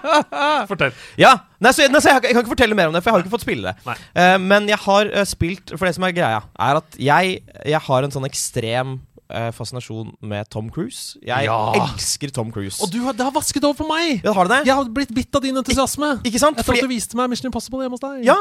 [0.70, 0.94] Fortell.
[1.20, 1.32] ja.
[1.66, 3.16] Nei, så, nei, så jeg, kan- jeg kan ikke fortelle mer om det, for jeg
[3.18, 3.98] har ikke fått spille det.
[4.22, 7.82] Eh, men jeg har uh, spilt For det som er greia, er at jeg, jeg
[7.90, 8.96] har en sånn ekstrem
[9.30, 11.18] eh, fascinasjon med Tom Cruise.
[11.24, 11.72] Jeg Ja.
[11.74, 12.80] elsker Tom Cruise.
[12.82, 14.22] Og du har, det har vasket over for meg!
[14.24, 14.66] ja, har du det?
[14.66, 16.20] Jeg har blitt bitt av din entusiasme.
[16.24, 16.58] Ikke sant?
[16.58, 18.24] Etter Fordi, at du viste meg Mission Impossible hjemme hos deg.
[18.26, 18.36] Ja.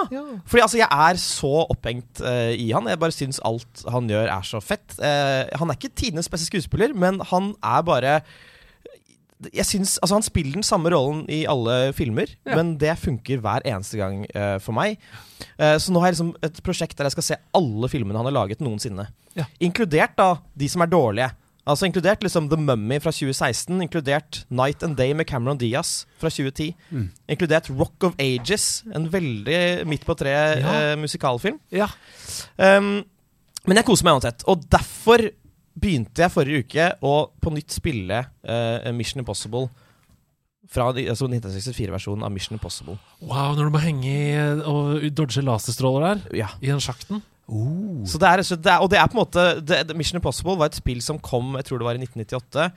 [0.46, 2.88] fordi altså, jeg er så opphengt eh, i han.
[2.88, 4.98] Jeg bare syns alt han gjør, er så fett.
[5.00, 8.22] Eh, han er ikke tidenes beste skuespiller, men han er bare
[9.54, 12.56] jeg synes, altså Han spiller den samme rollen i alle filmer, Ja.
[12.56, 14.98] men det funker hver eneste gang uh, for meg.
[15.60, 18.26] Uh, så nå har jeg liksom et prosjekt der jeg skal se alle filmene han
[18.30, 19.08] har laget noensinne.
[19.36, 19.44] Ja.
[19.60, 21.32] Inkludert da de som er dårlige.
[21.68, 26.30] Altså Inkludert liksom The Mummy fra 2016, inkludert Night and Day med Cameron Diaz fra
[26.30, 26.76] 2010.
[26.92, 27.08] Mm.
[27.28, 30.94] Inkludert Rock of Ages, en veldig midt på treet Ja.
[30.94, 31.58] uh, musikalfilm.
[31.74, 31.88] Ja.
[32.58, 33.04] Um,
[33.66, 34.46] men jeg koser meg uansett.
[34.48, 35.26] Og derfor
[35.76, 39.68] begynte jeg forrige uke å på nytt spille uh, Mission Impossible.
[40.72, 42.96] Fra altså 1964-versjonen av Mission Impossible.
[43.22, 44.24] Wow, når du må henge i
[44.66, 46.48] og dodge laserstråler der Ja.
[46.64, 47.22] i den sjakten.
[48.10, 50.56] Så det er, så det er, og det er på en måte det, Mission Impossible
[50.58, 52.72] var et spill som kom jeg tror det var i 1998.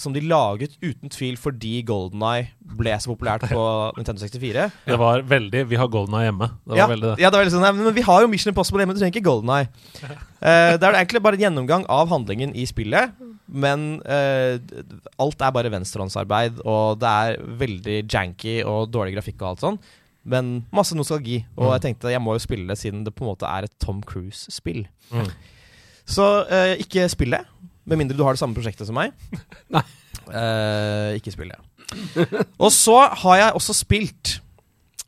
[0.00, 3.62] som de laget uten tvil fordi Golden Eye ble så populært på
[3.96, 4.66] Nintendo 64.
[4.86, 6.48] Det var veldig Vi har Golden Eye hjemme.
[6.64, 7.16] Det var Ja, veldig det.
[7.22, 9.28] ja, det var veldig sånn, men vi har jo Mission Impossible hjemme, du trenger ikke
[9.30, 9.68] Golden Eye.
[10.04, 13.12] uh, det er egentlig bare en gjennomgang av handlingen i spillet,
[13.48, 14.58] men uh,
[15.22, 19.80] alt er bare venstrehåndsarbeid, og det er veldig janky og dårlig grafikk og alt sånn.
[20.26, 23.28] Men masse nostalgi, og jeg tenkte jeg må jo spille det siden det på en
[23.30, 24.88] måte er et Tom Cruise-spill.
[25.14, 25.28] Mm.
[26.06, 27.44] Så uh, ikke spill det,
[27.86, 29.14] med mindre du har det samme prosjektet som meg.
[29.74, 29.84] Nei.
[30.26, 31.60] Eh, ikke spill det.
[32.58, 34.36] Og så har jeg også spilt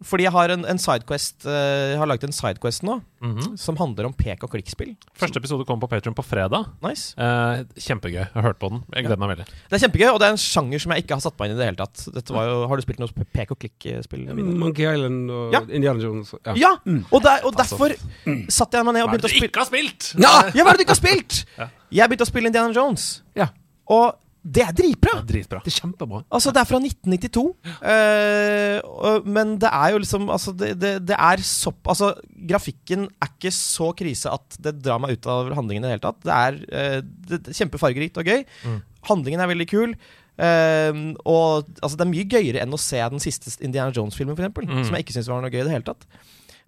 [0.04, 3.56] fordi jeg har en, en sidequest eh, Jeg har laget en sidequest nå Mhm.
[3.58, 4.92] som handler om pek og klikk-spill.
[5.18, 6.68] Første episode kom på Patreon på fredag.
[6.86, 7.16] Nice.
[7.18, 8.20] Eh, kjempegøy.
[8.20, 8.84] Jeg har hørt på den.
[8.94, 9.46] Jeg gleder meg veldig.
[9.48, 11.56] Det er kjempegøy, og det er en sjanger som jeg ikke har satt meg inn
[11.56, 12.04] i det hele tatt.
[12.14, 14.22] Dette var jo, har du spilt noe pek og klikk-spill?
[14.38, 15.60] Monkey Island og Ja.
[15.66, 16.30] Indiana Jones.
[16.46, 16.54] Ja.
[16.54, 16.70] Ja!
[17.10, 19.34] Og, der, og derfor derfor satte jeg meg ned og Hva er begynte det å
[19.34, 20.14] du spille ikke har spilt?
[20.22, 21.42] Ja, ja, hva er det du ikke har spilt?
[21.58, 21.68] Ja.
[21.90, 23.48] Jeg begynte å spille Indiana Jones, Ja.
[23.90, 24.14] og
[24.48, 25.18] det er dritbra.
[25.28, 25.58] Dritbra.
[25.64, 26.22] Det er kjempebra.
[26.32, 27.42] Altså, det er fra 1992,
[27.84, 31.82] uh, men det er jo liksom Altså, det, det, det er sopp...
[31.90, 32.12] Altså,
[32.48, 36.04] grafikken er ikke så krise at det drar meg ut av handlingen i det hele
[36.06, 36.22] tatt.
[36.24, 38.46] Det er, uh, det, det er kjempefargerikt og gøy.
[38.64, 38.80] Mm.
[39.10, 39.94] Handlingen er veldig kul.
[40.38, 44.68] Uh, og altså, det er mye gøyere enn å se den siste Indiana Jones-filmen, f.eks.,
[44.68, 44.84] Mm.
[44.86, 46.08] som jeg ikke syns var noe gøy i det hele tatt.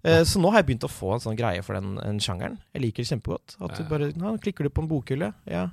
[0.01, 2.55] Eh, så nå har jeg begynt å få en sånn greie for den, den sjangeren.
[2.73, 3.53] Jeg liker det kjempegodt.
[3.61, 5.27] At du bare ja, Klikker du på en bokhylle?
[5.45, 5.67] Ja.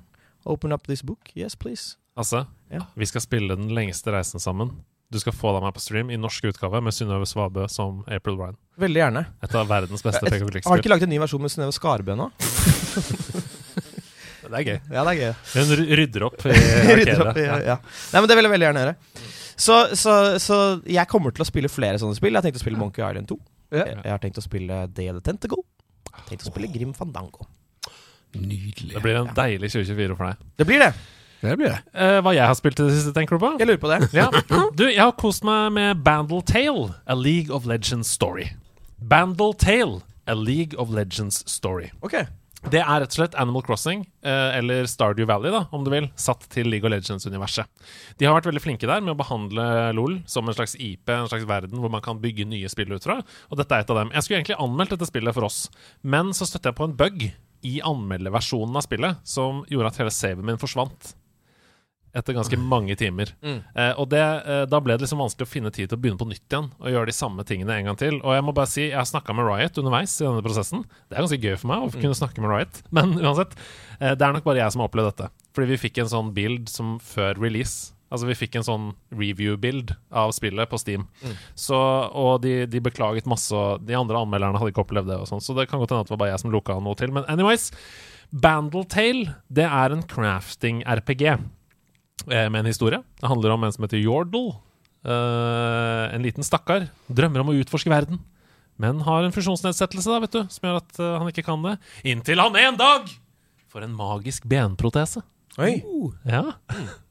[0.47, 1.31] Open up this book.
[1.37, 1.97] Yes, please.
[2.19, 2.81] Altså, Ja.
[2.97, 4.71] vi skal spille Den lengste reisen sammen.
[5.11, 8.37] Du skal få deg med på stream i norsk utgave med Synnøve Svabø som April
[8.37, 8.57] Ryan.
[8.79, 9.23] Veldig gjerne.
[9.43, 11.73] Et av verdens beste pek og Har du ikke laget en ny versjon med Synnøve
[11.73, 12.29] Skarbø nå?
[14.49, 14.79] Det er gøy.
[14.97, 15.33] Ja, det er gøy.
[15.55, 16.53] Hun rydder opp i
[17.25, 17.57] opp Ja.
[17.73, 17.77] ja.
[18.13, 18.97] Nei, men Det vil jeg veldig gjerne gjøre.
[19.59, 22.31] Så, så, så jeg kommer til å spille flere sånne spill.
[22.33, 23.39] Jeg har tenkt å spille Monkey Island 2.
[23.75, 23.85] Ja.
[23.85, 25.65] Jeg, jeg har tenkt å spille Day of the Tentacle.
[26.09, 27.49] Jeg har tenkt å spille Grim Fandango.
[28.41, 28.95] Nydelig.
[28.95, 30.51] Det blir en deilig 2024 for deg.
[30.59, 30.93] Det blir det.
[31.41, 31.83] Det blir det.
[31.95, 33.53] Uh, hva jeg har spilt i det siste, tenker du på?
[33.61, 34.01] Jeg lurer på det.
[34.17, 34.27] Ja.
[34.79, 38.51] Du, jeg har kost meg med Bandle Tale, A League of Legends Story.
[38.99, 41.93] Bandle Tale, A League of Legends Story.
[42.03, 42.19] Ok.
[42.67, 46.09] Det er rett og slett Animal Crossing, eh, eller Stardew Valley, da, om du vil,
[46.19, 47.71] satt til League of Legends-universet.
[48.19, 51.31] De har vært veldig flinke der med å behandle LOL som en slags IP, en
[51.31, 54.01] slags verden hvor man kan bygge nye spill ut fra, og dette er et av
[54.03, 54.11] dem.
[54.11, 55.69] Jeg skulle egentlig anmeldt dette spillet for oss,
[56.03, 57.29] men så støtte jeg på en bug
[57.67, 61.15] i anmelderversjonen av spillet som gjorde at hele saven min forsvant.
[62.17, 63.35] Etter ganske mange timer.
[63.45, 63.59] Mm.
[63.75, 66.19] Eh, og det, eh, da ble det liksom vanskelig å finne tid til å begynne
[66.19, 68.17] på nytt igjen og gjøre de samme tingene en gang til.
[68.23, 70.87] Og jeg må bare si, jeg har snakka med Riot underveis i denne prosessen.
[71.07, 73.55] Det er ganske gøy for meg å kunne snakke med Riot, men uansett.
[74.01, 75.31] Eh, det er nok bare jeg som har opplevd dette.
[75.53, 77.93] Fordi vi fikk en sånn bild som før release.
[78.09, 81.05] Altså Vi fikk en sånn review-bild av spillet på Steam.
[81.59, 85.19] Så, og de, de beklaget masse, og de andre anmelderne hadde ikke opplevd det.
[85.21, 86.99] og sånn Så det kan godt hende at det var bare jeg som lukka noe
[86.99, 87.13] til.
[87.15, 87.69] Men anyways,
[88.33, 93.03] Bandletale det er en crafting-RPG eh, med en historie.
[93.21, 94.57] Det handler om en som heter Yordle.
[95.05, 96.89] Eh, en liten stakkar.
[97.13, 98.21] Drømmer om å utforske verden.
[98.79, 101.75] Men har en funksjonsnedsettelse da, vet du, som gjør at uh, han ikke kan det.
[102.07, 103.11] Inntil han en dag
[103.73, 105.25] får en magisk benprotese.
[105.59, 105.81] Oi.
[106.23, 106.45] Ja.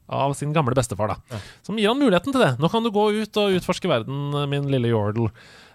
[0.08, 1.38] Av sin gamle bestefar, da.
[1.62, 2.54] Som gir han muligheten til det.
[2.62, 5.28] Nå kan du gå ut og utforske verden, min lille Yordle.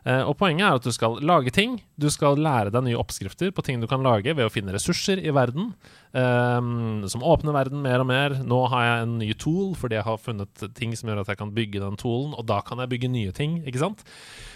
[0.04, 1.78] Eh, og Poenget er at du skal lage ting.
[1.96, 5.22] Du skal lære deg nye oppskrifter på ting du kan lage ved å finne ressurser
[5.22, 5.74] i verden.
[6.14, 6.60] eh,
[7.08, 8.36] som åpner verden mer og mer.
[8.44, 11.40] Nå har jeg en ny tool fordi jeg har funnet ting som gjør at jeg
[11.40, 13.62] kan bygge den toolen, og da kan jeg bygge nye ting.
[13.66, 14.04] ikke sant?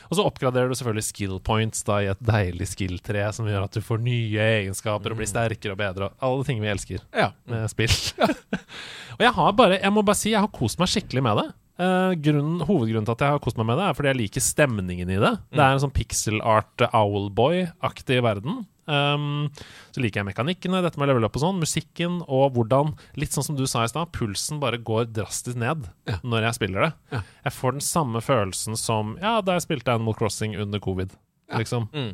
[0.07, 3.77] Og så oppgraderer du selvfølgelig skill points da i et deilig skill-tre som gjør at
[3.77, 6.09] du får nye egenskaper og blir sterkere og bedre.
[6.23, 7.31] Alle ting vi elsker Ja.
[7.49, 7.93] med spill.
[9.17, 11.47] og jeg har bare, jeg må bare si, jeg har kost meg skikkelig med det.
[11.77, 14.43] Eh, grunnen, hovedgrunnen til at jeg har kost meg med det, er fordi jeg liker
[14.43, 15.33] stemningen i det.
[15.53, 18.63] Det er en sånn pixel art Owlboy-aktig verden.
[18.87, 19.49] Um,
[19.91, 23.45] så liker jeg mekanikkene, dette med level up og sånn, musikken og hvordan, litt sånn
[23.49, 25.89] som du sa i stad, pulsen bare går drastisk ned
[26.23, 26.91] når jeg spiller det.
[27.11, 27.21] Ja.
[27.49, 31.13] Jeg får den samme følelsen som ja, da jeg spilte Animal Crossing under covid.
[31.59, 31.89] Liksom.
[31.93, 32.13] Mm.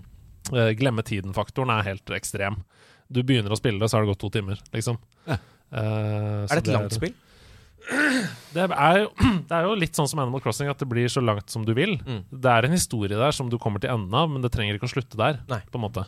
[0.49, 2.59] Uh, glemme tiden-faktoren er helt ekstrem.
[3.13, 4.99] Du begynner å spille det, så har det gått to timer, liksom.
[5.29, 5.39] Ja.
[5.73, 7.13] Så Er det et langt spill?
[8.53, 9.09] Det er, jo,
[9.49, 11.73] det er jo litt sånn som Animal Crossing, at det blir så langt som du
[11.77, 11.97] vil.
[12.05, 12.21] Mm.
[12.31, 14.89] Det er en historie der som du kommer til enden av, men det trenger ikke
[14.89, 15.41] å slutte der.
[15.51, 15.61] Nei.
[15.69, 16.05] på en måte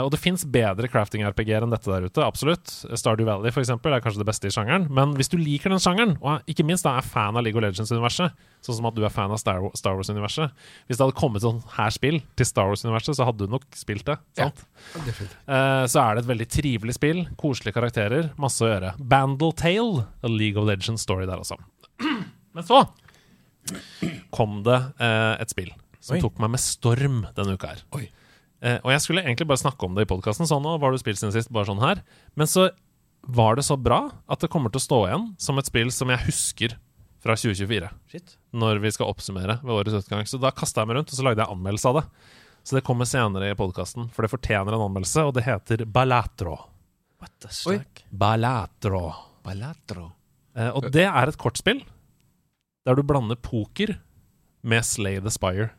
[0.00, 2.70] Og det fins bedre crafting-RPG-er enn dette der ute, absolutt.
[2.96, 4.86] Stardew Valley for eksempel, er kanskje det beste i sjangeren.
[4.94, 7.64] Men hvis du liker den sjangeren, og ikke minst da er fan av League of
[7.66, 8.32] Legends-universet,
[8.64, 10.52] sånn som at du er fan av Star Wars-universet
[10.88, 14.06] Hvis det hadde kommet sånn her spill til Star Wars-universet, så hadde du nok spilt
[14.08, 14.16] det.
[14.38, 14.64] Sant?
[14.94, 17.24] Ja, uh, så er det et veldig trivelig spill.
[17.40, 18.94] Koselige karakterer, masse å gjøre.
[18.98, 21.60] Bandle Tale, A League of Legends Story der også.
[22.56, 22.86] Men så
[24.34, 25.72] kom det uh, et spill
[26.04, 26.20] som Oi.
[26.20, 27.84] tok meg med storm denne uka her.
[27.96, 28.08] Oi.
[28.64, 30.96] Eh, og jeg skulle egentlig bare snakke om det i podkasten, sånn, og hva har
[30.96, 32.00] du spilt siden sist, bare sånn her.
[32.38, 32.70] Men så
[33.24, 36.12] var det så bra at det kommer til å stå igjen som et spill som
[36.12, 36.76] jeg husker
[37.24, 37.90] fra 2024.
[38.12, 38.36] Shit.
[38.56, 40.24] Når vi skal oppsummere ved årets utgang.
[40.28, 42.04] Så da kasta jeg meg rundt, og så lagde jeg anmeldelse av det.
[42.64, 46.56] Så det kommer senere i podkasten, for det fortjener en anmeldelse, og det heter Balatro.
[47.20, 47.60] What the fuck?
[47.60, 48.04] slack?
[48.12, 49.04] Balatro.
[49.44, 50.10] Ballatro.
[50.56, 51.82] Eh, og det er et kortspill
[52.84, 53.96] der du blander poker
[54.64, 55.70] med Slay the Spire.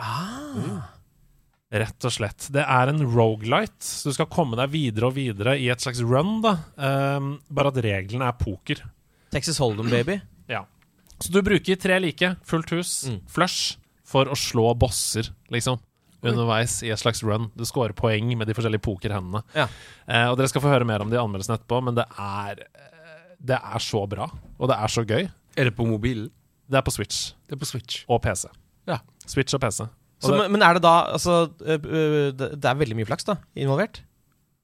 [0.00, 0.97] Ah.
[1.70, 2.46] Rett og slett.
[2.54, 6.00] Det er en rogelight, så du skal komme deg videre og videre i et slags
[6.00, 6.54] run, da.
[6.80, 8.80] Um, bare at reglene er poker.
[9.34, 10.20] Texas Hold'em, baby.
[10.48, 10.62] Ja.
[11.20, 13.18] Så du bruker tre like, fullt hus, Mm.
[13.28, 15.76] flush, for å slå bosser, liksom.
[16.24, 17.50] Underveis i et slags run.
[17.54, 19.42] Du scorer poeng med de forskjellige pokerhendene.
[19.54, 19.66] Ja.
[20.08, 22.62] Eh, og dere skal få høre mer om det i anmeldelsen etterpå, men det er
[22.64, 25.28] eh, Det er så bra, og det er så gøy.
[25.58, 26.30] Er det på mobilen?
[26.68, 28.00] Det er på Switch Det er på Switch.
[28.08, 28.48] og PC.
[28.88, 28.98] Ja.
[29.26, 29.84] Switch og PC.
[30.18, 33.38] Så, det, men- er det da Altså, øh, øh, det er veldig mye flaks da
[33.56, 34.02] involvert?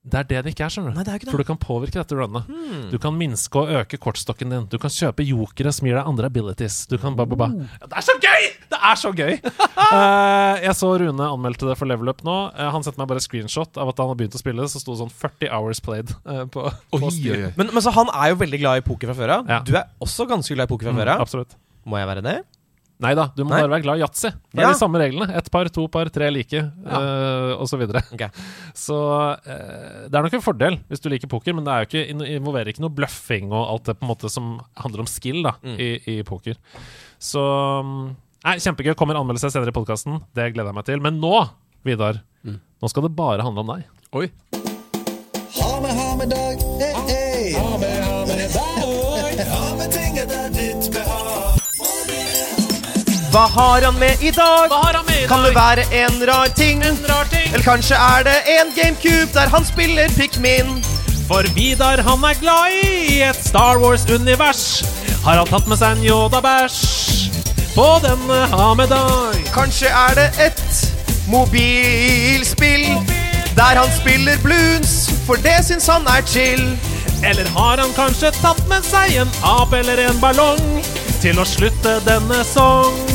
[0.05, 0.99] det er det det ikke er, skjønner du.
[1.01, 2.45] Nei, er For du kan påvirke dette runnet.
[2.45, 2.91] Hmm.
[2.93, 4.67] Du kan minske og øke kortstokken din.
[4.69, 6.83] Du kan kjøpe jokere som gir deg andre abilities.
[6.91, 7.47] Du kan ba, ba, ba.
[7.81, 8.45] Ja, det er så gøy!
[8.75, 9.33] Det er så gøy!
[9.41, 12.35] uh, jeg så Rune anmeldte det for Level Up nå.
[12.53, 14.69] Uh, han sendte meg bare screenshot av at han har begynt å spille.
[14.69, 17.53] Så sto det sånn 40 hours played Uh, på, Oi, på oi, oi.
[17.57, 19.49] Men, men så han er jo veldig glad i poker fra før av.
[19.57, 19.63] Ja.
[19.65, 21.57] Du er også ganske glad i poker fra Mm, før av.
[21.89, 22.37] Må jeg være det?
[23.03, 23.59] Nei da, du må Nei.
[23.65, 24.29] bare være glad i yatzy.
[24.31, 24.73] Det er Ja.
[24.73, 25.27] de samme reglene.
[25.37, 28.03] Ett par, to par, tre like, eh, og så videre.
[28.15, 28.23] Ok.
[28.73, 31.89] Så uh, det er nok en fordel hvis du liker poker, men det er jo
[31.91, 35.43] ikke, involverer ikke noe bløffing og alt det på en måte som handler om skill
[35.43, 35.75] da, Mm.
[35.81, 36.55] i, i poker.
[37.19, 37.43] Så
[37.83, 38.95] mm, Nei, kjempegøy.
[38.95, 40.19] Kommer anmeldelse senere i podkasten.
[40.37, 41.01] Det gleder jeg meg til.
[41.01, 41.49] Men nå,
[41.85, 42.61] Vidar, Mm.
[42.83, 43.85] nå skal det bare handle om deg.
[44.13, 44.31] Oi.
[45.59, 46.61] Ha med, ha med dag.
[46.81, 47.14] Eh, hey.
[53.35, 54.69] Hva har han med i dag?
[54.71, 56.85] Hva har han med i Kan det være en rar ting?
[56.87, 57.49] En rar ting.
[57.49, 60.69] Eller kanskje er det en GameCube der han spiller Pikmin?
[61.27, 64.85] For Vidar han er glad i et Star Wars-univers.
[65.25, 66.79] Har han tatt med seg en Yoda-bæsj
[67.75, 69.41] på denne Hamedag?
[69.57, 70.79] Kanskje er det et
[71.27, 72.87] mobilspill
[73.59, 76.63] der han spiller blues, for det syns han er chill.
[77.27, 80.65] Eller har han kanskje tatt med seg en ape eller en ballong
[81.19, 83.14] til å slutte denne song?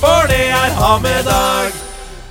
[0.00, 1.76] For det er ha med dag.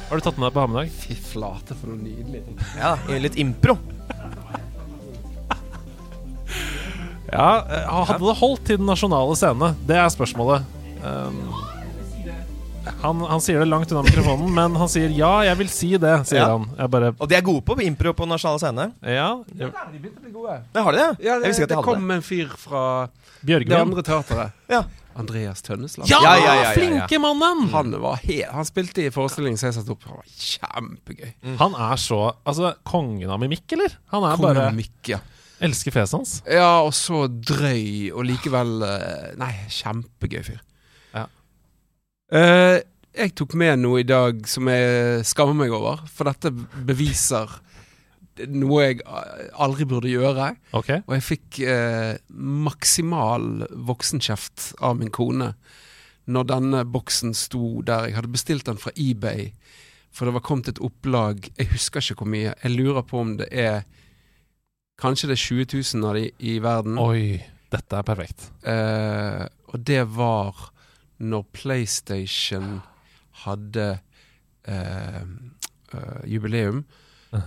[0.10, 0.92] Har du tatt med deg på ha med dag?
[1.02, 2.42] Fy flate, for noe nydelig.
[2.78, 3.78] Ja, litt impro.
[7.32, 9.72] Ja, eh, Hadde det holdt til den nasjonale scene?
[9.90, 10.68] Det er spørsmålet.
[11.04, 11.40] Um,
[13.02, 16.26] han, han sier det langt unna mikrofonen, men han sier 'ja, jeg vil si det',
[16.30, 16.48] sier Ja.
[16.54, 16.70] han.
[16.78, 18.92] Jeg bare Og de er gode på impro på nasjonale scene.
[19.02, 19.42] Ja.
[19.58, 19.72] jeg-
[20.74, 21.18] Det har de det?
[21.26, 23.10] Ja, Jeg det, visste ikke at de det hadde kom en fyr fra
[23.44, 24.52] det andre teateret.
[24.70, 24.84] Ja.
[25.16, 26.10] Andreas Tønnesland.
[26.12, 27.70] Ja, Ja, ja, ja, flinke mannen!
[27.72, 30.04] Han, var he han spilte i forestillingen som jeg satte opp.
[30.10, 31.32] Han var kjempegøy.
[31.62, 33.96] Han er så Altså, kongen av mimikk, eller?
[34.14, 35.22] Han er kongen bare med mikk, ja.
[35.64, 36.34] Elsker fjeset hans.
[36.52, 40.60] ja, og så drøy, og likevel eh, Nei, kjempegøy fyr.
[41.16, 41.30] Ja.
[42.36, 42.82] Uh,
[43.16, 47.48] jeg tok med noe i dag som jeg skammer meg over, for dette beviser
[48.52, 49.02] noe jeg
[49.54, 50.52] aldri burde gjøre.
[50.76, 51.02] Okay.
[51.08, 55.54] Og jeg fikk eh, maksimal voksenkjeft av min kone
[56.26, 58.10] når denne boksen sto der.
[58.10, 59.52] Jeg hadde bestilt den fra eBay,
[60.14, 61.50] for det var kommet et opplag.
[61.58, 62.56] Jeg husker ikke hvor mye.
[62.64, 63.86] Jeg lurer på om det er
[64.96, 65.66] Kanskje det er 20
[66.00, 66.96] 000 av de i verden.
[67.04, 67.36] Oi,
[67.68, 68.46] dette er perfekt.
[68.64, 69.42] Eh,
[69.74, 70.70] og det var
[71.20, 72.78] når PlayStation
[73.44, 73.88] hadde
[74.64, 76.86] eh, eh, jubileum.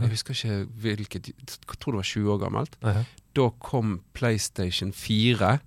[0.00, 2.78] Jeg husker ikke hvilket Jeg tror det var 20 år gammelt.
[2.82, 3.04] Ja.
[3.38, 5.58] Da kom PlayStation 4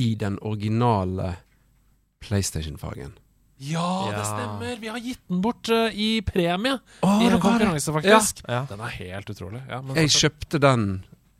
[0.00, 1.34] i den originale
[2.20, 3.12] PlayStation-fargen.
[3.60, 4.76] Ja, det stemmer!
[4.80, 8.40] Vi har gitt den bort uh, i premie oh, i en konkurranse, faktisk.
[8.48, 8.62] Ja.
[8.70, 9.60] Den er helt utrolig.
[9.68, 10.86] Ja, men Jeg kjøpte den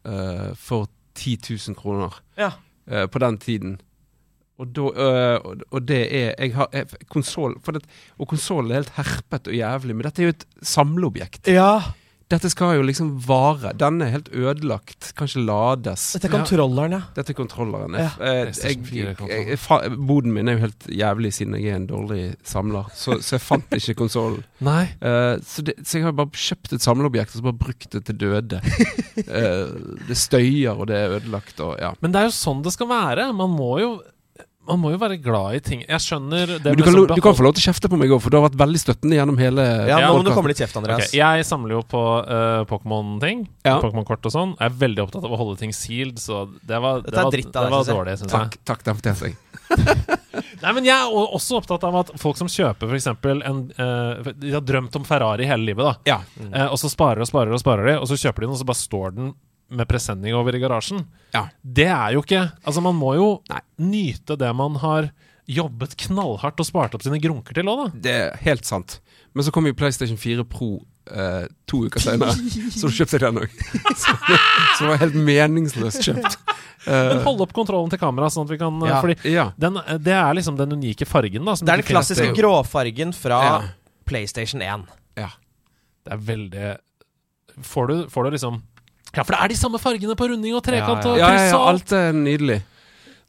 [0.05, 1.39] uh, for 10
[1.69, 2.53] 000 kroner Ja.
[2.87, 3.81] eh, på den tiden.
[4.61, 7.87] Og, da, øh, og, det er jeg har, jeg, konsol, for det,
[8.21, 11.49] Og konsollen er helt herpet og jævlig, men dette er jo et samleobjekt.
[11.49, 11.73] ja.
[12.31, 13.73] Dette skal jo liksom vare.
[13.75, 15.09] Denne er helt ødelagt.
[15.19, 16.05] Kan ikke lades.
[16.15, 17.01] Dette er kontrolleren, ja.
[17.17, 17.97] Dette er kontrolleren.
[17.99, 18.05] Ja.
[18.05, 21.73] Jeg, eh, PlayStation 4 jeg, jeg, fa- boden min er jo helt jævlig siden jeg
[21.73, 24.45] er en dårlig samler, så, så jeg fant ikke konsollen.
[24.71, 24.85] Nei.
[25.03, 28.21] Eh, så, så jeg har bare kjøpt et samleobjekt og så bare brukt det til
[28.23, 28.63] døde.
[28.63, 29.75] uh,
[30.13, 31.91] det støyer, og det er ødelagt, og ja.
[31.99, 33.27] Men det er jo sånn det skal være.
[33.35, 33.91] Man må jo
[34.71, 35.83] man må jo være glad i ting.
[35.89, 37.91] Jeg skjønner det Men du kan, sånn lo- du kan få lov til å kjefte
[37.93, 40.25] på meg òg, for du har vært veldig støttende gjennom hele Ja, Ja, Nå må
[40.29, 41.09] du komme litt kjeft, Andreas.
[41.11, 43.45] Okay, jeg samler jo på uh, Pokémon-ting.
[43.67, 43.77] Ja.
[43.83, 44.57] Pokémon-kort og sånn.
[44.61, 47.53] Jeg er veldig opptatt av å holde ting sealed, så det var, det var, dritt
[47.53, 48.51] det var dårlig, syns jeg.
[48.51, 49.39] Takk, takk, den fortjener jeg.
[50.61, 54.31] Nei, men Jeg er også opptatt av at folk som kjøper for eksempel en uh,
[54.37, 55.95] De har drømt om Ferrari hele livet, da.
[56.11, 56.49] Ja.
[56.51, 58.61] Eh, og så sparer og sparer og sparer de, og så kjøper de den, og
[58.61, 59.31] så bare står den
[59.71, 61.05] med presenning over i garasjen.
[61.35, 61.47] Ja.
[61.63, 63.61] Det er jo ikke Altså, man må jo Nei.
[63.79, 65.11] nyte det man har
[65.51, 68.01] jobbet knallhardt og spart opp sine grunker til òg, da.
[68.07, 69.01] Det er helt sant.
[69.35, 70.81] Men så kom jo PlayStation 4 Pro
[71.11, 72.35] eh, to uker senere,
[72.79, 73.61] så du kjøpte den òg.
[74.03, 76.39] så, så det var helt meningsløst kjøpt.
[76.47, 76.57] Men
[76.89, 79.43] Eh, hold opp kontrollen til kameraet, sånn at vi kan ja, Fordi ja.
[79.61, 81.53] den, det er liksom den unike fargen, da.
[81.53, 83.59] som Det er den klassiske gråfargen fra Ja.
[84.09, 84.87] PlayStation 1.
[85.21, 85.29] ja.
[86.01, 86.71] Det er veldig
[87.69, 88.63] Får du, får du liksom
[89.17, 91.31] Ja, for det er de samme fargene på runding og trekant Ja, og Ja, ja,
[91.35, 91.93] kryss ja, og alt.
[91.93, 92.61] er nydelig.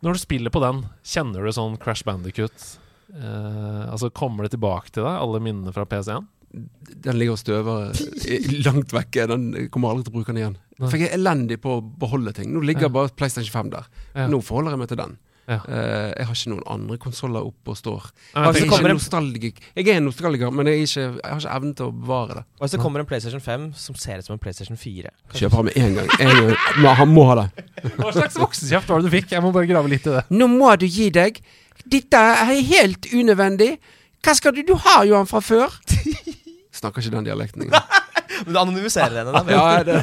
[0.02, 2.68] Når du spiller på den, kjenner du sånn Crash Bandicut?
[3.14, 6.26] Eh, altså Kommer det tilbake til deg, alle minnene fra PC1?
[7.06, 7.94] Den ligger og støver
[8.68, 9.28] langt vekke.
[9.32, 10.58] Den kommer aldri til å bruke den igjen.
[10.82, 12.50] For jeg er elendig på å beholde ting.
[12.54, 12.90] Nå ligger Ja.
[12.90, 13.86] bare PlayStation 5 der.
[14.16, 14.28] Ja.
[14.28, 15.18] Nå forholder jeg meg til den.
[15.52, 15.58] Ja.
[15.68, 18.06] Eh, jeg har ikke noen andre konsoller oppe og står.
[18.34, 19.58] Altså, Jeg er ikke en- nostalgik.
[19.76, 22.38] Jeg er en nostalgiker, men jeg, er ikke, jeg har ikke evnen til å bevare
[22.40, 22.44] det.
[22.60, 25.56] Og hvis det kommer en PlayStation 5 som ser ut som en PlayStation 4 Kjøper
[25.60, 26.10] han med en gang.
[26.22, 26.56] En gang.
[26.80, 27.66] Men Han må ha det.
[27.98, 29.32] Hva slags voksenkjeft var det du fikk?
[29.36, 30.24] Jeg må bare grave litt i det.
[30.32, 31.42] Nå må du gi deg.
[31.86, 33.74] Dette er helt unødvendig.
[34.24, 35.68] Hva skal du Du har jo han fra før.
[36.82, 37.84] Snakker ikke den dialekten engang.
[38.46, 39.42] Men du anonymiserer henne, da.
[39.56, 40.02] Ja, det,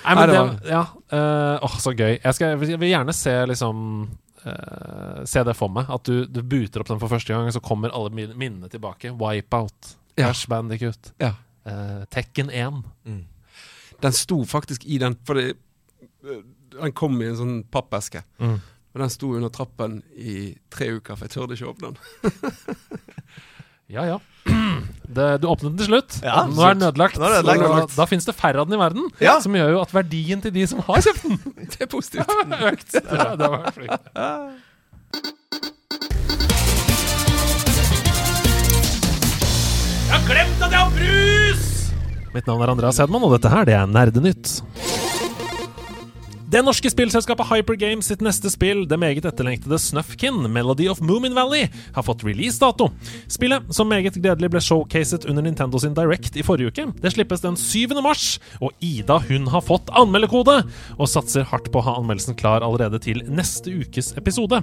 [0.00, 0.40] Nei, men det
[0.70, 2.20] ja, Uh, Åh, så gøy.
[2.22, 3.80] Jeg, skal, jeg vil gjerne se liksom
[4.44, 5.90] uh, Se det for meg.
[5.90, 9.10] At du, du buter opp den for første gang, og så kommer alle minnene tilbake.
[9.18, 10.28] Wipeout, Ja.
[10.28, 11.32] Crash Bandicut, ja.
[11.66, 12.78] uh, Tekken 1.
[14.00, 15.56] Den sto faktisk i den, for det,
[16.78, 18.22] den kom i en sånn pappeske.
[18.38, 18.60] Mm.
[18.94, 21.98] Og den sto under trappen i tre uker, for jeg tørde ikke åpne den.
[23.90, 24.18] Ja, ja.
[25.10, 26.20] Det, du åpnet den til slutt.
[26.22, 27.16] Ja, Nå er den ødelagt.
[27.18, 27.90] Nå er den ødelagt.
[27.90, 29.34] Da, da finnes det færre av den i verden, Ja.
[29.42, 31.40] som gjør jo at verdien til de som har kjøpt den,
[31.74, 32.30] Det er positivt.
[32.54, 32.92] har økt.
[32.94, 34.10] Det, er- det var flinkt.
[38.80, 41.66] Jeg har glemt at jeg har brus!
[42.34, 44.56] Mitt navn er Andreas Hedman, og dette her det er Nerdenytt.
[46.50, 51.68] Det norske spillselskapet Hypergames sitt neste spill, det meget etterlengtede Snufkin, Melody of Moomin Valley,
[51.94, 52.88] har fått releasedato.
[53.30, 57.44] Spillet, som meget gledelig ble showcaset under Nintendo sin Direct i forrige uke, det slippes
[57.44, 57.94] den 7.
[58.02, 60.56] mars, og Ida hun har fått anmeldekode,
[60.98, 64.58] og satser hardt på å ha anmeldelsen klar allerede til neste ukes episode.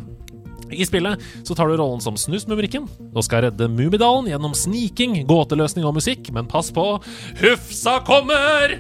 [0.68, 5.88] I spillet så tar du rollen som Snusmumrikken og skal redde Mummidalen gjennom sniking, gåteløsning
[5.88, 6.98] og musikk, men pass på
[7.40, 8.76] Hufsa kommer!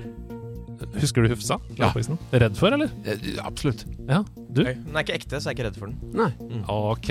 [1.01, 1.57] Husker du Hufsa?
[1.77, 1.89] Ja.
[2.33, 2.89] Redd for, eller?
[3.05, 3.85] Eh, Absolutt.
[4.07, 4.63] Ja, du?
[4.63, 5.97] Den er ikke ekte, så jeg er ikke redd for den.
[6.13, 6.31] Nei.
[6.67, 7.09] Ok,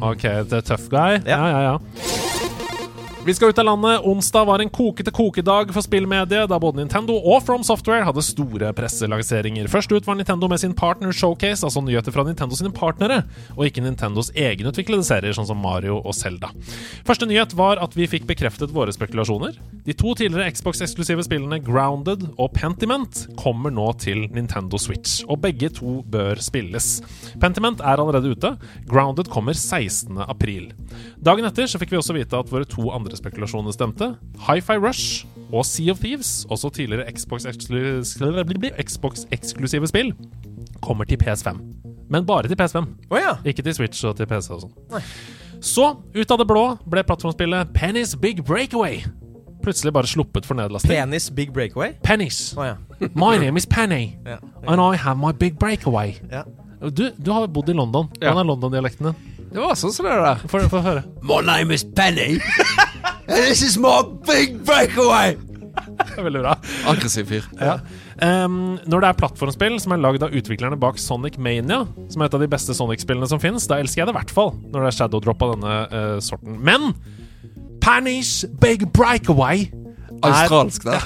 [0.00, 1.18] ok, det er tøff guy.
[1.26, 1.48] Ja, Ja.
[1.48, 2.81] ja, ja.
[3.24, 4.00] Vi skal ut av landet.
[4.02, 8.72] Onsdag var en kokete kokedag for spillmediet, da både Nintendo og From Software hadde store
[8.74, 9.68] presselanseringer.
[9.70, 13.20] Først ut var Nintendo med sin Partner Showcase, altså nyheter fra Nintendo sine partnere,
[13.54, 16.50] og ikke Nintendos egenutviklede serier, sånn som Mario og Zelda.
[17.06, 19.54] Første nyhet var at vi fikk bekreftet våre spekulasjoner.
[19.86, 25.70] De to tidligere Xbox-eksklusive spillene Grounded og Pentiment kommer nå til Nintendo Switch, og begge
[25.78, 26.96] to bør spilles.
[27.38, 28.56] Pentiment er allerede ute.
[28.90, 30.18] Grounded kommer 16.
[30.26, 30.72] april.
[31.22, 34.08] Dagen etter så fikk vi også vite at våre to andre spekulasjoner stemte.
[34.48, 35.22] Hi-Fi Rush
[35.52, 40.10] og Sea of Thieves, også tidligere Xbox-eksklusive Xbox spill,
[40.82, 41.60] kommer til PS5.
[42.10, 42.90] Men bare til PS5.
[43.10, 43.36] Oh, ja.
[43.46, 45.06] Ikke til Switch og til PC og sånn.
[45.62, 49.04] Så, ut av det blå, ble plattformspillet Penny's Big Breakaway
[49.62, 50.90] plutselig bare sluppet for nedlasting.
[50.90, 51.92] Penis big breakaway?
[52.02, 52.54] Penis.
[52.58, 52.74] Oh, ja.
[53.14, 54.38] My name is Penny, Ja.
[54.66, 56.18] and I have my big breakaway.
[56.32, 56.44] Yeah.
[56.90, 58.08] Du, du har bodd i London.
[58.18, 58.40] Hvordan yeah.
[58.40, 59.31] er London-dialekten din?
[59.52, 60.44] Det var sånn som det der.
[60.48, 61.02] Få høre.
[61.20, 62.38] My name is Penny,
[63.28, 65.36] and this is my big breakaway.
[65.72, 66.54] Det veldig bra.
[66.88, 67.44] Aggressiv fyr.
[67.60, 67.76] Ja.
[68.22, 72.30] Um, når det er plattformspill som er lagd av utviklerne bak Sonic Mania, som er
[72.30, 74.54] et av de beste Sonic-spillene som fins, da elsker jeg det i hvert fall.
[74.72, 76.56] Når det er Shadow Drop av denne uh, sorten.
[76.64, 76.92] Men
[77.82, 79.68] Penny's Big Breakaway
[80.22, 81.02] Australsk der.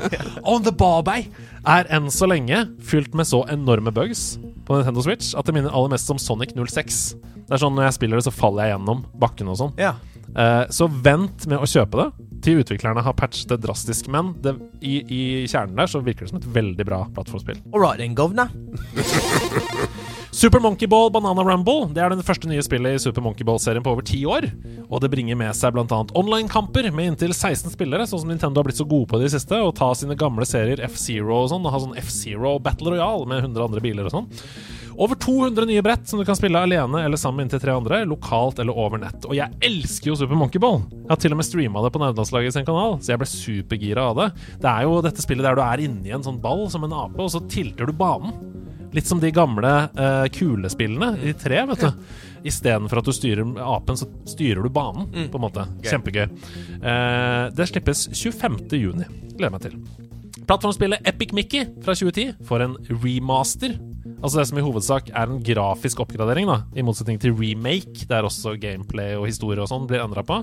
[0.50, 1.26] On the barbay
[1.68, 4.38] er enn så lenge fylt med så enorme bugs
[4.70, 7.00] på Nintendo Switch at det minner aller mest om Sonic 06.
[7.48, 9.74] Det er sånn Når jeg spiller det, så faller jeg gjennom bakken og sånn.
[9.80, 9.96] ja.
[10.36, 12.10] Eh, så vent med å kjøpe det
[12.44, 14.08] til utviklerne har patchet det drastisk.
[14.12, 17.60] Men det, i, i kjernen der så virker det som et veldig bra plattformspill.
[17.74, 18.52] All right, then, governor.
[20.30, 23.82] Super Monkey Ball Banana Rumble Det er det første nye spillet i Super Monkey Ball-serien
[23.82, 24.46] på over ti år.
[24.86, 25.98] Og det bringer med seg bl.a.
[26.16, 29.58] online-kamper med inntil 16 spillere, sånn som Nintendo har blitt så gode på i siste.
[29.58, 33.42] og ta sine gamle serier F-Zero og sånn, og ha sånn F-Zero Battle Royale med
[33.42, 34.30] 100 andre biler og sånn.
[35.00, 38.02] Over 200 nye brett som du kan spille alene eller sammen med inntil tre andre,
[38.04, 39.24] lokalt eller over nett.
[39.24, 40.82] Og jeg elsker jo Super Monkey Ball!
[40.92, 44.04] Jeg har til og med streama det på Nederlandslaget sin kanal, så jeg ble supergira
[44.10, 44.26] av det.
[44.60, 47.16] Det er jo dette spillet der du er inni en sånn ball som en ape,
[47.16, 48.36] og så tilter du banen.
[48.92, 52.04] Litt som de gamle uh, kulespillene i tre, vet du.
[52.52, 55.64] Istedenfor at du styrer apen, så styrer du banen, på en måte.
[55.86, 56.26] Kjempegøy.
[56.84, 58.66] Uh, det slippes 25.
[58.76, 59.08] juni.
[59.32, 59.80] Gleder meg til.
[60.44, 63.80] Plattformspillet Epic Mickey fra 2010 får en remaster.
[64.20, 68.26] Altså det som i hovedsak er en grafisk oppgradering, da, i motsetning til remake, der
[68.28, 70.42] også gameplay og historie og sånn blir endra på.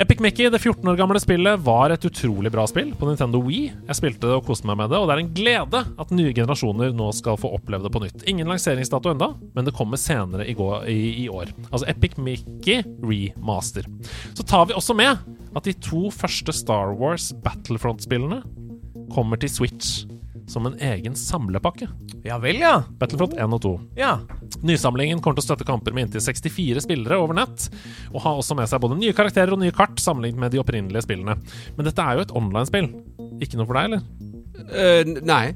[0.00, 3.68] Epic Mickey, det 14 år gamle spillet, var et utrolig bra spill på Nintendo Wii.
[3.90, 6.32] Jeg spilte det og koste meg med det, og det er en glede at nye
[6.34, 8.24] generasjoner nå skal få oppleve det på nytt.
[8.30, 11.52] Ingen lanseringsdato enda, men det kommer senere i, går, i, i år.
[11.70, 13.86] Altså Epic Mickey remaster.
[14.32, 15.20] Så tar vi også med
[15.54, 18.40] at de to første Star Wars Battlefront-spillene
[19.14, 20.08] kommer til Switch
[20.50, 21.88] som en egen samlepakke.
[22.26, 22.82] Ja vel, ja.
[23.00, 23.72] Battlefront 1 og 2.
[23.98, 24.18] Ja.
[24.64, 27.68] Nysamlingen kommer til å støtte kamper med inntil 64 spillere over nett,
[28.12, 31.06] og har også med seg både nye karakterer og nye kart sammenlignet med de opprinnelige
[31.06, 31.38] spillene.
[31.76, 32.90] Men dette er jo et online-spill.
[33.44, 34.32] Ikke noe for deg, eller?
[34.54, 35.52] Eh, n- nei.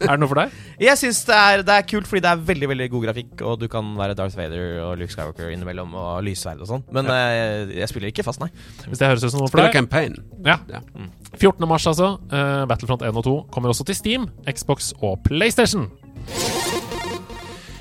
[0.00, 0.54] Er det noe for deg?
[0.80, 3.58] Jeg syns det, er- det er kult fordi det er veldig veldig god grafikk, og
[3.60, 6.84] du kan være Darth Vader og Luke Skywalker innimellom, og lyssverd og sånn.
[6.96, 8.48] Men eh, jeg spiller ikke fast, nei.
[8.88, 9.78] Hvis det høres ut som noe for Spiller deg?
[9.82, 10.16] campaign.
[10.48, 10.58] Ja.
[10.72, 10.80] Ja.
[11.38, 11.68] 14.
[11.68, 12.14] mars, altså.
[12.32, 15.90] Uh, Battlefront 1 og 2 kommer også til Steam, Xbox og PlayStation.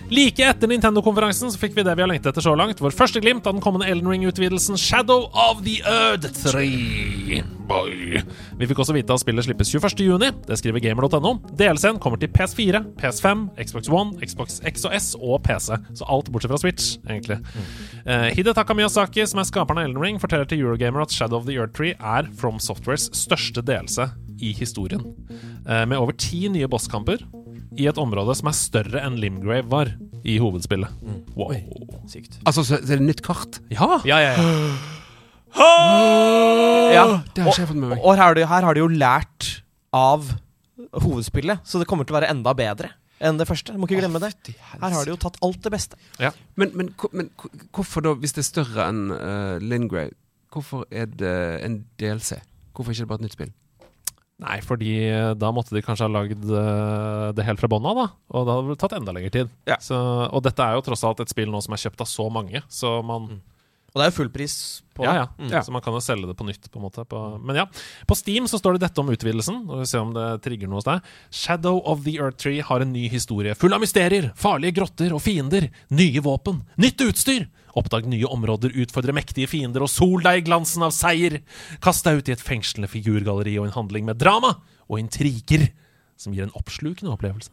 [0.08, 2.80] Like etter Nintendo-konferansen så fikk vi det vi har lengtet etter så langt.
[2.80, 7.42] Vår første glimt av den kommende Elden Ring-utvidelsen Shadow of the Earth 3.
[7.68, 8.22] Boy.
[8.56, 10.46] Vi fikk også vite at spillet slippes 21.6.
[10.48, 11.34] Det skriver gamer.no.
[11.60, 15.76] DLC-en kommer til PS4, PS5, Xbox One, Xbox X og S og PC.
[16.00, 17.42] Så alt bortsett fra Switch, egentlig.
[18.06, 21.50] Eh, Hidetaka Miyazaki, som er skaperen av Elden Ring, forteller til Eurogamer at Shadow of
[21.50, 24.08] the Earth 3 er From Softwares største delelse
[24.40, 25.04] i historien.
[25.68, 27.26] Uh, med over ti nye bosskamper
[27.78, 29.92] i et område som er større enn Limgrave var
[30.28, 30.90] i hovedspillet.
[31.38, 31.54] Wow.
[32.10, 32.40] Sykt.
[32.44, 33.60] Altså, så så er det nytt kart?
[33.74, 34.00] Ja!
[34.08, 34.44] Ja, ja, ja.
[36.98, 37.06] ja.
[37.34, 38.02] Det har ikke jeg fått med meg.
[38.02, 39.50] Og her har, de, her har de jo lært
[39.96, 40.32] av
[41.04, 42.94] hovedspillet, så det kommer til å være enda bedre
[43.24, 43.74] enn det første.
[43.74, 44.34] Du må ikke glemme det.
[44.78, 45.98] Her har de jo tatt alt det beste.
[46.60, 47.32] Men, men, men
[47.74, 50.14] hvorfor da, hvis det er større enn uh, Lingrave,
[50.54, 52.38] hvorfor er det en DLC?
[52.78, 53.54] Hvorfor er det ikke bare et nytt spill?
[54.38, 57.98] Nei, fordi eh, da måtte de kanskje ha lagd eh, det helt fra bånn av,
[57.98, 58.08] da.
[58.38, 59.54] Og da hadde det tatt enda lengre tid.
[59.66, 59.80] Ja.
[59.82, 62.28] Så, og dette er jo tross alt et spill nå som er kjøpt av så
[62.34, 64.56] mange, så man Og det er jo full pris
[64.94, 65.26] på Ja, ja.
[65.42, 65.50] Mm.
[65.66, 67.02] Så man kan jo selge det på nytt, på en måte.
[67.10, 67.66] På, men ja.
[68.06, 69.64] På Steam så står det dette om utvidelsen.
[69.66, 71.08] Og vi ser om det trigger noe hos deg.
[71.34, 73.58] Shadow of the Earth Tree har en ny historie.
[73.58, 75.72] Full av mysterier, farlige grotter og fiender.
[75.98, 77.48] Nye våpen, nytt utstyr.
[77.78, 81.40] Oppdag nye områder, utfordre mektige fiender og sol deg i glansen av seier.
[81.84, 84.56] Kast deg ut i et fengslende figurgalleri og en handling med drama
[84.88, 85.68] og intriger
[86.18, 87.52] som gir en oppslukende opplevelse.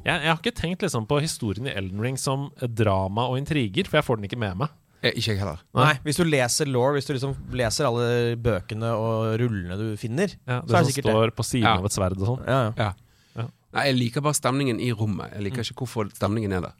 [0.00, 3.84] Jeg, jeg har ikke tenkt liksom på historien i Elden Ring som drama og intriger,
[3.90, 4.72] for jeg får den ikke med meg.
[5.04, 5.60] Eh, ikke jeg heller.
[5.76, 8.08] Nei, hvis du leser law, hvis du liksom leser alle
[8.40, 11.14] bøkene og rullene du finner, Ja, så det er som det sikkert det.
[11.18, 11.76] står på siden Ja.
[11.78, 12.42] av et sverd og sånn.
[12.48, 12.72] Ja, ja.
[12.76, 12.90] Ja.
[13.36, 13.46] Ja.
[13.76, 15.32] Nei, jeg liker bare stemningen i rommet.
[15.36, 16.72] Jeg liker ikke hvorfor stemningen er der.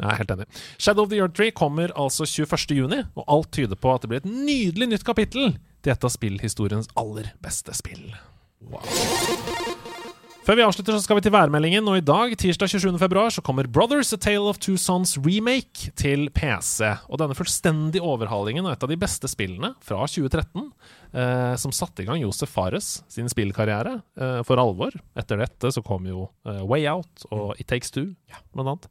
[0.00, 0.46] Jeg er helt enig.
[0.78, 2.76] Shadow of the Earth Tree kommer altså 21.
[2.78, 5.54] juni, og alt tyder på at det blir et nydelig nytt kapittel
[5.84, 8.08] til et av spillhistoriens aller beste spill.
[10.40, 12.96] Før vi avslutter, så skal vi til værmeldingen, og i dag, tirsdag 27.
[12.98, 16.88] februar, så kommer Brothers A Tale of Two Sons remake til PC.
[17.12, 20.70] Og denne fullstendige overhalingen av et av de beste spillene fra 2013,
[21.12, 24.94] eh, som satte i gang Josef Fares sin spillkarriere eh, for alvor.
[25.18, 28.14] Etter dette så kom jo eh, Way Out og It Takes Two,
[28.54, 28.88] blant annet.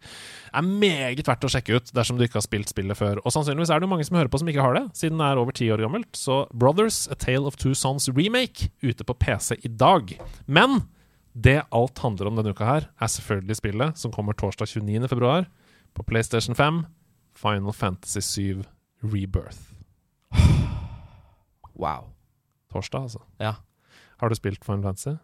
[0.54, 3.22] Er meget verdt å sjekke ut dersom du ikke har spilt spillet før.
[3.24, 5.32] Og sannsynligvis er det jo mange som hører på som ikke har det, siden det
[5.32, 6.12] er over ti år gammelt.
[6.18, 10.16] Så Brothers A Tale of Two Sons remake ute på PC i dag.
[10.48, 10.84] Men
[11.34, 15.08] det alt handler om denne uka her, er selvfølgelig spillet som kommer torsdag 29.
[15.12, 15.48] februar
[15.96, 16.86] på PlayStation 5,
[17.40, 18.64] Final Fantasy 7
[19.04, 19.79] Rebirth.
[21.80, 22.10] Wow.
[22.74, 23.24] Torsdag, altså.
[23.42, 23.56] Ja.
[24.20, 25.16] Har du spilt Final Fantasy?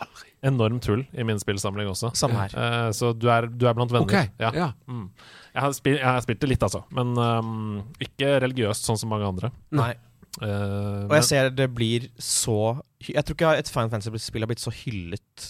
[0.00, 0.28] Aldri.
[0.46, 2.12] Enormt tull i min spillsamling også.
[2.16, 2.54] Samme her.
[2.56, 4.06] Uh, så du er, du er blant venner.
[4.08, 4.50] Ok, Ja.
[4.56, 4.68] ja.
[4.88, 5.10] Mm.
[5.52, 6.80] Jeg, har spilt, jeg har spilt det litt, altså.
[6.96, 9.50] Men um, ikke religiøst, sånn som mange andre.
[9.76, 9.92] Nei.
[10.40, 12.54] Uh, Og jeg ser det blir så
[13.02, 15.46] Jeg tror ikke et Final Fantasy-spill har blitt så hyllet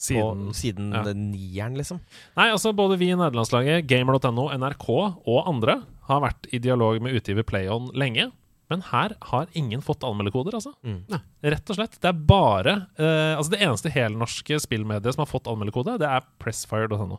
[0.00, 1.04] siden, på, siden ja.
[1.12, 2.00] nieren, liksom.
[2.38, 7.18] Nei, altså Både vi i nederlandslaget, gamer.no, NRK og andre har vært i dialog med
[7.18, 8.30] utgiver PlayOn lenge.
[8.70, 10.72] Men her har ingen fått anmeldekoder, altså.
[10.86, 11.02] Mm.
[11.42, 11.96] Rett og slett.
[11.98, 16.28] Det er bare eh, Altså Det eneste helnorske spillmediet som har fått anmeldekode, det er
[16.42, 17.18] pressfire.no.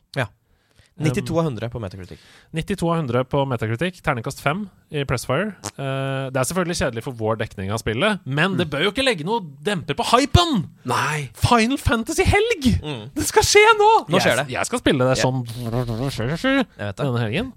[1.03, 2.19] 92 av 100 på Metacritic.
[2.57, 5.52] 92 av 100 på Metacritic, terningkast 5 i Pressfire.
[5.78, 9.06] Uh, det er selvfølgelig kjedelig for vår dekning av spillet, men det bør jo ikke
[9.06, 10.65] legge noe demper på hypen!
[10.90, 11.30] Nei!
[11.38, 12.68] Final Fantasy-helg!
[12.82, 13.06] Mm.
[13.15, 13.91] Det skal skje nå!
[14.11, 14.49] Nå skjer det.
[14.53, 17.06] Jeg skal spille det sånn Jeg vet det.
[17.06, 17.53] denne helgen.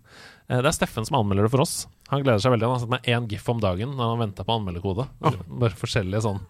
[0.49, 1.87] Eh, Det er Steffen som anmelder det for oss.
[2.13, 2.67] Han gleder seg veldig.
[2.69, 5.07] Han har sett meg én gif om dagen når han venter på anmelderkode.
[5.61, 6.41] Bare forskjellige sånn.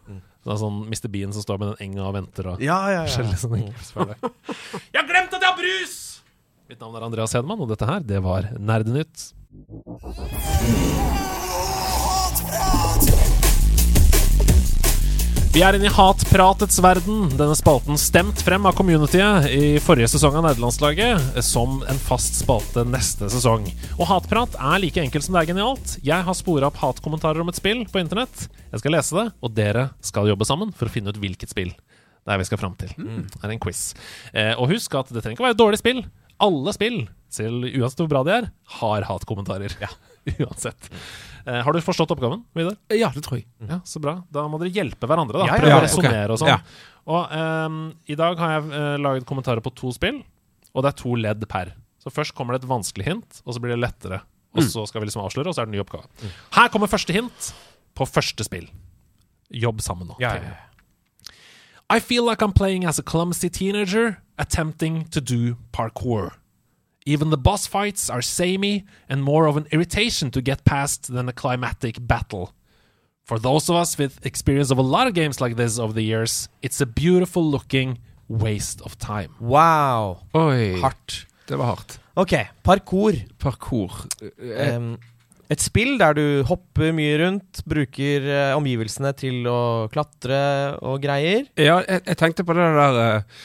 [0.44, 1.08] Det er sånn Mr.
[1.08, 2.50] Bean som står med den enga og venter.
[2.52, 3.04] Og Ja, ja, ja.
[3.06, 4.32] forskjellige sånne det.
[4.92, 5.94] Jeg har glemt at jeg har brus!
[6.74, 9.28] Mitt navn er Andreas Hedman, og dette her, det var Nerdenytt.
[15.54, 17.28] Vi er inne i hatpratets verden.
[17.38, 22.82] Denne spalten stemt frem av communityet i forrige sesong av Nerdelandslaget som en fast spalte
[22.90, 23.70] neste sesong.
[23.94, 25.94] Og hatprat er like enkelt som det er genialt.
[26.02, 28.48] Jeg har spora opp hatkommentarer om et spill på internett.
[28.74, 31.70] Jeg skal lese det, og dere skal jobbe sammen for å finne ut hvilket spill
[32.24, 32.92] det er vi skal fram til.
[32.96, 33.80] Det er en quiz.
[34.32, 35.98] Eh, og husk at det trenger ikke å være et dårlig spill.
[36.42, 38.48] Alle spill, selv uansett hvor bra de er,
[38.80, 39.76] har hatkommentarer.
[39.82, 39.90] Ja,
[40.46, 40.90] uansett.
[41.46, 42.76] Eh, har du forstått oppgaven, Vidar?
[42.94, 43.48] Ja, det tror jeg.
[43.68, 44.18] Ja, så bra.
[44.32, 45.42] Da må dere hjelpe hverandre.
[45.42, 46.34] da Ja, ja, Prøve ja, å resonnere okay.
[46.34, 46.76] og sånn.
[47.04, 50.22] Og um, I dag har jeg uh, laget kommentarer på to spill,
[50.72, 51.74] og det er to ledd per.
[52.00, 54.22] Så Først kommer det et vanskelig hint, og så blir det lettere.
[54.54, 56.30] Og så skal vi liksom avsløre, og så er det en ny oppgave.
[56.54, 57.48] Her kommer første hint
[57.98, 58.68] på første spill.
[59.50, 60.16] Jobb sammen nå.
[60.22, 60.60] Ja, ja, ja.
[61.92, 66.32] I feel like I'm playing as a clumsy teenager attempting to do parkour.
[67.06, 71.28] Even the boss fights are samey and more of an irritation to get past than
[71.28, 72.52] a climatic battle.
[73.24, 76.02] For those of us with experience of a lot of games like this over the
[76.04, 77.98] years, it's a beautiful looking
[78.28, 79.34] waste of time.
[79.40, 80.22] Wow.
[80.34, 80.80] Oi.
[80.80, 81.26] Hardt.
[81.46, 81.98] Det var hardt.
[82.16, 82.32] Ok,
[82.62, 83.12] parkour.
[83.38, 83.92] Parkour.
[84.22, 84.96] Eh, Em,
[85.50, 91.44] et spill der du hopper mye rundt, bruker uh, omgivelsene til å klatre og greier.
[91.60, 93.40] ja, jeg, jeg tenkte på det der eh,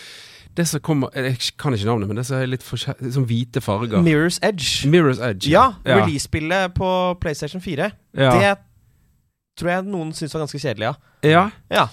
[0.59, 3.61] Det som kommer Jeg kan ikke navnet, men det som er litt Som sånn hvite
[3.63, 4.03] farger.
[4.03, 4.89] Mirror's Edge.
[4.91, 5.47] Mirror's Edge.
[5.51, 6.01] Ja, ja.
[6.01, 6.89] release-spillet på
[7.23, 7.91] PlayStation 4.
[8.19, 8.33] Ja.
[8.35, 8.57] Det
[9.59, 10.93] tror jeg noen syns var ganske kjedelig, ja.
[11.27, 11.43] ja.
[11.71, 11.87] ja.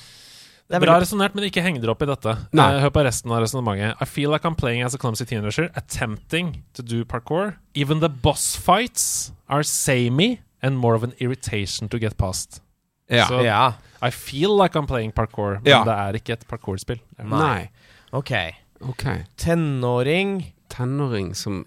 [0.67, 2.33] Det er Bra resonnert, men ikke heng dere opp i dette.
[2.59, 2.67] Nei.
[2.75, 3.95] Eh, hør på resten av resonnementet.
[4.03, 7.55] I feel like I'm playing as a clumsy teenager, attempting to do parkour.
[7.75, 12.63] Even the boss fights are samey and more of an irritation to get past.
[13.11, 13.27] ja.
[13.31, 13.75] Så ja.
[14.03, 15.85] I feel like I'm playing parkour, men Ja.
[15.85, 16.99] det er ikke et parkourspill.
[17.23, 17.71] Nei.
[18.17, 18.33] Ok.
[18.81, 19.25] okay.
[19.37, 20.39] Tenåring
[20.73, 21.65] Tenåring som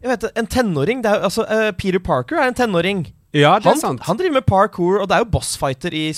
[0.00, 3.02] Jeg vet En tenåring det er, altså, uh, Peter Parker er en tenåring.
[3.36, 4.02] Ja, det er Han, sant.
[4.08, 6.08] han driver med parkour, og det er jo bossfighter i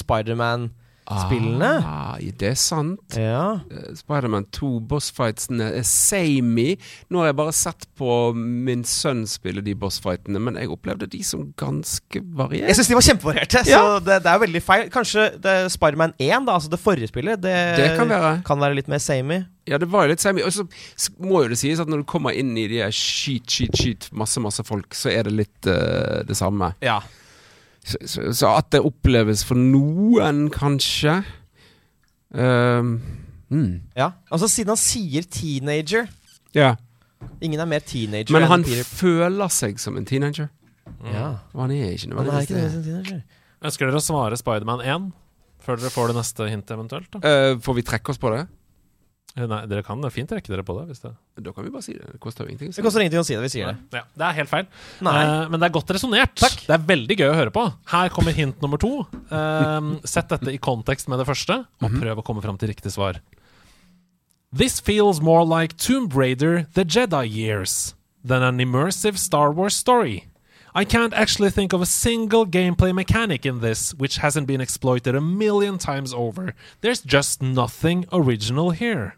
[1.03, 1.70] Spiderman-spillene.
[1.85, 3.16] Ah, det er sant.
[3.19, 3.61] Ja.
[3.70, 6.77] Eh, Spiderman 2 bossfightsene er samey.
[7.11, 11.23] Nå har jeg bare sett på min sønn spille de bossfightene, men jeg opplevde de
[11.27, 12.77] som ganske Jeg varierte.
[12.79, 14.91] syns de var kjempevarierte, så det, det er veldig feil.
[14.95, 18.43] Kanskje er Spiderman 1, da, altså det forrige spillet, det, Det kan være.
[18.47, 19.43] kan være litt mer samey.
[19.69, 20.43] Ja, det var jo litt samey.
[20.47, 20.65] Og så
[21.23, 24.41] må jo det sies at når du kommer inn i de skyt, skyt, skyt, masse,
[24.43, 26.73] masse folk, så er det litt uh, det samme.
[26.83, 27.01] Ja.
[27.83, 31.17] Så, så, så at det oppleves for noen, kanskje
[32.31, 32.95] um,
[33.51, 33.73] mm.
[33.99, 34.13] ja.
[34.31, 36.07] Altså Siden han sier teenager
[36.55, 36.77] Ja.
[37.43, 40.51] Ingen er mer teenager Men han føler seg som en teenager.
[41.11, 41.33] ja.
[41.55, 43.23] Og han er ikke nødvendigvis det.
[43.63, 45.11] Ønsker dere å svare Spiderman 1
[45.63, 47.11] før dere får det neste hintet eventuelt?
[47.15, 47.21] Da?
[47.23, 48.47] Eh, får vi trekke oss på det?
[49.33, 50.91] Eh, Nei, dere kan fint trekke dere på det.
[50.91, 52.05] Hvis det Da kan vi bare si det.
[52.13, 52.69] Det koster jo ingenting.
[52.69, 53.77] å si Det koster ingenting å si det, vi sier det.
[53.97, 54.67] ja, Det er helt feil.
[55.01, 55.15] Nei.
[55.25, 56.35] Eh, men det er godt resonnert.
[56.37, 57.65] Det er veldig gøy å høre på.
[57.87, 59.07] Her kommer hint nummer to.
[59.33, 62.93] Uh, sett dette i kontekst med det første, og prøv å komme fram til riktig
[62.93, 63.21] svar.
[64.53, 70.27] This feels more like Tomb Raider The Jedi Years than an immersive Star Wars story.
[70.75, 75.15] I can't actually think of a single gameplay mechanic in this which hasn't been exploited
[75.15, 76.55] a million times over.
[76.83, 79.17] There's just nothing original here.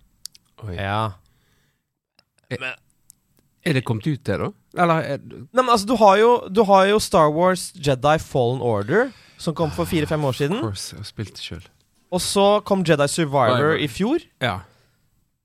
[0.65, 0.75] Oi.
[0.79, 1.13] Ja.
[3.65, 4.51] Er det kommet ut, det, da?
[4.77, 8.61] Eller er, Nei, men altså, du har, jo, du har jo Star Wars Jedi Fallen
[8.61, 9.11] Order,
[9.41, 10.61] som kom for fire-fem år Of siden.
[10.61, 11.65] course, jeg har spilt det sjøl.
[12.15, 14.23] Og så kom Jedi Survivor i fjor.
[14.45, 14.59] Ja.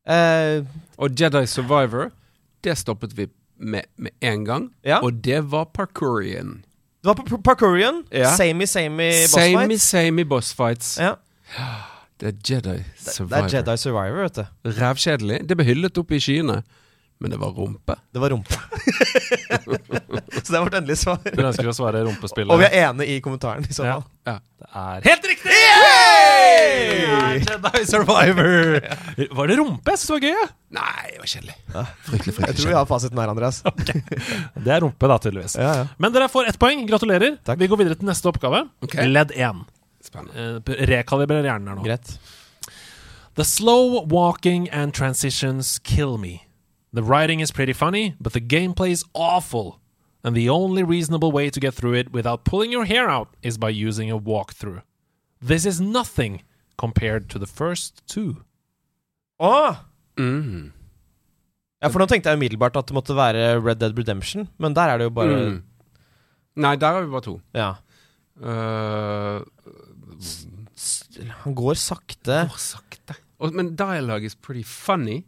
[0.10, 0.64] Eh,
[1.00, 2.12] Og Jedi Survivor,
[2.64, 3.30] det stoppet vi
[3.60, 4.70] med med en gang.
[4.88, 5.00] Ja.
[5.04, 6.64] Og det var Parkourian.
[7.04, 8.04] det var Parkourian.
[8.12, 8.36] Ja.
[8.36, 10.98] Samey, samey boss Samey, samey boss fights.
[11.00, 11.16] Ja.
[12.20, 13.46] Det er Jedi Det Survivor.
[13.48, 14.74] er Jedi Survivor, vet du.
[14.80, 15.38] Rævkjedelig.
[15.48, 16.58] Det ble hyllet opp i skyene,
[17.20, 17.96] men det var rumpe.
[18.16, 18.58] Det var rumpe.
[20.44, 21.20] så det er vårt endelige svar.
[21.24, 22.52] Du ønsker å svare rumpespillet?
[22.52, 23.64] Og vi er enige i kommentaren.
[23.68, 24.04] i så fall.
[24.28, 24.36] Ja.
[24.60, 25.56] Det er helt riktig!
[26.90, 28.78] Det er Jedi Survivor!
[29.40, 29.96] Var det rumpe?
[29.96, 30.46] Jeg syns det var gøy.
[30.80, 31.56] Nei, det var kjedelig.
[32.10, 33.62] Fryktelig, Jeg tror vi har fasiten her, Andreas.
[33.64, 35.56] Det er rumpe, da, tydeligvis.
[35.60, 35.88] Ja, ja.
[36.04, 36.84] Men dere får ett poeng.
[36.90, 37.40] Gratulerer.
[37.48, 37.60] Takk.
[37.64, 38.66] Vi går videre til neste oppgave.
[38.86, 39.08] Okay.
[39.10, 39.64] Ledd 1.
[40.04, 40.62] Spennende.
[40.78, 41.84] Eh, rekalibrer hjernen her nå.
[41.84, 42.18] Greit.
[43.36, 46.48] The slow walking and transitions kill me.
[46.92, 49.80] The writing is pretty funny, but the gameplay is awful.
[50.24, 53.58] And the only reasonable way to get through it without pulling your hair out is
[53.58, 54.82] by using a walkthrough.
[55.42, 56.42] This is nothing
[56.78, 58.44] compared to the first two.
[59.40, 59.78] Åh!
[60.18, 60.72] Mm.
[61.80, 64.92] Ja, for nå tenkte jeg umiddelbart at det måtte være Red Dead Redemption, men der
[64.92, 65.64] er det jo bare Mm.
[66.60, 67.40] Nei, der har vi bare to.
[67.56, 67.70] Ja.
[68.36, 69.40] Uh,
[71.44, 72.46] Han går sakte.
[72.50, 73.16] Går sakte.
[73.40, 75.24] Og, men dialogue is pretty funny.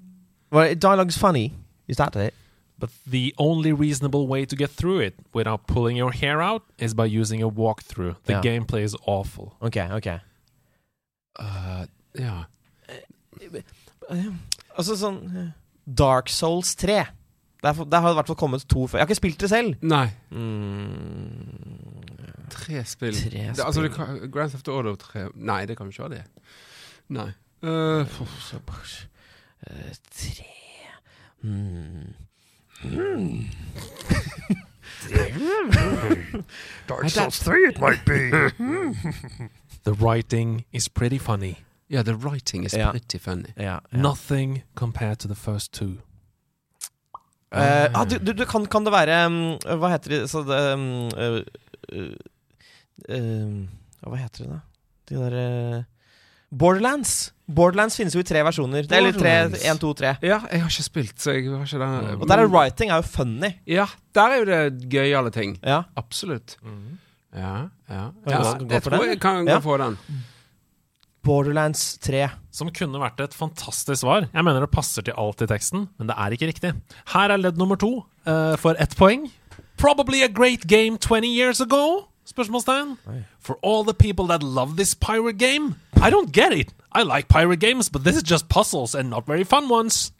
[0.52, 1.54] Well, dialogue is funny.
[1.88, 2.34] Is that it?
[2.78, 6.94] But the only reasonable way to get through it without pulling your hair out is
[6.94, 8.16] by using a walkthrough.
[8.24, 8.42] The yeah.
[8.42, 9.56] gameplay is awful.
[9.62, 10.20] Okay, okay.
[11.40, 11.86] Uh,
[12.18, 12.46] ja.
[14.76, 15.52] Altså sånn eh,
[15.86, 17.06] Dark Souls 3.
[17.62, 18.98] Der, der har det i hvert fall kommet to før.
[18.98, 19.76] Jeg har ikke spilt det selv.
[19.86, 20.08] Nei.
[20.34, 22.11] Mm,
[22.52, 23.16] Tre spill.
[23.16, 26.12] Tre Det, altså, det kan, Grand Theft Auto 3 Nei, det kan vi ikke ha
[26.12, 26.24] det.
[27.12, 27.32] Nei.
[27.64, 28.08] Eh,
[28.42, 28.60] så,
[29.68, 30.46] eh, tre
[31.44, 32.14] mm.
[32.84, 33.46] Mm.
[36.88, 38.32] Dark Souls 3 it might be.
[39.84, 41.58] The writing is pretty funny.
[41.90, 42.92] Yeah, the writing is yeah.
[42.92, 43.54] pretty funny.
[43.58, 44.02] Yeah, yeah.
[44.02, 45.98] Nothing compared to the first two.
[47.52, 50.60] Eh, uh, du, du, du, kan, kan det være um, Hva heter det så det,
[50.74, 51.42] um, uh,
[51.92, 52.14] uh,
[53.08, 54.60] Hva heter det, da?
[55.12, 55.84] De der uh,
[56.52, 57.32] Borderlands.
[57.52, 58.88] Borderlands finnes jo i tre versjoner.
[58.88, 60.16] Det er Eller tre, en, én, to, tre.
[60.24, 63.00] Ja, jeg har ikke spilt, så jeg har ikke den Og der er writing er
[63.00, 63.54] jo funny.
[63.68, 65.56] Ja, der er jo det gøyale ting.
[65.64, 65.84] Ja.
[66.00, 66.58] Absolutt.
[67.32, 68.04] Ja, ja.
[68.28, 69.60] Ja jeg tror jeg kan Ja.
[69.60, 69.98] gå for den.
[71.24, 72.30] Borderlands 3.
[72.52, 74.28] Som kunne vært et fantastisk svar.
[74.34, 76.74] Jeg mener det passer til alt i teksten, men det er ikke riktig.
[77.14, 79.30] Her er ledd nummer to uh, for ett poeng.
[79.78, 82.08] Probably a great game 20 years ago?
[82.26, 82.98] Spørsmålstegn.
[83.40, 86.74] For all the people that love this pirate game, I don't get it.
[86.96, 90.12] I like pirate games, but this is just puzzles and not very fun ones.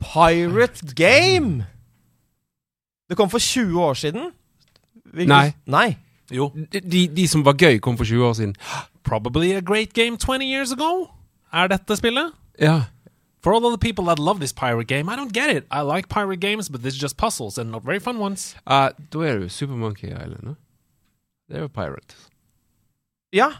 [0.00, 1.64] Pirate Game!
[3.08, 4.30] Det kom for 20 år siden.
[5.04, 5.28] Hvilket?
[5.28, 5.52] Nei.
[5.66, 5.96] Nei.
[6.32, 6.52] Jo.
[6.72, 8.54] De, de, som var gøy, kom for 20 år siden.
[9.04, 11.06] Probably a great game 20 years ago?
[11.52, 12.32] Er dette spillet?
[12.60, 12.82] Ja.
[13.44, 15.66] For all of the people that love this pirate game, I don't get it.
[15.70, 18.54] I like pirate games, but this is just puzzles and not very fun ones.
[18.66, 20.54] Uh, da er det jo Super Monkey Island, da.
[21.50, 22.14] Det er jo Pirate.
[23.36, 23.50] Ja.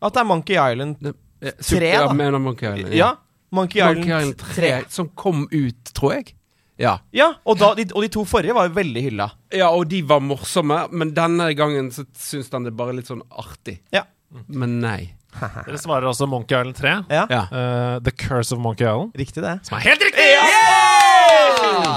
[0.00, 0.96] At det er Monkey Island.
[1.04, 1.12] Det,
[1.42, 2.14] eh, ja, da.
[2.14, 2.94] mener Monkey Island.
[2.94, 3.10] Ja.
[3.52, 6.32] Monkey Island, Monkey Island 3, som kom ut, tror jeg.
[6.80, 6.94] Ja.
[7.12, 9.28] Ja, og, da, de, og de to forrige var jo veldig hylla.
[9.52, 13.22] ja, og de var morsomme, men denne gangen så syns den det er litt sånn
[13.28, 13.76] artig.
[13.92, 14.06] Ja.
[14.48, 15.12] Men nei.
[15.40, 16.92] Dere svarer også Monkey Island 3.
[17.10, 17.42] Ja, Ja.
[17.50, 19.12] Eh, The Curse of Monkey Island.
[19.18, 19.54] Riktig det.
[19.66, 20.30] Som er helt riktig!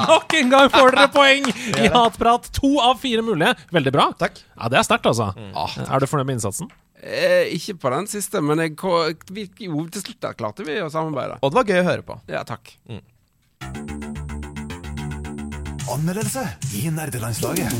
[0.07, 1.47] Nok en gang får dere poeng
[1.77, 2.49] i Hatprat.
[2.57, 3.53] To av fire mulige.
[3.75, 4.09] Veldig bra.
[4.19, 4.39] Takk.
[4.57, 5.31] Ja, Det er sterkt, altså.
[5.53, 6.69] Ah, Er du fornøyd med innsatsen?
[7.03, 8.73] eh, ikke på den siste, men jeg,
[9.31, 11.37] vi, jo, til slutt der klarte vi å samarbeide.
[11.43, 12.17] Og det var gøy å høre på.
[12.31, 12.73] Ja, takk.
[15.87, 16.43] Anmeldelse
[16.77, 17.71] i nerdelandslaget.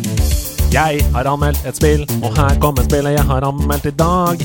[0.74, 4.42] Jeg har anmeldt et spill, og her kommer spillet jeg har anmeldt i dag.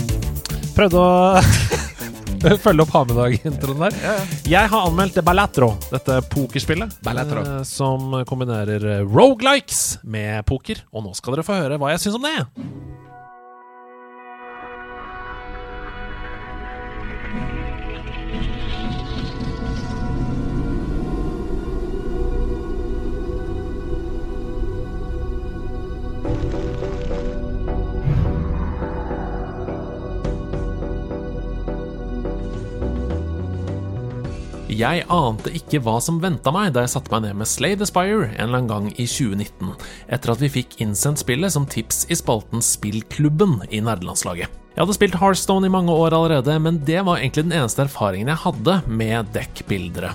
[0.72, 3.96] Prøvde å følge opp Hamedag-introen der.
[4.50, 6.96] Jeg har anmeldt Ballatro, dette pokerspillet.
[7.04, 7.44] Ballatro.
[7.44, 10.80] eh, Som kombinerer rogelikes med poker.
[10.92, 12.36] Og nå skal dere få høre hva jeg syns om det.
[34.72, 37.84] Jeg ante ikke hva som venta meg da jeg satte meg ned med Slay the
[37.88, 39.74] Spire en eller annen gang i 2019,
[40.08, 44.48] etter at vi fikk innsendt spillet som tips i spalten Spillklubben i nerdelandslaget.
[44.72, 48.32] Jeg hadde spilt Hearthstone i mange år allerede, men det var egentlig den eneste erfaringen
[48.32, 50.14] jeg hadde med dekkbildere.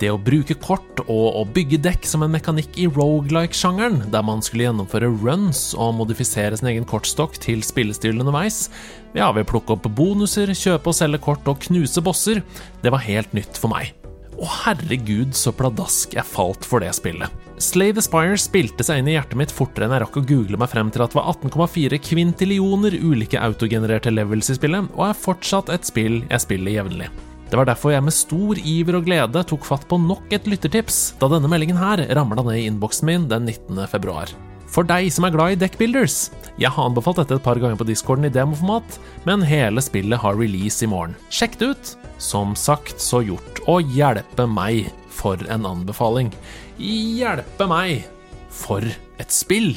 [0.00, 4.42] Det å bruke kort og å bygge dekk som en mekanikk i rogelike-sjangeren, der man
[4.42, 8.66] skulle gjennomføre runs og modifisere sin egen kortstokk til spillestil underveis,
[9.14, 12.42] ja, ved å plukke opp bonuser, kjøpe og selge kort og knuse bosser,
[12.82, 13.92] det var helt nytt for meg.
[14.34, 17.30] Og herregud, så pladask jeg falt for det spillet.
[17.62, 20.72] Slave Aspire spilte seg inn i hjertet mitt fortere enn jeg rakk å google meg
[20.72, 25.70] frem til at det var 18,4 kvintillioner ulike autogenererte levels i spillet, og er fortsatt
[25.70, 27.12] et spill jeg spiller jevnlig.
[27.54, 30.96] Det var derfor jeg med stor iver og glede tok fatt på nok et lyttertips
[31.20, 33.78] da denne meldingen her ramla ned i innboksen min den 19.
[33.92, 34.32] februar.
[34.66, 36.32] For deg som er glad i deckbuilders.
[36.58, 40.34] Jeg har anbefalt dette et par ganger på discorden i demoformat, men hele spillet har
[40.34, 41.14] release i morgen.
[41.30, 41.94] Sjekk det ut!
[42.18, 43.62] Som sagt, så gjort.
[43.70, 46.34] Og hjelpe meg for en anbefaling.
[46.82, 48.02] Hjelpe meg
[48.50, 49.76] for et spill!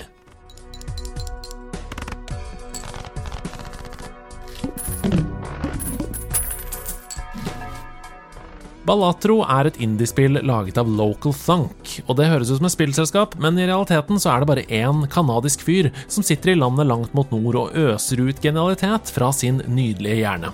[8.88, 13.34] Ballatro er et indiespill laget av Local Thunk, og det høres ut som et spillselskap,
[13.43, 17.11] men i realiteten så er det bare én kanadisk fyr som sitter i landet langt
[17.18, 20.53] mot nord og øser ut genialitet fra sin nydelige hjerne.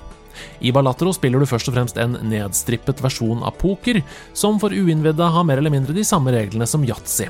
[0.65, 4.01] I Ballatro spiller du først og fremst en nedstrippet versjon av poker,
[4.33, 7.29] som for uinnvidde har mer eller mindre de samme reglene som yatzy.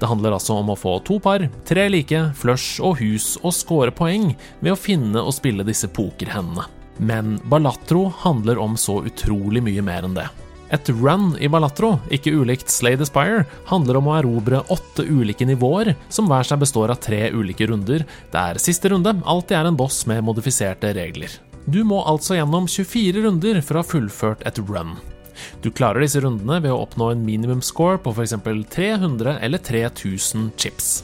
[0.00, 3.92] Det handler altså om å få to par, tre like, flush og hus og score
[3.92, 4.32] poeng
[4.64, 6.64] ved å finne og spille disse pokerhendene.
[7.02, 10.28] Men Ballatro handler om så utrolig mye mer enn det.
[10.72, 15.44] Et run i Balatro, ikke ulikt Slay the Spire, handler om å erobre åtte ulike
[15.44, 19.76] nivåer, som hver seg består av tre ulike runder, der siste runde alltid er en
[19.76, 21.34] boss med modifiserte regler.
[21.66, 24.96] Du må altså gjennom 24 runder for å ha fullført et run.
[25.60, 28.38] Du klarer disse rundene ved å oppnå en minimumscore på f.eks.
[28.72, 31.02] 300 eller 3000 chips.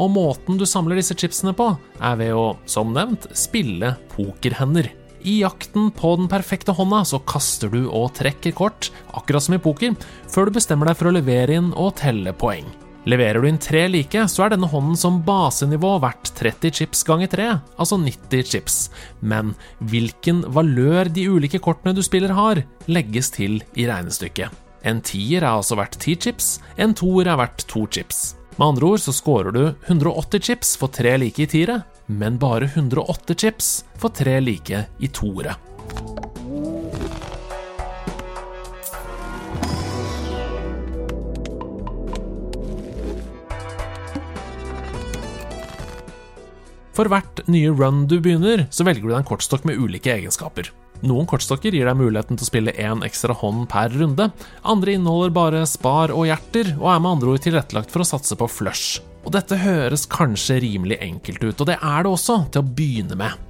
[0.00, 1.70] Og måten du samler disse chipsene på,
[2.02, 4.90] er ved å, som nevnt, spille pokerhender.
[5.24, 9.62] I jakten på den perfekte hånda så kaster du og trekker kort, akkurat som i
[9.62, 9.94] poker,
[10.28, 12.66] før du bestemmer deg for å levere inn og telle poeng.
[13.08, 17.32] Leverer du inn tre like, så er denne hånden som basenivå verdt 30 chips ganger
[17.32, 17.48] 3,
[17.80, 18.76] altså 90 chips.
[19.20, 24.52] Men hvilken valør de ulike kortene du spiller har, legges til i regnestykket.
[24.84, 28.24] En tier er altså verdt 10 chips, en toer er verdt 2 chips.
[28.58, 32.68] Med andre ord så scorer du 180 chips for tre like i tiere, men bare
[32.70, 35.56] 108 chips for tre like i toere.
[46.94, 50.70] For hvert nye run du begynner, så velger du deg en kortstokk med ulike egenskaper.
[51.04, 54.30] Noen kortstokker gir deg muligheten til å spille én ekstra hånd per runde,
[54.62, 58.38] andre inneholder bare spar og hjerter, og er med andre ord tilrettelagt for å satse
[58.38, 59.02] på flush.
[59.24, 63.16] Og dette høres kanskje rimelig enkelt ut, og det er det også, til å begynne
[63.18, 63.40] med.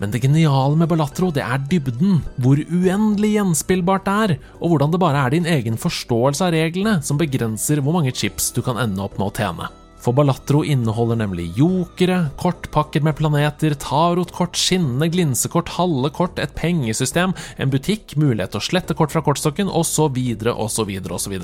[0.00, 4.94] Men det geniale med Balatro, det er dybden, hvor uendelig gjenspillbart det er, og hvordan
[4.94, 8.80] det bare er din egen forståelse av reglene som begrenser hvor mange chips du kan
[8.82, 9.70] ende opp med å tjene.
[10.02, 17.34] For Balatro inneholder nemlig jokere, kortpakker med planeter, tarotkort, skinnende glinsekort, halve kort, et pengesystem,
[17.62, 20.18] en butikk, mulighet til å slette kort fra kortstokken, osv.,
[20.50, 21.36] osv., osv.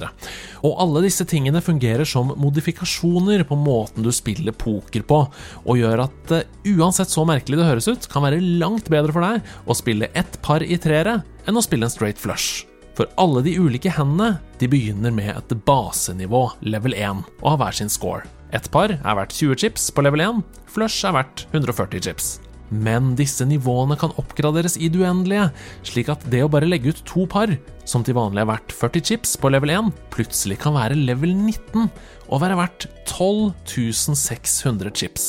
[0.66, 5.20] Og alle disse tingene fungerer som modifikasjoner på måten du spiller poker på,
[5.62, 6.40] og gjør at det,
[6.74, 10.40] uansett så merkelig det høres ut, kan være langt bedre for deg å spille ett
[10.42, 12.66] par i treere enn å spille en straight flush.
[12.98, 17.78] For alle de ulike hendene de begynner med et basenivå, level 1, og har hver
[17.78, 18.26] sin score.
[18.48, 22.28] Ett par er verdt 20 chips på level 1, flush er verdt 140 chips.
[22.68, 25.48] Men disse nivåene kan oppgraderes i det uendelige,
[25.88, 27.52] slik at det å bare legge ut to par,
[27.88, 31.88] som til vanlig er verdt 40 chips på level 1, plutselig kan være level 19
[32.28, 35.28] og være verdt 12 600 chips.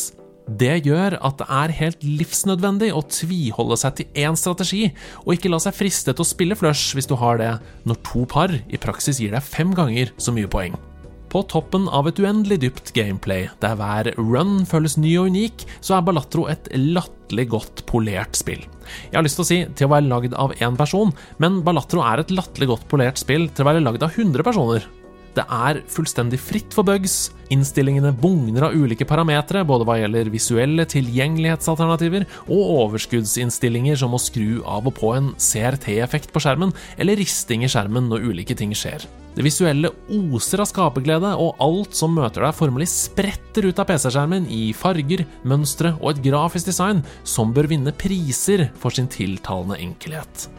[0.50, 4.88] Det gjør at det er helt livsnødvendig å tviholde seg til én strategi,
[5.22, 8.24] og ikke la seg friste til å spille flush hvis du har det, når to
[8.30, 10.80] par i praksis gir deg fem ganger så mye poeng.
[11.30, 16.00] På toppen av et uendelig dypt gameplay, der hver run føles ny og unik, så
[16.00, 18.64] er Balatro et latterlig godt polert spill.
[19.12, 22.02] Jeg har lyst til å si til å være lagd av én person, men Balatro
[22.02, 24.90] er et latterlig godt polert spill til å være lagd av 100 personer.
[25.38, 30.86] Det er fullstendig fritt for bugs, innstillingene bugner av ulike parametere, både hva gjelder visuelle
[30.90, 37.66] tilgjengelighetsalternativer og overskuddsinnstillinger som å skru av og på en CRT-effekt på skjermen, eller risting
[37.66, 39.06] i skjermen når ulike ting skjer.
[39.38, 44.50] Det visuelle oser av skaperglede, og alt som møter deg, formelig spretter ut av PC-skjermen
[44.52, 50.50] i farger, mønstre og et grafisk design som bør vinne priser for sin tiltalende enkelhet.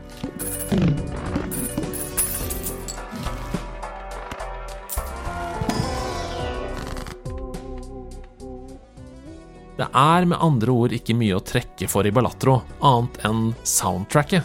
[9.80, 14.44] Det er med andre ord ikke mye å trekke for i Ballatro, annet enn soundtracket.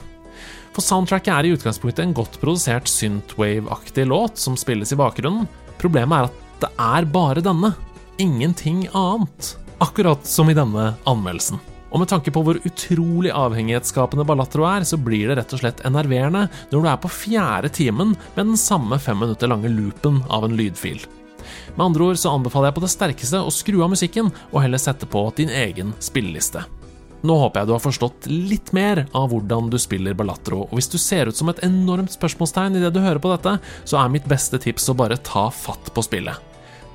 [0.71, 5.49] For soundtracket er i utgangspunktet en godt produsert synthwave-aktig låt som spilles i bakgrunnen.
[5.81, 7.73] Problemet er at det er bare denne,
[8.15, 9.57] ingenting annet.
[9.83, 11.59] Akkurat som i denne anmeldelsen.
[11.91, 15.83] Og med tanke på hvor utrolig avhengighetsskapende Ballatro er, så blir det rett og slett
[15.87, 20.47] enerverende når du er på fjerde timen med den samme fem minutter lange loopen av
[20.47, 21.03] en lydfil.
[21.75, 24.81] Med andre ord så anbefaler jeg på det sterkeste å skru av musikken og heller
[24.81, 26.63] sette på din egen spilleliste.
[27.25, 30.91] Nå håper jeg du har forstått litt mer av hvordan du spiller Balatro, og hvis
[30.91, 34.27] du ser ut som et enormt spørsmålstegn idet du hører på dette, så er mitt
[34.29, 36.37] beste tips å bare ta fatt på spillet.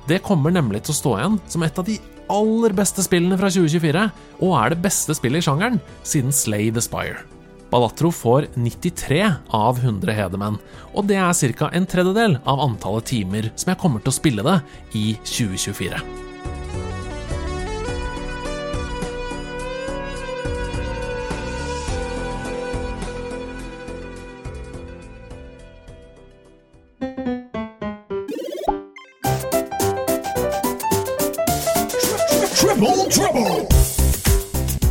[0.07, 1.99] Det kommer nemlig til å stå igjen som et av de
[2.31, 4.07] aller beste spillene fra 2024,
[4.39, 7.30] og er det beste spillet i sjangeren siden Slay the Spire.
[7.71, 10.57] Balatro får 93 av 100 hedermenn,
[10.91, 11.69] og det er ca.
[11.71, 14.59] en tredjedel av antallet timer som jeg kommer til å spille det
[14.91, 16.03] i 2024.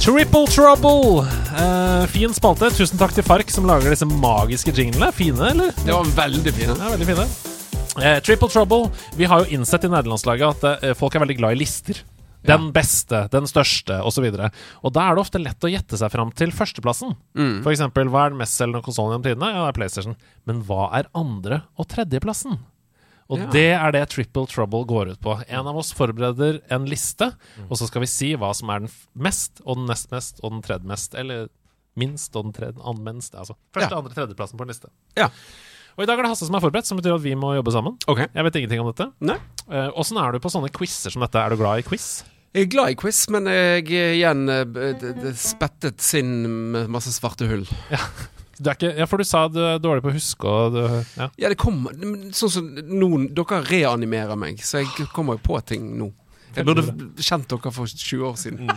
[0.01, 1.40] Triple trouble!
[1.61, 2.71] Eh, fin spalte.
[2.73, 5.11] Tusen takk til Fark som lager disse magiske jinglene.
[5.13, 5.75] Fine, eller?
[5.85, 6.77] Det var veldig fine.
[6.77, 7.27] Ja, veldig fine.
[8.01, 8.89] Uh, Triple Trouble.
[9.19, 12.01] Vi har jo innsett i nederlandslaget at uh, folk er veldig glad i lister.
[12.47, 14.25] Den beste, den største, osv.
[14.31, 14.49] Og, så
[14.81, 17.13] og da er det ofte lett å gjette seg fram til førsteplassen.
[17.37, 17.59] Mm.
[17.67, 19.51] For eksempel, hva er den mestselgende konsollen gjennom tidene?
[19.53, 20.17] Ja, det er PlayStation.
[20.49, 22.57] Men hva er andre- og tredjeplassen?
[23.31, 23.47] Og Ja.
[23.55, 25.37] det er det Triple Trouble går ut på.
[25.49, 27.31] En av oss forbereder en liste,
[27.69, 30.51] og så skal vi si hva som er den mest, og den nest mest, og
[30.57, 31.15] den tredje mest.
[31.15, 31.49] Eller
[31.97, 33.35] minst og den tredje anmenst.
[33.39, 33.99] Altså første, Ja.
[33.99, 34.91] andre, tredjeplassen på en liste.
[35.17, 35.29] Ja.
[35.99, 37.73] Og i dag er det Hasse som er forberedt, som betyr at vi må jobbe
[37.75, 37.97] sammen.
[38.09, 38.27] Okay.
[38.35, 39.11] Jeg vet ingenting om dette.
[39.95, 41.39] Åssen uh, er du på sånne quizer som dette?
[41.39, 42.25] Er du glad i quiz?
[42.55, 47.47] Jeg er glad i quiz, men jeg er igjen eh, spettet sinn med masse svarte
[47.47, 47.67] hull.
[48.61, 50.81] Du er ikke, ja, for du sa du er dårlig på å huske og du,
[51.17, 51.31] ja.
[51.41, 51.97] Ja, det kommer
[52.37, 56.11] Sånn som noen Dere reanimerer meg, så jeg kommer jo på ting nå.
[56.57, 56.85] Jeg burde
[57.23, 58.71] kjent dere for 20 år siden.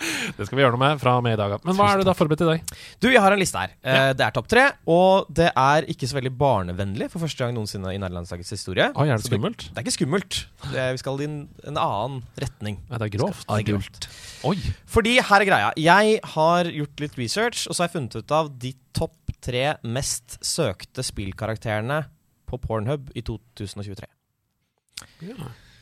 [0.36, 1.52] Det skal vi gjøre noe med fra og med i dag.
[1.56, 1.64] av.
[1.68, 2.74] Men hva er du da forberedt i dag?
[3.02, 3.74] Du, jeg har en liste her.
[3.84, 4.12] Ja.
[4.16, 7.92] Det er topp tre, og det er ikke så veldig barnevennlig for første gang noensinne
[7.94, 8.88] i nærlandslagets historie.
[8.94, 9.66] Oi, er det Så det, skummelt?
[9.68, 10.38] det er ikke skummelt.
[10.70, 11.38] Det er, vi skal i en,
[11.72, 12.80] en annen retning.
[12.88, 13.44] Ja, det er grovt.
[13.44, 14.08] Det er grovt.
[14.48, 14.56] Oi.
[14.96, 15.70] Fordi her er greia.
[15.80, 19.66] Jeg har gjort litt research, og så har jeg funnet ut av de topp tre
[19.84, 22.02] mest søkte spillkarakterene
[22.50, 24.08] på Pornhub i 2023.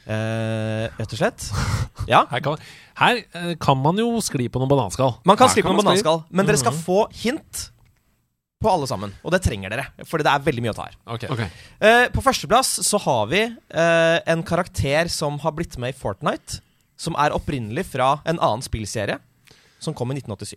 [0.08, 1.48] Eh, rett og slett.
[2.08, 2.22] Ja.
[2.30, 2.56] Her kan,
[2.96, 5.18] her eh, kan man jo skli på noen bananskall.
[5.28, 6.80] Man kan Her skli på noen bananskall, men dere skal Mhm.
[6.86, 7.66] få hint
[8.64, 9.12] på alle sammen.
[9.22, 10.96] Og det trenger dere, for det er veldig mye å ta her.
[11.06, 11.26] Ok.
[11.34, 11.50] Okay.
[11.82, 13.42] Uh, på førsteplass så har vi
[14.32, 16.62] en karakter som har blitt med i Fortnite.
[16.98, 19.20] Som er opprinnelig fra en annen spillserie
[19.78, 20.56] som kom i 1987.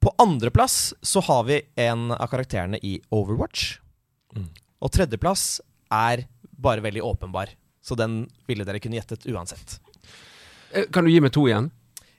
[0.00, 3.78] På andreplass så har vi en av karakterene i Overwatch.
[4.36, 4.46] Mm.
[4.80, 5.60] Og tredjeplass
[5.90, 7.50] er bare veldig åpenbar.
[7.82, 9.78] Så den ville dere kunne gjettet uansett.
[10.72, 11.70] Eh, Kan du gi meg to igjen?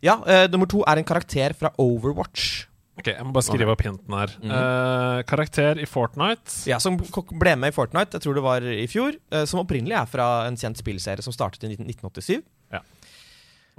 [0.02, 2.66] Ja, Uh, Nummer to er en karakter fra Overwatch.
[3.00, 4.34] Ok, Jeg må bare skrive opp hinten her.
[4.42, 4.52] Mm.
[4.52, 6.68] Uh, karakter i Fortnite.
[6.70, 9.14] Ja, Som ble med i Fortnite, jeg tror det var i fjor.
[9.32, 12.42] Uh, Som opprinnelig er fra en kjent spillserie som startet i 19- 1987.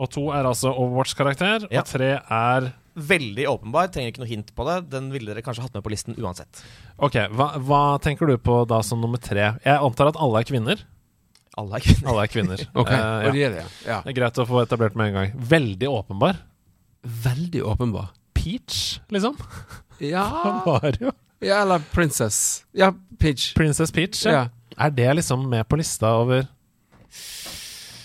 [0.01, 1.67] Og to er altså Overwatch-karakter.
[1.71, 1.83] Ja.
[1.83, 4.75] Og tre er Veldig åpenbar, trenger ikke noe hint på det.
[4.93, 6.61] Den ville dere kanskje hatt med på listen uansett.
[7.01, 9.47] Ok, hva, hva tenker du på da som nummer tre?
[9.65, 10.83] Jeg antar at alle er kvinner.
[11.61, 12.09] Alle er kvinner.
[12.13, 12.63] Alle er kvinner.
[12.81, 12.97] okay.
[12.97, 13.29] uh, ja.
[13.29, 13.99] og er det, ja.
[14.05, 15.35] Det er greit å få etablert med en gang.
[15.53, 16.39] Veldig åpenbar.
[17.25, 18.09] Veldig åpenbar.
[18.37, 19.37] Peach, liksom.
[20.03, 20.25] Ja
[20.67, 21.13] Mario.
[21.43, 22.65] Ja, eller Princess.
[22.73, 23.51] Ja, Peach.
[23.59, 24.25] Princess Peach.
[24.27, 24.33] Ja.
[24.33, 24.49] Ja.
[24.87, 26.47] Er det liksom med på lista over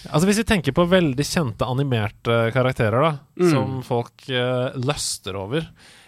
[0.07, 3.49] Altså Hvis vi tenker på veldig kjente animerte karakterer, da Mm.
[3.52, 5.65] som folk uh, løster over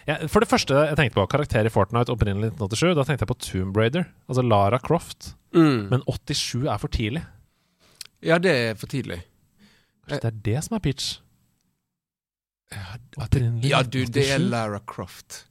[0.08, 2.94] ja, For det første jeg tenkte på, karakter i Fortnite opprinnelig 1987.
[2.98, 5.34] Da tenkte jeg på Tomb Raider, altså Lara Croft.
[5.56, 5.90] Mm.
[5.90, 7.24] Men 87 er for tidlig.
[8.24, 9.22] Ja, det er for tidlig.
[10.06, 11.10] Kanskje det er det som er Peach?
[12.70, 15.44] Ja, Opprinnelig ja du, det er Lara Croft.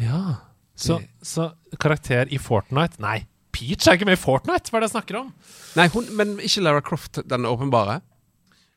[0.00, 0.40] Ja.
[0.76, 1.50] Så, så
[1.80, 3.22] karakter i Fortnite Nei,
[3.56, 4.68] Peach er ikke med i Fortnite!
[4.68, 5.30] Hva er det jeg snakker om?
[5.78, 8.02] Nei, hun, men ikke Lara Croft, den åpenbare?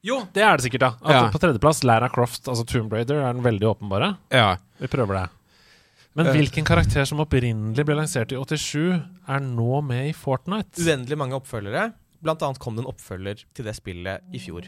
[0.05, 0.91] Jo, det er det sikkert, ja.
[1.03, 1.23] At Ja.
[1.33, 4.17] På tredjeplass Lara Croft, altså Tomb Raider, er den veldig åpenbare.
[4.31, 4.55] Ja.
[4.79, 5.29] Vi prøver det.
[6.15, 6.33] Men Eh.
[6.33, 10.79] hvilken karakter som opprinnelig ble lansert i 87, er nå med i Fortnite?
[10.79, 11.93] Uendelig mange oppfølgere.
[12.21, 14.67] Blant annet kom det en oppfølger til det spillet i fjor.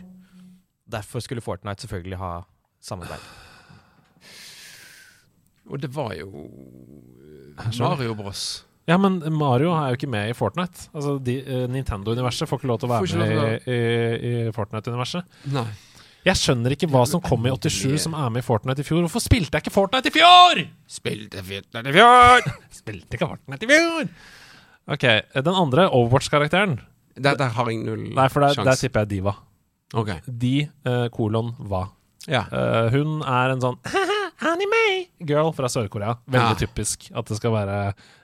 [0.90, 2.44] Derfor skulle Fortnite selvfølgelig ha
[2.82, 3.20] samarbeid.
[5.70, 6.49] Og det var jo.
[7.80, 8.64] Mario Bros.
[8.90, 10.90] Ja, men Mario er jo ikke med i Fortnite.
[10.95, 15.40] Altså, eh, Nintendo-universet får ikke lov til å være med i, i, i Fortnite-universet.
[15.53, 15.70] Nei.
[16.22, 19.02] Jeg skjønner ikke hva som kom i 87 som er med i Fortnite i fjor.
[19.08, 20.62] Hvorfor spilte jeg ikke Fortnite i fjor?!
[20.90, 22.45] Spilte Fortnite i fjor!
[22.82, 24.12] Spilte ikke Fortnite i fjor!
[24.91, 26.78] Ok, den andre, Overwatch-karakteren.
[27.18, 29.34] Der, der har jeg null Nei, for der, der tipper jeg Diva.
[29.98, 30.14] Ok.
[30.26, 30.53] De,
[30.88, 31.88] uh, kolon, hva.
[32.30, 32.45] Ja.
[32.53, 33.80] Uh, hun er en sånn
[34.42, 36.16] anime-girl fra Sør-Korea.
[36.30, 36.68] Veldig Ja.
[36.68, 37.78] typisk at det skal være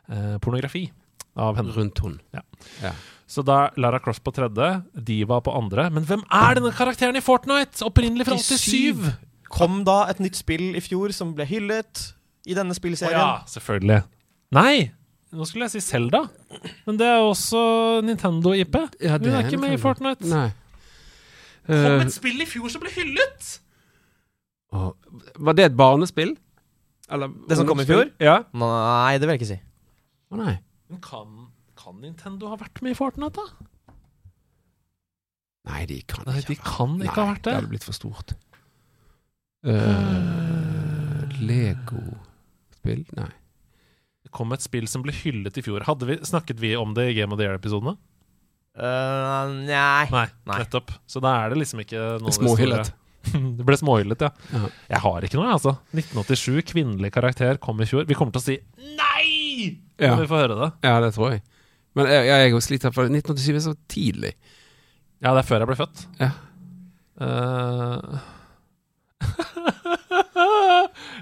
[0.10, 0.90] eh, pornografi
[1.38, 1.74] av henne.
[1.76, 2.20] Rundt hun.
[2.34, 2.42] Ja.
[2.84, 2.92] Ja.
[3.28, 5.90] Så da Lara Cross på tredje, Diva på andre.
[5.92, 7.84] Men hvem er denne karakteren i Fortnite?
[7.84, 9.14] Opprinnelig fra 87!
[9.52, 12.14] Kom da et nytt spill i fjor som ble hyllet
[12.48, 13.20] i denne Å spillserien.
[13.20, 14.04] ja, selvfølgelig.
[14.56, 14.92] Nei!
[15.36, 16.22] Nå skulle jeg si Selda,
[16.88, 18.76] men det er jo også Nintendo-IP.
[19.04, 20.24] Ja, Hun er ikke med i Fortnite.
[20.32, 20.50] Nei.
[21.68, 23.58] Kom Eh, et spill i fjor som ble hyllet!
[24.76, 24.92] Å,
[25.48, 26.36] var det et barnespill?
[27.10, 28.10] Eller Det som kom i fjor?
[28.20, 28.42] Ja.
[28.52, 29.60] Nei, det vil jeg ikke si.
[30.34, 30.58] Å nei.
[30.92, 31.48] Men kan,
[31.80, 33.68] kan Nintendo ha vært med i Fortnite, da?
[35.68, 37.56] Nei, de kan Nei, ikke de kan ikke ha vært Det det.
[37.62, 38.36] hadde blitt for stort.
[39.68, 43.04] Uh, Lego-spill?
[43.18, 43.32] Nei.
[44.28, 45.84] Det kom et spill som ble hyllet i fjor.
[45.88, 47.96] Hadde vi, snakket vi om det i Game of the Year-episodene?
[48.78, 50.06] Uh, nei.
[50.12, 50.60] Nei, Nei.
[50.62, 50.92] nettopp.
[51.10, 52.92] Så da er det liksom ikke noe Småhyllet.
[53.58, 54.30] det ble småhyllet, ja.
[54.54, 54.70] Ja.
[54.96, 55.76] Jeg har ikke noe, altså.
[55.96, 58.06] 1987, kvinnelig karakter, kom i fjor.
[58.10, 58.58] Vi kommer til å si
[58.98, 60.14] nei Ja.
[60.16, 60.70] når vi får høre det.
[60.88, 61.42] ja, det tror jeg.
[61.98, 64.34] Men jeg, jeg, er jo sliten, for 1987 er så tidlig.
[65.24, 66.04] Ja, det er før jeg ble født.
[66.22, 66.32] Ja.
[67.18, 68.20] Uh...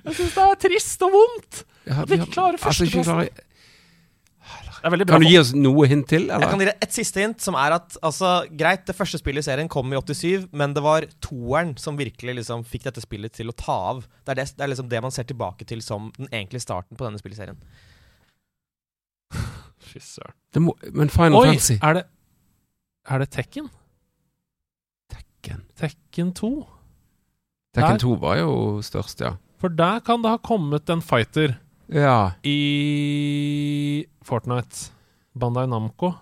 [0.06, 1.62] Jeg syns det er trist og vondt.
[1.86, 3.14] At vi ikke klarer altså, ikke førsteplassen.
[3.14, 4.75] klarer- Det er veldig bra.
[4.86, 6.28] Kan du gi oss noe hint til?
[6.30, 9.42] Jeg kan gi deg et siste hint, som er at altså, greit, det første spillet
[9.42, 13.34] i serien kom i 87, men det var toeren som virkelig liksom fikk dette spillet
[13.34, 14.04] til å ta av.
[14.22, 17.00] Det er, det, det er liksom det man ser tilbake til som den egentlige starten
[17.00, 17.58] på denne spillserien.
[19.90, 20.38] Fy søren.
[20.94, 22.06] Men Final Oi, Fantasy er det
[23.10, 23.68] Er det Tekken?
[25.12, 25.66] Tekken.
[25.78, 26.54] Tekken 2?
[27.76, 28.06] Tekken Der.
[28.06, 28.54] 2 var jo
[28.86, 29.36] størst, ja.
[29.62, 31.58] For der kan det ha kommet en fighter
[31.94, 32.32] Ja.
[32.44, 34.90] i Fortnite.
[35.36, 36.14] Bandai Namco.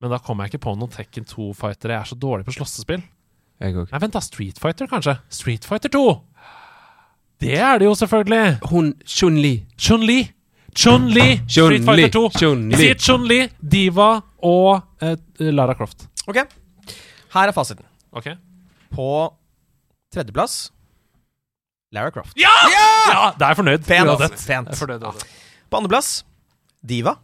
[0.00, 1.96] Men da kommer jeg ikke på noen Tekken 2-fightere.
[1.96, 3.02] Jeg er så dårlig på slåssespill.
[3.60, 3.88] Jeg òg.
[3.92, 5.16] Nei, vent da, Street Fighter, kanskje?
[5.32, 6.02] Street Fighter 2!
[7.40, 8.58] Det er det jo selvfølgelig!
[8.70, 9.54] Hun Chun-Li.
[9.80, 10.18] Chun-Li!
[10.76, 11.26] Chun-Li!
[11.48, 12.22] Street Fighter 2.
[12.28, 12.80] Vi Chun-Li.
[12.80, 14.10] sier Chun-Li, Diva
[14.44, 15.16] og eh,
[15.52, 16.04] Lara Croft.
[16.28, 16.42] Ok,
[17.36, 17.84] her er fasiten.
[18.16, 18.28] Ok?
[18.92, 19.08] På
[20.12, 20.66] tredjeplass
[21.96, 22.32] Lara Croft.
[22.38, 22.52] Ja!
[22.70, 23.84] Ja, da er jeg fornøyd.
[23.88, 24.08] Fent.
[24.12, 24.38] uansett.
[24.46, 24.70] Pent.
[24.70, 25.28] Jeg er fornøyd uansett.
[25.72, 26.10] På andreplass
[26.86, 27.16] Diva.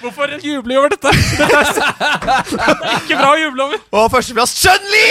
[0.00, 1.10] Hvorfor jubler vi over dette?
[1.12, 3.82] Det er ikke bra å juble over.
[3.98, 5.02] Og førsteplass Chun-Li!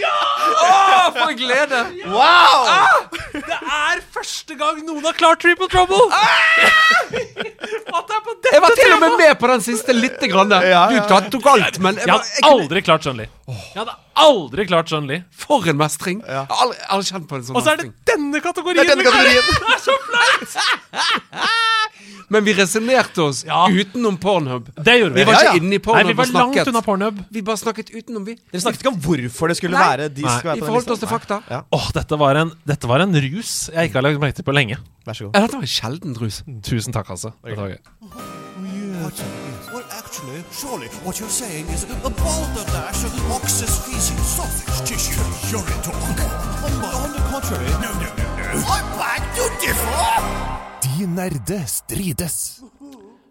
[0.00, 0.10] Ja
[0.64, 1.80] Å, for glede!
[2.10, 2.64] Wow!
[2.66, 2.74] Det
[3.64, 6.00] er første gang noen har klart Triple Trouble!
[7.94, 10.28] At det er på dette Jeg var til og med med på den siste lite
[10.32, 10.48] grann.
[10.50, 10.62] der.
[10.70, 13.26] Ja, Du tatt- tok alt, men jeg Jeg hadde jeg kunne, aldri klart Chun-Li.
[13.48, 15.22] Jeg hadde aldri klart Chun-Li.
[15.44, 16.22] For en mestring!
[16.26, 18.04] Jeg har aldri, aldri kjent på en sånn Og så er det mestring.
[18.12, 18.76] denne kategorien!
[18.76, 19.44] Det er denne vi kategorien.
[19.60, 20.48] Det er så flaut!
[22.28, 23.66] Men vi resonnerte oss Ja.
[23.70, 24.70] utenom Pornhub.
[24.76, 25.20] Det gjorde vi.
[25.20, 26.56] Vi var Ja, ikke inne i Pornhub Nei, vi var og snakket.
[26.56, 27.24] langt unna Pornhub.
[27.30, 28.34] Vi bare snakket utenom, vi.
[28.52, 29.96] Dere snakket ikke om hvorfor det skulle Nei.
[29.96, 30.30] være de Nei.
[30.38, 30.92] skulle være Vi på den forholdt lista.
[30.92, 31.42] oss til fakta.
[31.50, 34.44] Ja, Åh, dette var, en, dette var en rus jeg ikke har lagt merke til
[34.44, 34.76] på lenge.
[35.06, 35.34] vær så god.
[35.34, 36.42] Ja, Dette var en sjelden rus.
[36.62, 37.32] Tusen takk, altså.
[37.44, 37.78] Dette var gøy.
[39.74, 45.20] Well, actually, surely what you're saying is a balderdash of ox's feces, sausage tissue,
[45.52, 45.94] urine talk.
[46.64, 49.03] On, on the contrary, no, no, no!
[51.04, 52.62] De nerde strides.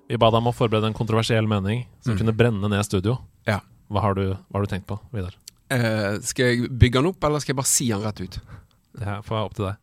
[0.05, 3.15] Vi ba deg om å forberede en kontroversiell mening som kunne brenne ned studio.
[3.49, 3.63] Ja.
[3.89, 5.33] Hva har du, hva har du tenkt på, Vidar?
[5.73, 8.37] Eh, skal jeg bygge den opp, eller skal jeg bare si den rett ut?
[8.93, 9.81] Det her får være opp til deg.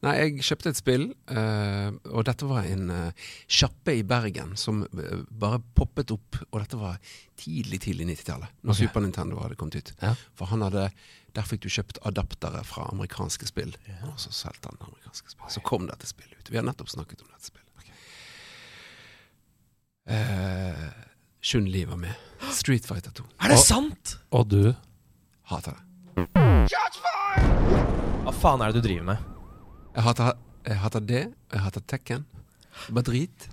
[0.00, 4.80] Nei, jeg kjøpte et spill, eh, og dette var en uh, sjappe i Bergen som
[4.88, 6.40] eh, bare poppet opp.
[6.46, 6.96] Og dette var
[7.36, 8.88] tidlig, tidlig 90-tallet, når okay.
[8.88, 9.92] Super Nintendo hadde kommet ut.
[10.00, 10.14] Ja.
[10.40, 10.88] For han hadde
[11.36, 13.74] Der fikk du kjøpt adaptere fra amerikanske spill,
[14.08, 15.50] og så solgte han amerikanske spill.
[15.52, 16.50] Så kom dette spillet ut.
[16.50, 17.66] Vi har nettopp snakket om dette spillet.
[20.10, 20.86] Eh,
[21.42, 22.14] Chun-Li var med.
[22.50, 23.24] Street Fighter 2.
[23.44, 24.16] Er det sant?
[24.34, 24.74] Og du
[25.50, 26.26] Hater det.
[28.24, 29.22] Hva faen er det du driver med?
[29.94, 30.36] Jeg hater,
[30.66, 32.26] jeg hater det, og jeg hater Tekken.
[32.86, 33.46] Det bare drit.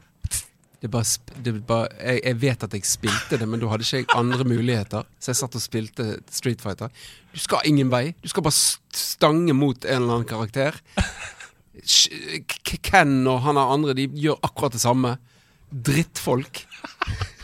[0.81, 1.05] Det bare,
[1.41, 4.45] det bare jeg, jeg vet at jeg spilte det, men da hadde ikke jeg andre
[4.45, 5.07] muligheter.
[5.17, 6.93] Så jeg satt og spilte Street Fighter.
[7.33, 8.11] Du skal ingen vei.
[8.21, 8.57] Du skal bare
[8.93, 10.77] stange mot en eller annen karakter.
[11.81, 15.17] Ken og han der andre, de gjør akkurat det samme.
[15.67, 16.63] Drittfolk.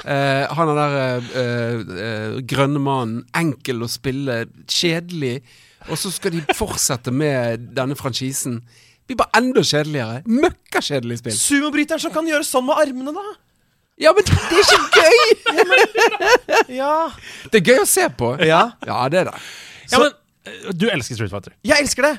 [0.04, 3.22] Eh, han er der eh, eh, grønne mannen.
[3.40, 4.44] Enkel å spille.
[4.68, 5.38] Kjedelig.
[5.90, 8.62] Og så skal de fortsette med denne franchisen.
[9.08, 10.22] Blir bare enda kjedeligere.
[10.30, 11.36] Møkkakjedelig spill.
[11.38, 13.34] Sumobryteren som kan gjøre sånn med armene, da!
[14.02, 15.26] Ja, men det er ikke gøy!
[16.80, 16.94] Ja.
[17.52, 18.34] Det er gøy å se på.
[18.42, 18.64] ja.
[18.88, 19.36] Ja, det er det.
[19.92, 20.10] Ja, men
[20.48, 21.54] eh, du elsker Street Fighter.
[21.68, 22.14] Jeg elsker det!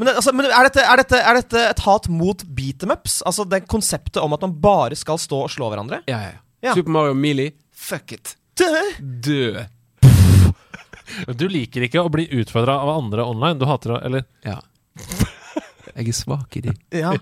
[0.00, 3.18] Men, altså, men er, dette, er, dette, er dette et hat mot beat em ups?
[3.28, 5.98] Altså det konseptet om at man bare skal stå og slå hverandre?
[6.08, 6.38] Ja, ja.
[6.64, 6.72] Ja.
[6.76, 8.34] Super Mario Melee, fuck it.
[8.60, 9.60] Død.
[11.36, 13.58] Du liker ikke å bli utfordra av andre online.
[13.60, 14.58] Du hater å Eller Ja.
[16.00, 16.74] Jeg er svak i de.
[16.96, 17.14] Ja.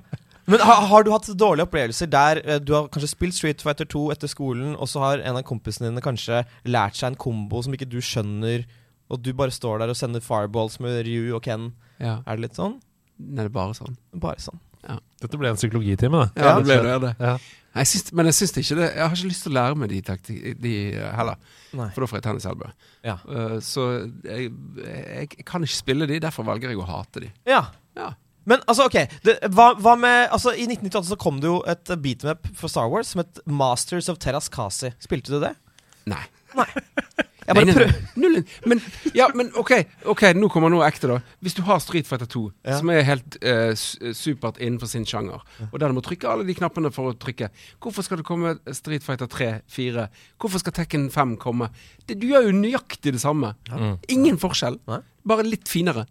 [0.49, 3.85] Men har, har du hatt dårlige opplevelser der eh, du har kanskje spilt Street Fighter
[3.91, 7.61] 2 etter skolen, og så har en av kompisene dine kanskje lært seg en kombo
[7.67, 8.65] som ikke du skjønner,
[9.13, 11.73] og du bare står der og sender fireballs med Ryu og Ken?
[12.01, 12.21] Ja.
[12.25, 12.79] Er det litt sånn?
[13.19, 13.99] Nei, det er bare sånn.
[14.17, 14.63] Bare sånn.
[15.19, 16.29] Dette ble en psykologitime, da.
[16.39, 16.99] Ja, det ble det.
[17.03, 17.15] det.
[17.19, 17.33] Ja.
[17.79, 19.91] Jeg syns, men jeg syns ikke det Jeg har ikke lyst til å lære meg
[19.93, 21.37] de, takti- de eh, heller.
[21.77, 21.89] Nei.
[21.95, 22.71] For da får jeg tennisalbue.
[23.07, 23.17] Ja.
[23.27, 23.85] Uh, så
[24.25, 24.49] jeg,
[24.79, 27.31] jeg, jeg kan ikke spille de, derfor velger jeg å hate de.
[27.51, 27.65] Ja.
[27.99, 28.13] Ja.
[28.49, 28.97] Men altså, ok
[29.27, 32.89] det, hva, hva med Altså, I 1998 så kom det jo et beatmap for Star
[32.93, 34.95] Wars som het Masters of Terras Kasi.
[35.05, 35.55] Spilte du det?
[36.09, 36.25] Nei.
[36.57, 36.69] Nei.
[37.49, 37.93] Jeg bare prøver.
[38.69, 38.81] men,
[39.17, 39.71] ja, men ok,
[40.13, 41.15] ok, nå kommer noe ekte, da.
[41.41, 42.75] Hvis du har Street Fighter 2, Ja.
[42.77, 43.73] som er helt uh,
[44.13, 47.49] supert innenfor sin sjanger, og der du må trykke alle de knappene for å trykke,
[47.81, 50.05] hvorfor skal det komme Street Fighter 3, 4?
[50.37, 51.71] Hvorfor skal Tekken 5 komme?
[52.05, 53.55] Det, du gjør jo nøyaktig det samme.
[54.13, 54.77] Ingen forskjell.
[55.25, 56.05] Bare litt finere.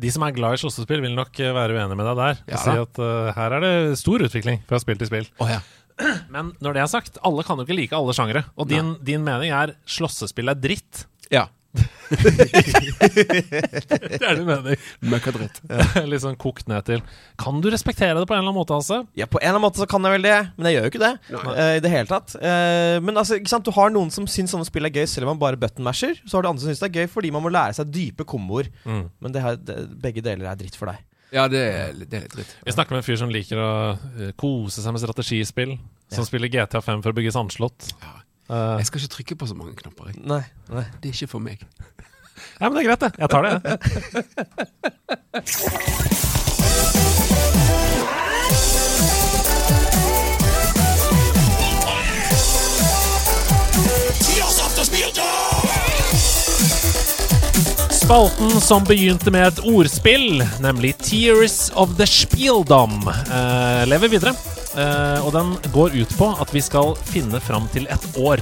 [0.00, 2.40] De som er glad i slåssespill, vil nok eh, være uenige med deg der.
[2.54, 5.28] Ja si at uh, her er det stor utvikling fra spill til spill.
[5.42, 5.60] Oh, ja.
[6.34, 8.44] Men når det er sagt, alle kan jo ikke like alle sjangere.
[8.56, 11.04] Og din, din mening er slåssespill er dritt.
[11.32, 11.48] Ja.
[12.10, 12.18] Det
[14.26, 14.76] er din mening.
[15.12, 15.60] Møkkadritt.
[16.10, 17.00] Litt sånn kokt ned til.
[17.40, 18.96] Kan du respektere det på en eller annen måte, altså?
[19.18, 20.90] Ja, På en eller annen måte så kan jeg vel det, men jeg gjør jo
[20.92, 21.14] ikke det.
[21.30, 24.50] Uh, I det hele tatt Uh, Men altså, ikke sant, du har noen som syns
[24.54, 26.14] sånne spill er gøy selv om man bare button-masher.
[26.24, 28.24] Så har du andre som syns det er gøy fordi man må lære seg dype
[28.28, 28.66] komboer.
[28.84, 29.04] Mm.
[29.22, 30.98] Men det her, det, begge deler er dritt for deg.
[31.30, 32.54] Ja, det er, det er litt dritt.
[32.66, 35.76] Vi snakker med en fyr som liker å eh, kose seg med strategispill.
[36.10, 37.92] Som spiller GTA5 for å bygge sandslott.
[38.50, 40.04] Eh, Jeg skal ikke trykke på så mange knapper.
[40.10, 40.16] Jeg.
[40.26, 40.42] Nei,
[40.74, 40.84] nei.
[41.02, 41.58] Det er ikke for meg.
[42.60, 43.12] ja, men det er greit, det.
[43.18, 43.54] Jeg tar det.
[58.00, 64.32] Spalten som begynte med et ordspill, nemlig Tears of the Spieldom, eh, lever videre.
[64.72, 68.40] Eh, og den går ut på at vi skal finne fram til et år.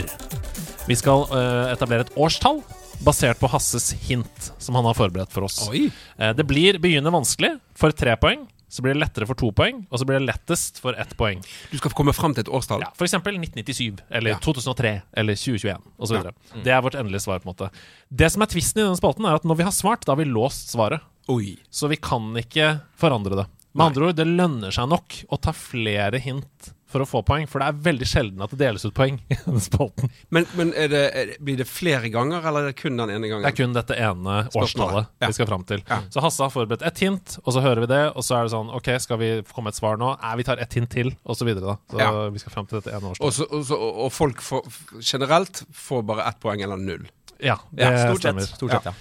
[0.87, 2.63] Vi skal eh, etablere et årstall
[3.05, 5.59] basert på Hasses hint, som han har forberedt for oss.
[5.69, 5.89] Oi.
[6.19, 8.47] Eh, det blir begynner vanskelig for tre poeng.
[8.69, 11.41] Så blir det lettere for to poeng, og så blir det lettest for ett poeng.
[11.73, 12.83] Du skal komme fram til et årstall.
[12.85, 14.39] Ja, eksempel 1997, eller Ja.
[14.45, 16.33] 2003, eller 2021 osv.
[16.65, 17.39] Det er vårt endelige svar.
[17.41, 17.71] på en måte
[18.15, 20.17] Det som er tvisten i denne spalten, er at når vi har svart, da har
[20.17, 21.01] vi låst svaret.
[21.29, 21.57] Oi.
[21.71, 23.47] Så vi kan ikke forandre det.
[23.75, 27.45] Med andre ord, det lønner seg nok å ta flere hint for å få poeng,
[27.51, 30.09] for det er veldig sjelden at det deles ut poeng i denne spalten.
[30.33, 33.29] Men, men er det, er blir det flere ganger, eller er det kun den ene
[33.29, 33.45] gangen?
[33.45, 35.29] Det er kun dette ene årstallet Ja.
[35.29, 35.83] vi skal fram til.
[35.89, 35.99] Ja.
[36.15, 38.55] Så Hasse har forberedt ett hint, og så hører vi det, og så er det
[38.57, 40.15] sånn OK, skal vi komme et svar nå?
[40.23, 41.77] Nei, vi tar ett hint til, og så videre, da.
[41.93, 42.13] Så Ja.
[42.33, 43.29] vi skal fram til dette ene Og, årstallet.
[43.29, 44.73] Også, også, og og folk får,
[45.05, 47.05] generelt får bare ett poeng eller null.
[47.45, 48.49] Ja, det stemmer.
[48.49, 48.95] Stort sett ja.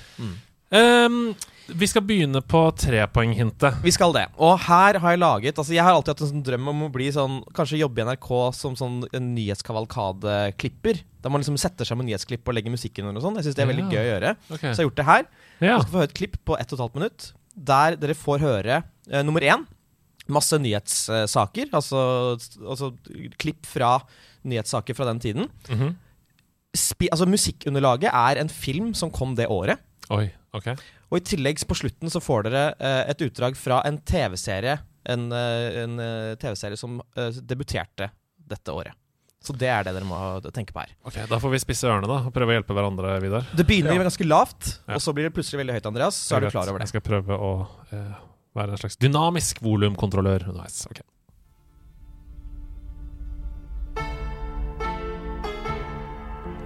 [0.75, 1.33] Ehm,
[1.67, 3.81] vi skal begynne på trepoenghintet.
[3.83, 4.25] Vi skal det.
[4.39, 6.89] Og her har jeg laget Altså Jeg har alltid hatt en sånn drøm om å
[6.91, 11.01] bli sånn Kanskje jobbe i NRK som sånn en nyhetskavalkadeklipper.
[11.23, 13.39] Der man liksom setter sammen nyhetsklipp og legger musikken under og sånn.
[13.39, 13.91] Jeg syns det er veldig Ja.
[13.95, 14.35] gøy å gjøre.
[14.51, 14.73] Okay.
[14.73, 15.25] Så jeg har gjort det her.
[15.59, 15.67] Ja.
[15.67, 19.23] Dere skal få høre et klipp på 1 12 minutt der dere får høre eh,
[19.23, 19.65] nummer én
[20.29, 21.69] masse nyhetssaker.
[21.71, 22.91] Altså, altså
[23.39, 24.01] klipp fra
[24.45, 25.49] nyhetssaker fra den tiden.
[25.69, 25.95] Mhm.
[26.75, 29.79] Spi, altså Musikkunderlaget er en film som kom det året.
[30.13, 30.69] Oi, ok.
[31.11, 34.77] Og i tillegg på slutten så får dere eh, et utdrag fra en TV-serie.
[35.07, 37.01] En, eh, en eh, TV-serie som
[37.43, 38.09] debuterte
[38.47, 38.95] dette året.
[39.43, 40.17] Så det er det dere må
[40.51, 40.91] tenke på her.
[41.07, 43.45] Ok, Da får vi spisse ørene da og prøve å hjelpe hverandre, Vidar.
[43.55, 44.97] Det begynner ganske lavt, Ja.
[44.97, 46.15] og så blir det plutselig veldig høyt, Andreas.
[46.19, 46.89] Så er du klar over det.
[46.89, 47.51] Jeg skal prøve å
[47.93, 48.17] eh,
[48.57, 50.87] være en slags dynamisk volumkontrollør underveis.
[50.89, 50.99] Ok.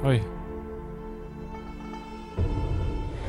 [0.04, 0.41] Oi.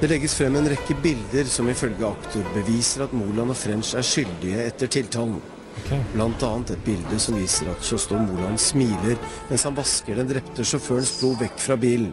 [0.03, 4.03] Det legges frem en rekke bilder som ifølge aktor beviser at Moland og French er
[4.03, 5.37] skyldige etter tiltalen.
[5.85, 6.01] Okay.
[6.11, 9.15] Blant annet et bilde som viser at Kjostolv Moland smiler
[9.47, 12.11] mens han vasker den drepte sjåførens blod vekk fra bilen.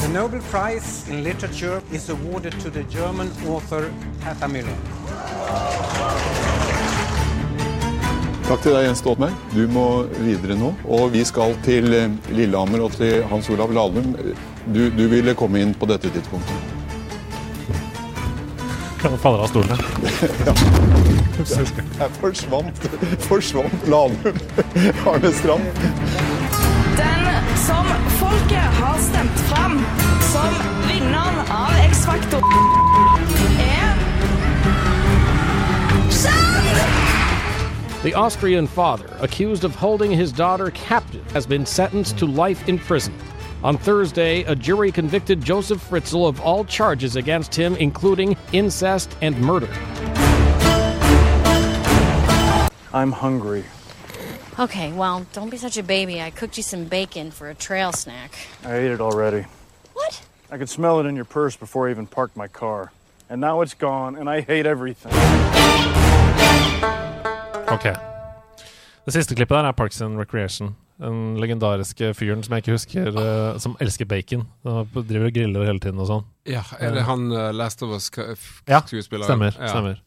[0.00, 3.92] The Nobel Prize in Literature is awarded to the German author
[4.24, 6.48] Hertha Müller.
[8.50, 9.34] Takk til deg, Jens Stoltenberg.
[9.54, 9.84] Du må
[10.24, 10.72] videre nå.
[10.90, 14.10] Og vi skal til eh, Lillehammer og til Hans Olav Lahlum.
[14.74, 16.50] Du, du ville komme inn på dette tidspunktet.
[19.04, 19.70] Jeg faller av stolen.
[22.00, 22.74] Jeg forsvant,
[23.28, 24.42] forsvant Lahlum.
[25.12, 25.62] Arne Strand.
[26.98, 27.86] Den som
[28.18, 29.78] folket har stemt fram
[30.32, 30.50] som
[30.90, 32.42] vinneren av X-Factor,
[38.02, 42.78] The Austrian father, accused of holding his daughter captive, has been sentenced to life in
[42.78, 43.12] prison.
[43.62, 49.38] On Thursday, a jury convicted Joseph Fritzl of all charges against him, including incest and
[49.42, 49.68] murder.
[52.94, 53.64] I'm hungry.
[54.58, 56.22] Okay, well, don't be such a baby.
[56.22, 58.32] I cooked you some bacon for a trail snack.
[58.64, 59.44] I ate it already.
[59.92, 60.26] What?
[60.50, 62.92] I could smell it in your purse before I even parked my car.
[63.28, 65.12] And now it's gone, and I hate everything.
[67.68, 67.86] Ok.
[69.06, 70.74] Det siste klippet der er Parks and Recreation.
[71.00, 74.44] Den legendariske fyren som jeg ikke husker, uh, som elsker bacon.
[74.64, 76.26] Han driver og griller hele tiden og sånn.
[76.48, 79.28] Ja, er det han uh, Last of Us-skuespilleren?
[79.28, 79.56] Stemmer.
[79.56, 79.72] Ja.
[79.72, 80.02] stemmer.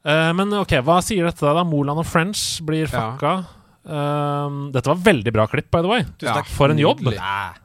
[0.00, 1.64] Uh, men ok, hva sier dette da?
[1.66, 2.92] Moland og French blir Ja.
[3.12, 3.34] fucka.
[3.80, 6.02] Um, dette var veldig bra klipp, by the way.
[6.20, 6.50] Tusen takk.
[6.52, 7.00] For en jobb!
[7.06, 7.14] Nei.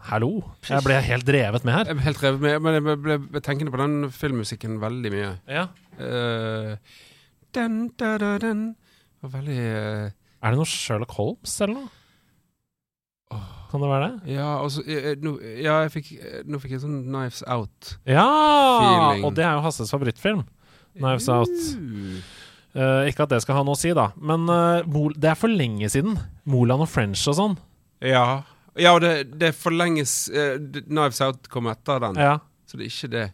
[0.08, 0.30] Hallo.
[0.70, 1.90] Jeg ble helt drevet med her.
[1.92, 5.34] Jeg ble helt revet med, men jeg ble tenkende på den filmmusikken veldig mye.
[5.52, 5.68] Ja.
[6.00, 6.78] Uh,
[7.58, 8.64] den, da, da, den.
[9.34, 10.10] Veldig eh,
[10.42, 11.92] Er det noe Sherlock Holmes eller noe?
[13.72, 14.36] Kan det være det?
[14.36, 16.12] Ja, altså, så eh, nå, Ja, jeg fikk,
[16.48, 17.96] nå fikk jeg sånn Knives Out.
[18.08, 18.26] Ja!
[19.20, 20.46] Og det er jo Hasses favorittfilm.
[20.96, 21.52] Knives Out.
[22.76, 23.04] Uh.
[23.08, 24.10] Ikke at det skal ha noe å si, da.
[24.16, 26.18] Men uh, det er for lenge siden.
[26.48, 27.58] Moland og French og sånn.
[28.04, 28.44] Ja,
[28.80, 32.38] ja og det, det forlenges uh, Knives Out kom etter den, Ja.
[32.70, 33.26] så det er ikke det.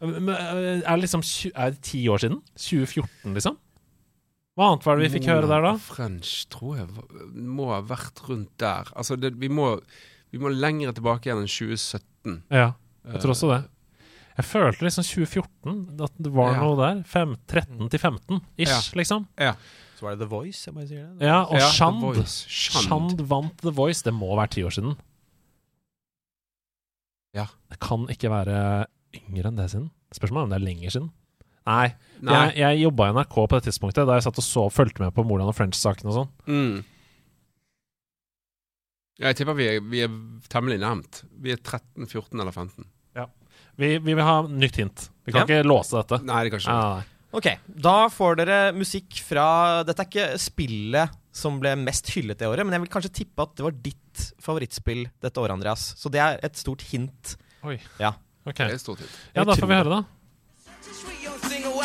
[0.00, 1.20] Men, Er det liksom
[1.52, 2.38] Er det ti år siden?
[2.56, 3.58] 2014, liksom?
[4.58, 5.72] Hva annet var det vi fikk høre der, da?
[5.80, 6.88] French tror jeg
[7.32, 8.90] må ha vært rundt der.
[8.98, 9.76] Altså, det, vi, må,
[10.34, 12.40] vi må lenger tilbake igjen enn 2017.
[12.50, 12.72] Ja,
[13.06, 13.60] jeg tror også det.
[14.40, 16.60] Jeg følte liksom 2014, at det var Ja.
[16.64, 17.02] noe der.
[17.04, 18.80] Fem, 13 til 15 ish, Ja.
[18.96, 19.26] liksom.
[19.38, 19.54] Ja.
[19.98, 20.64] Så var det The Voice.
[20.66, 21.26] Jeg bare sier det.
[21.28, 22.00] Ja, og Ja, Shand.
[22.24, 22.86] Shand.
[22.88, 24.02] Shand vant The Voice.
[24.02, 24.96] Det må være ti år siden.
[27.36, 27.46] Ja.
[27.70, 29.90] Det kan ikke være yngre enn det siden.
[30.14, 31.10] Spørsmålet er om det er lenger siden.
[31.66, 31.90] Nei.
[32.20, 32.36] Nei.
[32.50, 35.14] Jeg, jeg jobba i NRK på det tidspunktet, da jeg satt og så, fulgte med
[35.16, 36.30] på Moland og French-saken og sånn.
[36.48, 36.80] Mm.
[39.20, 40.12] Jeg tipper vi er, vi er
[40.52, 41.22] temmelig nærmt.
[41.44, 42.88] Vi er 13, 14 eller 15.
[43.80, 45.06] Vi, vi vil ha nytt hint.
[45.24, 45.46] Vi kan Ja.
[45.46, 46.18] ikke låse dette.
[46.26, 47.06] Nei, det kan ikke Ah, nei.
[47.32, 47.46] Ok,
[47.80, 52.66] da får dere musikk fra Dette er ikke spillet som ble mest hyllet det året,
[52.66, 55.94] men jeg vil kanskje tippe at det var ditt favorittspill dette året, Andreas.
[55.96, 57.36] Så det er et stort hint.
[57.64, 57.78] Oi.
[58.02, 58.12] Ja.
[58.44, 58.56] Ok.
[58.58, 59.16] Det er et stort hint.
[59.32, 61.39] Ja, da får vi høre, da.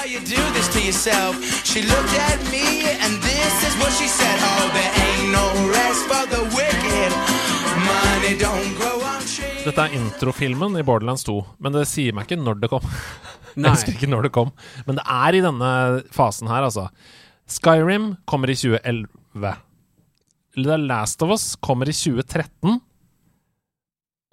[0.06, 1.34] Why you do this to yourself?
[1.66, 4.38] She looked at me and this is what she said.
[4.38, 7.10] Oh, there ain't no rest for the wicked.
[7.90, 9.66] Money don't grow on trees.
[9.66, 12.86] Dette er introfilmen i Borderlands 2, men det sier meg ikke når det kom.
[13.58, 13.66] Nei.
[13.66, 14.54] Jeg husker ikke når det kom,
[14.86, 15.74] men det er i denne
[16.14, 16.86] fasen her, altså.
[17.50, 19.56] Skyrim kommer i 2011.
[20.62, 22.78] The Last of Us kommer i 2013.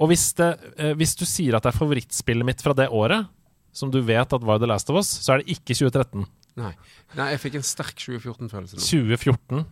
[0.05, 3.33] Og hvis, det, eh, hvis du sier at det er favorittspillet mitt fra det året,
[3.73, 6.27] som du vet at var The Last of Us, så er det ikke 2013.
[6.61, 6.73] Nei.
[7.17, 8.85] Nei, jeg fikk en sterk 2014-følelse nå.
[8.85, 9.65] 2014.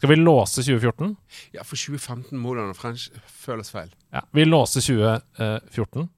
[0.00, 1.10] Skal vi låse 2014?
[1.54, 3.90] Ja, for 2015 må og French føles feil.
[4.14, 6.08] Ja, vi låser 2014.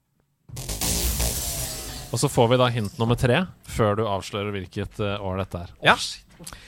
[2.13, 5.65] Og så får vi da hint nummer tre før du avslører hvilket eh, år dette
[5.65, 5.73] er.
[5.83, 5.97] Ja.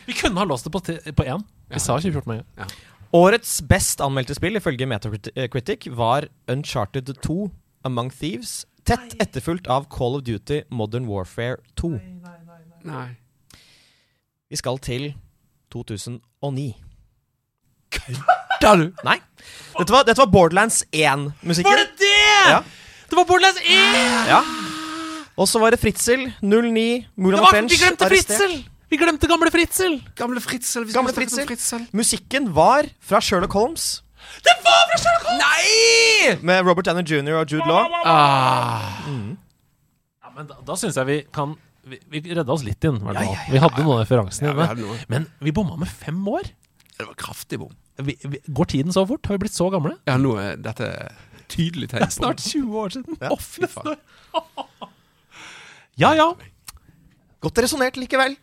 [0.09, 1.45] Vi kunne ha låst det på, på én.
[1.71, 2.75] Vi sa 2014 med en gang.
[3.15, 7.37] Årets best anmeldte spill ifølge Metacritic var Uncharted 2
[7.87, 11.91] Among Thieves, tett etterfulgt av Call of Duty Modern Warfare 2.
[11.97, 12.37] Nei.
[12.45, 13.07] nei, nei,
[14.51, 15.13] Vi skal til
[15.73, 16.75] 2009.
[17.95, 18.87] Kødder du?!
[19.07, 19.19] Nei.
[19.79, 21.71] Dette var, dette var Borderlands 1-musikken.
[21.71, 22.13] Var det det?!
[22.51, 22.61] Ja.
[23.11, 24.29] Det var Borderlands 1!
[24.31, 24.43] ja.
[25.35, 28.39] Og så var det Fritzel, 09, Mulan og var, French vi glemte arrestert.
[28.39, 28.71] Fritzel!
[28.93, 29.97] Vi glemte gamle Fritzel!
[30.15, 30.85] Gamle Fritzel.
[30.95, 31.47] Gamle Fritzel.
[31.49, 31.87] Fritzel.
[31.91, 34.04] Musikken var fra Sherlock Holmes.
[34.45, 35.45] Det var fra Sherlock Holmes!
[35.45, 36.35] Nei!
[36.47, 37.37] Med Robert Downey jr.
[37.41, 37.95] og Jude Law.
[38.09, 39.05] Ah.
[39.09, 42.97] Ja, men da, da syns jeg vi kan Vi, vi redda oss litt inn.
[43.05, 43.41] Ja, ja, ja.
[43.53, 44.97] Vi hadde noen referanser Ja, inne.
[45.13, 46.49] Men vi bomma med fem år.
[46.97, 47.75] Det var kraftig bom.
[48.01, 49.27] Vi, vi, går tiden så fort?
[49.29, 49.99] Har vi blitt så gamle?
[50.09, 50.89] Ja, nå er dette
[51.53, 53.19] tydelig tegn på Snart 20 år siden.
[53.29, 54.01] Å, fy faen.
[56.01, 56.31] Ja, ja.
[57.45, 58.39] Godt resonnert likevel.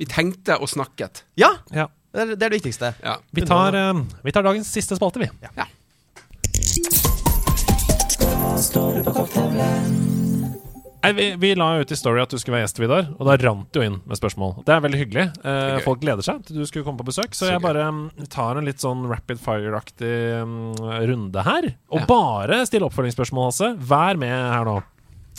[0.00, 1.22] Vi tenkte og snakket.
[1.38, 1.86] Ja, ja.
[2.14, 2.92] Det er det, er det viktigste.
[3.02, 3.16] Ja.
[3.34, 5.30] Vi tar, eh, vi tar dagens siste spalte, vi.
[5.58, 5.66] Ja.
[11.04, 13.34] Nei, vi, vi la ut i Story at du skulle være gjest, Vidar, og da
[13.42, 14.54] rant det jo inn med spørsmål.
[14.64, 15.24] Det er veldig hyggelig.
[15.44, 17.66] Eh, folk gleder seg til du skulle komme på besøk, så, Så jeg gøy.
[17.66, 21.68] bare mm, tar en litt sånn rapid fire-aktig um, runde her.
[21.92, 22.08] Og Ja.
[22.08, 23.74] bare still oppfølgingsspørsmål, Hasse.
[23.76, 24.78] Vær med her nå.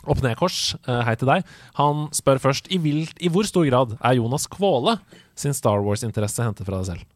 [0.05, 1.45] Opp ned kors, eh, hei til deg.
[1.79, 4.97] Han spør først i, vilt, i hvor stor grad er Jonas Kvåle
[5.37, 7.07] sin Star Wars-interesse hentet fra deg selv?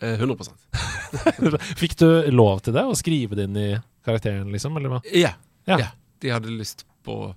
[0.00, 0.52] Eh, 100
[1.80, 2.84] Fikk du lov til det?
[2.88, 3.70] Å skrive det inn i
[4.06, 4.76] karakteren, liksom?
[4.80, 5.02] Eller hva?
[5.12, 5.34] Ja.
[5.68, 5.78] Ja.
[5.78, 5.90] ja.
[6.22, 7.34] De hadde lyst på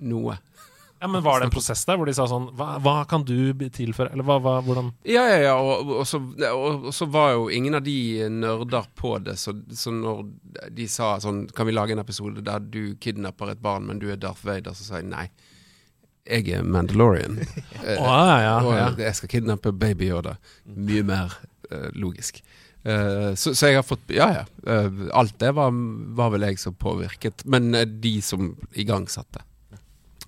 [0.00, 0.36] noe.
[1.00, 3.54] Ja, men Var det en prosess der hvor de sa sånn Hva, hva kan du
[3.72, 4.12] tilføre?
[4.12, 5.54] Eller hva, hva, hvordan Ja, ja, ja.
[5.56, 6.20] Og, og, så,
[6.50, 10.26] og, og så var jo ingen av de nerder på det, så, så når
[10.76, 14.10] de sa sånn Kan vi lage en episode der du kidnapper et barn, men du
[14.12, 15.30] er Darth Vader, så sa jeg nei.
[16.28, 17.40] Jeg er Mandalorian.
[17.80, 20.34] Eh, oh, ja, ja, og jeg skal kidnappe Baby Yoda.
[20.68, 21.32] Mye mer
[21.72, 22.42] eh, logisk.
[22.82, 24.44] Eh, så, så jeg har fått Ja, ja.
[24.68, 25.72] Eh, alt det var,
[26.16, 29.42] var vel jeg som påvirket, men eh, de som igangsatte.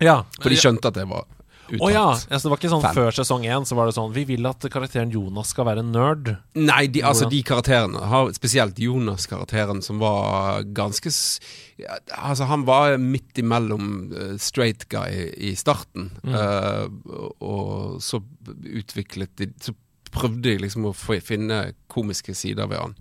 [0.03, 0.23] Ja.
[0.41, 1.81] For de skjønte at det var uttalt.
[1.81, 2.03] Å ja.
[2.29, 2.37] ja.
[2.39, 2.95] Så det var ikke sånn fan.
[2.99, 5.93] før sesong én så var det sånn Vi vil at karakteren Jonas skal være en
[5.95, 6.33] nerd.
[6.59, 11.39] Nei, de, altså de karakterene, har, spesielt Jonas-karakteren, som var ganske s-
[11.81, 16.35] ja, Altså, han var midt imellom eh, straight guy i starten, Mm.
[16.35, 18.21] eh, og så
[18.65, 19.73] utviklet de Så
[20.13, 22.95] prøvde de liksom å få, finne komiske sider ved han.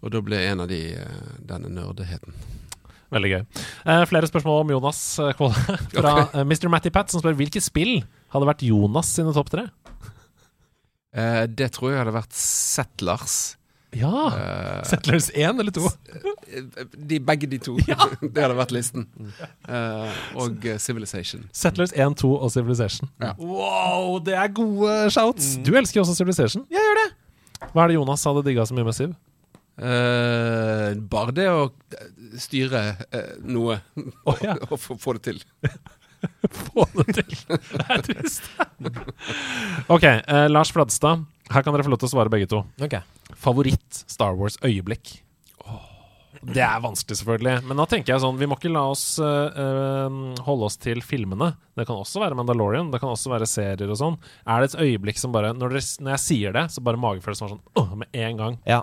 [0.00, 2.32] Og da ble en av de eh, denne nerdeheten.
[3.14, 3.42] Veldig gøy.
[3.86, 6.34] Uh, flere spørsmål om Jonas eh, Kvåle fra Ok.
[6.34, 6.68] eh, Mr.
[6.72, 8.00] Matty Pat, som spør hvilket spill
[8.34, 9.68] hadde vært Jonas sine topp tre?
[11.14, 13.36] Uh, det tror jeg hadde vært Settlers.
[13.94, 14.10] Ja!
[14.34, 15.90] Uh, Settlers 1 eller 2?
[16.98, 17.76] De, begge de to.
[18.34, 19.06] det hadde vært listen.
[19.68, 20.10] Uh,
[20.42, 21.46] og Civilization.
[21.54, 23.12] Settlers 1, 2 og Civilization.
[23.22, 23.36] Ja.
[23.38, 25.54] Wow, det er gode shouts!
[25.62, 26.66] Du elsker jo også Civilization.
[26.74, 27.06] Jeg gjør det.
[27.70, 29.14] Hva er det Jonas hadde digga så mye med Siv?
[29.74, 31.64] Uh, bare det å
[32.40, 33.78] styre eh, noe
[34.24, 34.56] Å, ja.
[34.70, 35.44] og få, få det til.
[36.48, 37.34] Få det til.
[37.44, 38.46] Det er trist.
[39.92, 41.26] ok, eh, Lars Fladstad.
[41.52, 42.62] Her kan dere få lov til å svare begge to.
[42.80, 43.04] Okay.
[43.36, 45.18] Favoritt Star Wars-øyeblikk?
[46.44, 47.54] Det er vanskelig, selvfølgelig.
[47.68, 51.00] Men da tenker jeg sånn Vi må ikke la oss eh, eh, holde oss til
[51.04, 51.52] filmene.
[51.76, 52.90] Det kan også være Mandalorian.
[52.92, 54.18] Det kan også være serier og sånn.
[54.44, 57.46] Er det et øyeblikk som bare Når, dere, når jeg sier det, så bare magefølelsen
[57.46, 58.58] var sånn åh, med en gang.
[58.68, 58.82] Ja.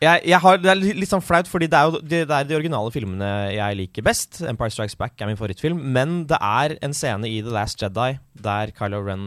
[0.00, 2.46] Jeg, jeg har, det er litt sånn flaut, fordi det er jo det, det er
[2.48, 4.38] de originale filmene jeg liker best.
[4.48, 5.82] Empire Strikes Back er min favorittfilm.
[5.92, 9.26] Men det er en scene i The Last Jedi der Kylo Ren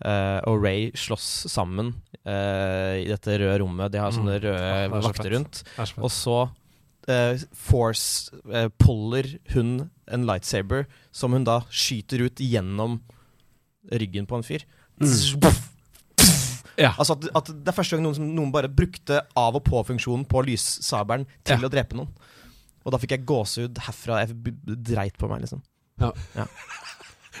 [0.00, 1.92] uh, og Ray slåss sammen
[2.24, 3.92] uh, i dette røde rommet.
[3.92, 4.46] De har sånne Mm.
[4.48, 5.60] røde så vakter rundt.
[5.76, 6.00] Så.
[6.00, 6.38] Og så
[7.12, 8.32] uh, Force
[8.80, 13.02] puller hun en lightsaber som hun da skyter ut gjennom
[13.92, 14.64] ryggen på en fyr.
[16.78, 16.92] Ja.
[16.98, 20.24] Altså at, at Det er første gang noen, som, noen bare brukte av og på-funksjonen
[20.30, 21.66] på lyssabelen til Ja.
[21.66, 22.08] å drepe noen.
[22.86, 24.20] Og da fikk jeg gåsehud herfra.
[24.24, 25.60] Jeg dreit på meg, liksom.
[26.00, 26.12] Ja.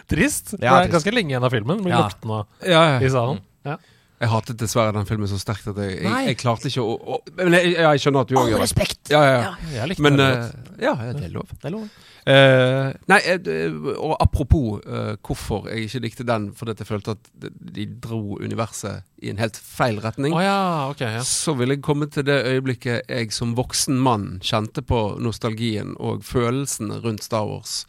[0.08, 0.54] Trist.
[0.56, 0.92] Ja, det er trist.
[0.96, 1.80] ganske lenge igjen av filmen.
[1.84, 2.02] Blir Ja.
[2.08, 2.98] lukten av Ja, ja.
[3.00, 3.40] i salen.
[3.64, 3.76] Ja.
[4.18, 7.18] Jeg hatet dessverre den filmen så sterkt at jeg, jeg, jeg klarte ikke å, å
[7.38, 8.64] Men jeg, jeg skjønner at du òg gjør det.
[8.64, 9.10] respekt!
[9.12, 9.86] Ja, ja, ja.
[10.02, 11.50] Men det Uh, ja, det er lov.
[11.58, 11.86] Det er lov.
[12.28, 17.30] Uh, nei, eh, og apropos uh, hvorfor jeg ikke likte den, fordi jeg følte at
[17.40, 20.58] de- dro universet i en helt feil retning, oh, ja,
[20.90, 21.22] okay, Ja.
[21.26, 26.22] så vil jeg komme til det øyeblikket jeg som voksen mann kjente på nostalgien og
[26.26, 27.80] følelsene rundt Star Wars.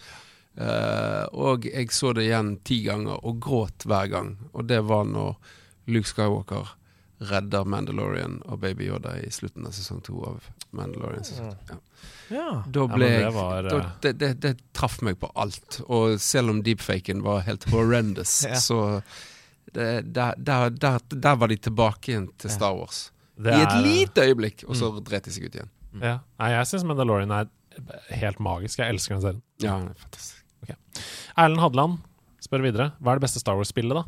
[0.59, 5.05] Eh, og jeg så det igjen ti ganger og gråt hver gang, og det var
[5.07, 5.35] når
[5.89, 6.75] Luke Skywalker
[7.29, 11.25] redder Mandalorian og Baby Yoda i slutten av sesong to av Mandalorian.
[11.27, 11.49] Sesong.
[11.67, 11.79] Ja.
[12.31, 12.45] Ja.
[12.69, 15.81] Da ble jeg var, da, eh, det, det, det traff meg på alt.
[15.91, 18.55] Og selv om deepfaken var helt horrendous, Ja.
[18.61, 18.79] så
[19.73, 23.09] det, der, der, der, der var de tilbake igjen til Star Wars.
[23.39, 25.69] Er, I et lite øyeblikk, og så dret de seg ut igjen.
[25.99, 26.15] Ja.
[26.39, 27.51] Nei, jeg syns Mandalorian er
[28.19, 28.79] helt magisk.
[28.81, 29.43] Jeg elsker den serien.
[29.63, 30.39] Ja, fantastisk.
[30.63, 30.75] Okay.
[31.39, 31.99] Erlend Hadeland
[32.43, 32.89] spør videre.
[32.99, 34.03] Hva er det beste Star Wars-spillet, da?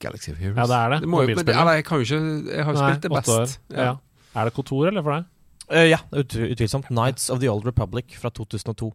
[0.00, 0.56] Galaxy of Heroes.
[0.58, 1.08] Ja, det er det.
[1.08, 3.58] må, jo- men, eller, jeg kan jo ikke Jeg har jo spilt det best.
[3.76, 3.92] Ja.
[4.34, 5.28] Er det kontor, eller for deg?
[5.70, 6.88] Uh, ja, ut, utvilsomt.
[6.90, 8.90] Knights of the Old Republic fra 2002.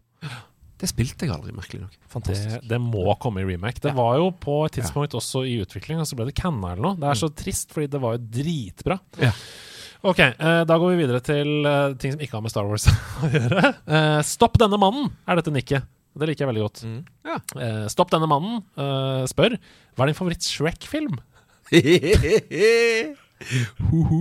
[0.76, 1.94] Det spilte jeg aldri, merkelig nok.
[2.12, 2.58] Fantastisk.
[2.60, 3.80] Det, det må komme i remake.
[3.80, 6.84] Det var jo på et tidspunkt også i utvikling, og så ble det canna eller
[6.90, 6.98] noe.
[7.00, 8.98] Det er så trist, fordi det var jo dritbra.
[9.22, 9.32] Ja.
[10.06, 12.84] Ok, eh, da går vi videre til eh, ting som ikke har med Star Wars
[13.24, 13.72] å gjøre.
[13.88, 15.88] Eh, stopp denne mannen, er dette nikket.
[16.16, 16.82] Det liker jeg veldig godt.
[16.88, 17.00] Mm.
[17.28, 17.36] Ja.
[17.60, 19.56] Eh, stopp denne mannen eh, spør
[19.96, 21.16] hva er din favoritt-Shrek-film?
[23.90, 24.20] Ho-ho.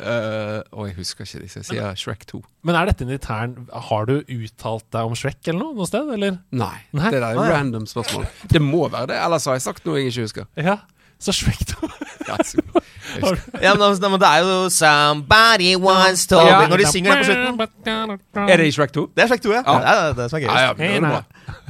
[0.00, 1.60] Eh, og jeg husker ikke disse.
[1.60, 2.40] Jeg sier Shrek 2.
[2.64, 3.56] Men er dette en intern
[3.90, 6.38] Har du uttalt deg om Shrek eller noe noe sted, eller?
[6.54, 7.10] Nei, Nei?
[7.12, 8.24] det er et random spørsmål.
[8.52, 10.48] Det må være det, ellers har jeg sagt noe jeg ikke husker.
[10.56, 10.78] Ja,
[11.22, 11.90] så Shrek 2
[12.30, 12.38] Ja.
[13.62, 16.60] Ja, men, altså, men det er jo 'Somebody once told Ja.
[16.62, 18.48] me' Når de synger den på slutten.
[18.48, 19.06] Er det i Shrek 2?
[19.16, 19.62] Det er Shrek 2, ja.
[19.66, 19.72] Ja.
[19.80, 20.08] ja.
[20.08, 21.22] det er det som er Ja, ja, det er bra.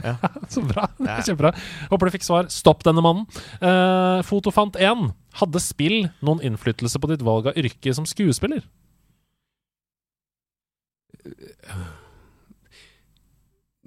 [0.52, 0.86] Så bra.
[0.98, 1.52] Det er Kjempebra.
[1.90, 2.46] Håper du fikk svar.
[2.52, 3.26] Stopp denne mannen.
[3.62, 5.10] Uh, Fotofant 1.
[5.40, 8.62] Hadde spill noen innflytelse på ditt valg av yrke som skuespiller?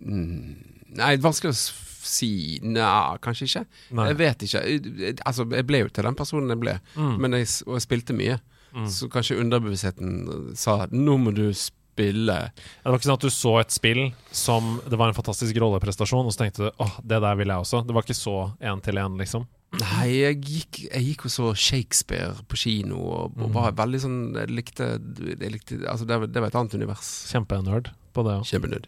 [0.01, 0.55] Mm,
[0.95, 1.57] Nei, vanskelig å
[2.05, 2.59] si.
[2.63, 3.65] Nei, kanskje ikke.
[3.97, 4.07] Nei.
[4.11, 4.61] Jeg vet ikke.
[4.65, 7.17] Jeg- Altså, jeg ble jo til den personen jeg ble, Mm.
[7.19, 8.39] men jeg, og jeg spilte mye.
[8.75, 8.87] Mm.
[8.91, 12.51] Så kanskje underbevisstheten sa 'nå må du spille'.
[12.51, 16.25] Det var ikke sånn at du så et spill som det var en fantastisk rolleprestasjon,
[16.25, 17.85] og så tenkte du åh, det der vil jeg også.
[17.87, 19.47] Det var ikke så én til én, liksom.
[19.79, 23.53] Nei, jeg gikk, jeg gikk og så Shakespeare på kino, og, og Mm.
[23.53, 24.99] var veldig sånn Jeg likte,
[25.39, 27.31] jeg likte Altså, det, var- det var et annet univers.
[27.31, 28.45] Kjempenerd på det òg.
[28.45, 28.85] Kjempenødd.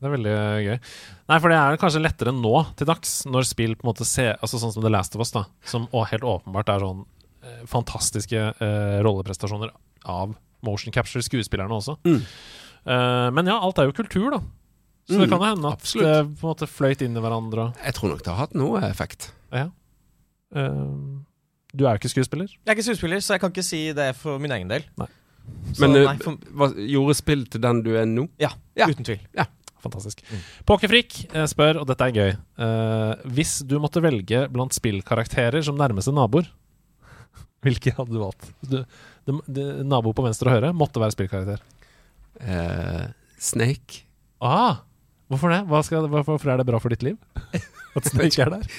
[0.00, 0.76] Det er veldig gøy.
[1.28, 4.38] Nei, for det er kanskje lettere nå til dags, når spill på en måte ser
[4.40, 7.02] Altså sånn som The Last of Us, da, som helt åpenbart er sånn
[7.44, 9.74] eh, fantastiske eh, rolleprestasjoner
[10.08, 10.32] av
[10.64, 11.98] motion capture-skuespillerne også.
[12.08, 12.22] Mm.
[12.86, 14.40] Eh, men ja, alt er jo kultur, da.
[15.10, 16.06] Så det Mm, kan jo hende at absolutt.
[16.06, 17.64] det på en måte fløyt inn i hverandre.
[17.84, 19.32] Jeg tror nok det har hatt noe effekt.
[19.52, 19.66] Ja.
[20.54, 21.22] Eh,
[21.74, 22.48] du er jo ikke skuespiller.
[22.50, 24.84] Jeg er ikke skuespiller, så jeg kan ikke si det for min egen del.
[25.00, 25.08] Nei.
[25.74, 28.28] Så Men eh, nei, for, hva, gjorde spill til den du er nå?
[28.42, 28.86] ja, Ja.
[28.90, 29.20] uten tvil.
[29.80, 30.22] Fantastisk.
[30.68, 35.78] Pokerfrik eh, spør, og dette er gøy uh, Hvis du måtte velge blant spillkarakterer som
[35.80, 36.50] nærmeste naboer,
[37.64, 38.50] hvilke hadde du valgt?
[38.60, 38.78] Du,
[39.26, 41.64] det, det, nabo på venstre og høyre måtte være spillkarakter.
[42.40, 43.08] Uh,
[43.40, 44.04] Snake.
[44.44, 44.84] Ah,
[45.32, 45.62] hvorfor det?
[45.70, 47.16] Hva skal, hvorfor, hvorfor er det bra for ditt liv?
[47.96, 48.70] At Snake er der?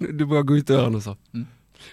[0.00, 1.44] Du bare går ut døren og så mm.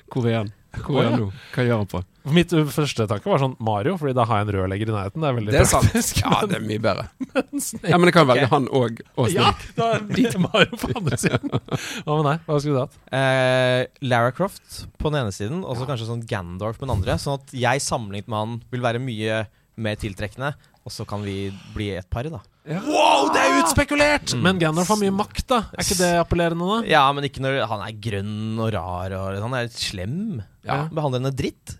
[0.10, 0.53] Hvor er han?
[0.81, 1.27] Hvor er han nå?
[1.53, 1.99] Hva gjør han på?
[2.33, 5.21] Mitt første tanke var sånn Mario, Fordi da har jeg en rørlegger i nærheten.
[5.23, 6.11] Det er veldig Det er sant.
[6.21, 7.07] Ja, det er mye bedre.
[7.91, 11.19] Ja, men det kan velge han og og Ja, da da blir Mario på andre
[11.19, 11.51] siden.
[12.05, 12.45] Hva med deg?
[12.47, 12.97] Hva skulle du hatt?
[13.19, 17.17] Eh, Lara Croft på den ene siden, og så kanskje sånn Gandalf på den andre.
[17.21, 19.43] Sånn at jeg sammenlignet med han vil være mye
[19.83, 22.41] mer tiltrekkende, og så kan vi bli et par, da.
[22.64, 24.34] Wow, det er utspekulert!
[24.38, 24.44] Mm.
[24.45, 25.57] Men Gandalf har mye makt, da.
[25.76, 26.77] Er ikke det appellerende, da?
[26.88, 30.40] Ja, men ikke når han er grønn og rar og Han er slem.
[30.64, 30.85] Ja.
[30.88, 31.76] Behandler henne dritt.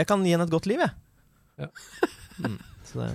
[0.00, 0.94] Jeg kan gi henne et godt liv, jeg.
[1.60, 1.68] Ja.
[2.40, 2.56] Mm,
[2.88, 3.10] så det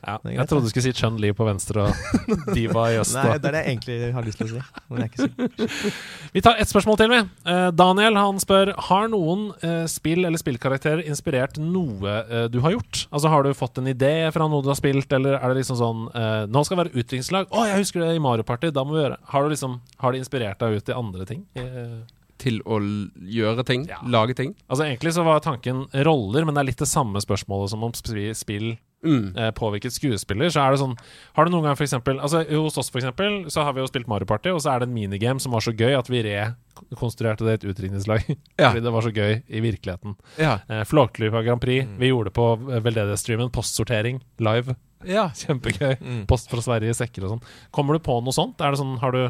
[0.00, 2.20] Ja, greit, jeg trodde du skulle si Chun Li på venstre og
[2.56, 3.14] Diva i øst.
[3.18, 4.62] Nei, det er det jeg egentlig har lyst til å si.
[4.88, 5.94] Men jeg er ikke sikker.
[6.36, 7.20] Vi tar ett spørsmål til, vi.
[7.50, 12.76] Eh, Daniel han spør Har noen eh, spill eller spillkarakterer inspirert noe eh, du har
[12.76, 13.04] gjort.
[13.10, 15.78] Altså Har du fått en idé fra noe du har spilt, eller er det liksom
[15.80, 17.50] sånn eh, Nå skal det være utdrikningslag.
[17.50, 18.70] Å, jeg husker det i Mario Party.
[18.74, 21.42] Da må vi gjøre Har, du liksom, har det inspirert deg ut i andre ting?
[21.58, 21.98] Eh,
[22.40, 23.82] Til å gjøre ting.
[24.08, 24.54] Lage ting.
[24.70, 27.92] altså Egentlig så var tanken roller, men det er litt det samme spørsmålet som om
[27.92, 28.70] sp- spill
[29.00, 29.32] Mm.
[29.36, 30.50] eh, påvirket skuespiller.
[30.52, 30.96] Så er det sånn
[31.32, 33.86] Har du noen gang for eksempel altså, Hos oss for eksempel Så har vi jo
[33.88, 36.20] spilt Mario Party, og så er det en minigame som var så gøy at vi
[36.26, 38.26] rekonstruerte det i et utdrikningslag.
[38.60, 38.70] Ja.
[38.74, 40.16] Fordi det var så gøy i virkeligheten.
[40.36, 40.58] Ja.
[40.68, 41.88] Eh, Flåklypa Grand Prix.
[41.98, 43.48] Vi gjorde det på eh, veldedighetsstreamen.
[43.56, 44.76] Postsortering live.
[45.08, 45.30] Ja.
[45.40, 45.94] Kjempegøy.
[46.00, 46.22] Mm.
[46.28, 47.44] Post fra Sverige i sekker og sånn.
[47.72, 48.60] Kommer du på noe sånt?
[48.60, 49.22] Er det sånn, Har du,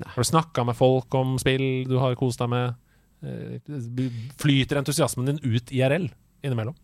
[0.00, 2.80] har du snakka med folk om spill du har kost deg med?
[3.20, 3.60] Eh,
[4.40, 6.08] Flyter entusiasmen din ut IRL
[6.40, 6.78] innimellom?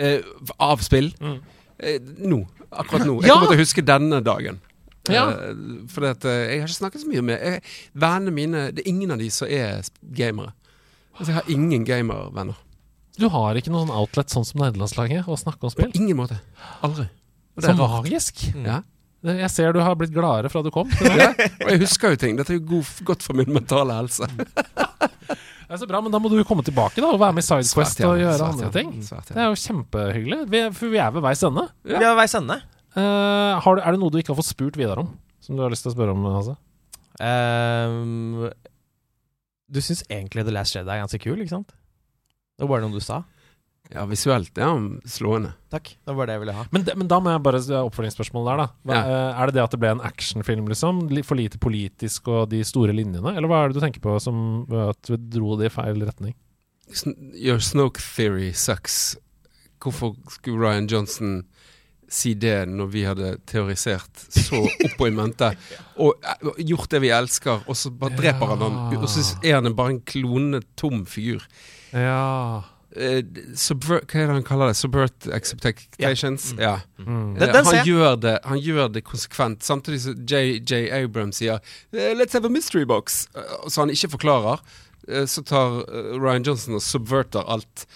[0.00, 0.24] Eh,
[0.60, 1.12] av spill?
[1.20, 1.38] Mm.
[1.78, 2.40] Eh, nå.
[2.70, 3.18] Akkurat nå.
[3.22, 4.60] Jeg kommer til å huske denne dagen.
[5.12, 5.26] Ja.
[5.30, 5.58] Eh,
[5.92, 9.12] fordi at eh, jeg har ikke snakket så mye med Vennene mine Det er ingen
[9.14, 9.84] av de som er
[10.18, 10.50] gamere.
[11.16, 12.58] Altså, jeg har ingen gamervenner.
[13.16, 15.94] Du har ikke noen outlet sånn som nederlandslaget å snakke om På spill?
[15.96, 16.36] ingen måte.
[16.84, 17.06] Aldri.
[17.56, 18.42] Det Så er magisk.
[18.66, 18.82] Ja.
[19.26, 20.90] Jeg ser du har blitt gladere fra du kom.
[21.00, 21.30] ja.
[21.64, 22.36] Og jeg husker jo ting.
[22.36, 24.28] Dette er jo godt for min mentale helse.
[25.66, 27.46] Det er så bra, men Da må du komme tilbake da og være med i
[27.46, 28.92] Sidequest og gjøre svært andre ting.
[29.02, 30.40] svært Det er jo kjempehyggelig.
[30.52, 31.66] Vi, for vi er ved veis ende.
[31.82, 32.60] Vi er ved veis ende.
[32.96, 35.10] Uh, har du, er det noe du ikke har fått spurt Vidar om?
[35.42, 36.22] Som du har lyst til å spørre om?
[36.30, 36.54] Altså?
[37.20, 38.46] Um,
[39.66, 41.74] du syns egentlig The Last Jedi er ganske kul, ikke sant?
[42.56, 43.24] Det var bare noe du sa.
[43.94, 44.70] Ja, visuelt ja,
[45.06, 45.52] slående.
[45.70, 45.92] Takk.
[46.04, 46.64] Det var det jeg ville ha.
[46.74, 48.66] Men, men da må jeg bare oppfølgingsspørsmål der, da.
[48.88, 49.20] Hva, ja.
[49.30, 51.04] Er det det at det ble en actionfilm, liksom?
[51.26, 53.36] For lite politisk og de store linjene?
[53.36, 56.34] Eller hva er det du tenker på som at du dro det i feil retning?
[57.34, 59.16] Your Snoke theory sucks.
[59.82, 61.40] Hvorfor skulle Ryan Johnson
[62.10, 65.48] si det når vi hadde teorisert så oppå i mente,
[66.02, 69.58] og eh, gjort det vi elsker, og så bare dreper han han, og så er
[69.58, 71.42] han bare en klonende, tom figur.
[71.90, 72.62] Ja
[72.96, 73.22] Eh,
[73.54, 74.76] subvert, hva er det han kaller det?
[74.78, 76.54] Subvert expectations?
[76.58, 76.78] Ja.
[76.98, 77.34] Mm.
[77.36, 81.60] Eh, Den- den han, gjør det, han gjør det konsekvent, samtidig som JJ Abrams sier
[81.92, 84.60] eh, 'Let's have a mystery box', eh, så han ikke forklarer.
[85.06, 85.84] Så tar
[86.18, 87.86] Ryan Johnson og subverter alt.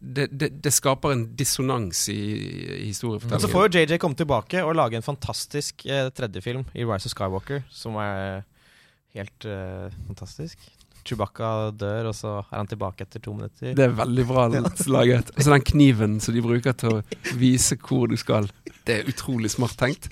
[0.00, 2.92] Det, det, det skaper en dissonans i, i
[3.28, 6.84] Men så får jo JJ komme tilbake og lage en fantastisk tredjefilm tredje film i
[6.84, 8.42] Rise of Skywalker, som er
[9.12, 9.44] helt
[10.06, 10.56] fantastisk.
[11.06, 11.50] Chewbacca
[11.80, 13.74] dør, og så er han tilbake etter to minutter.
[13.76, 14.46] Det er veldig bra
[14.92, 15.32] laget.
[15.36, 17.02] Og så den kniven som de bruker til å
[17.42, 18.48] vise hvor du skal.
[18.86, 20.08] Det er utrolig smart tenkt.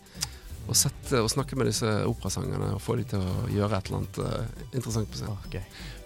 [0.70, 3.98] og sette, og snakke med disse operasangerne og få dem til å gjøre et eller
[3.98, 4.46] annet eh,
[4.78, 5.38] interessant på scenen.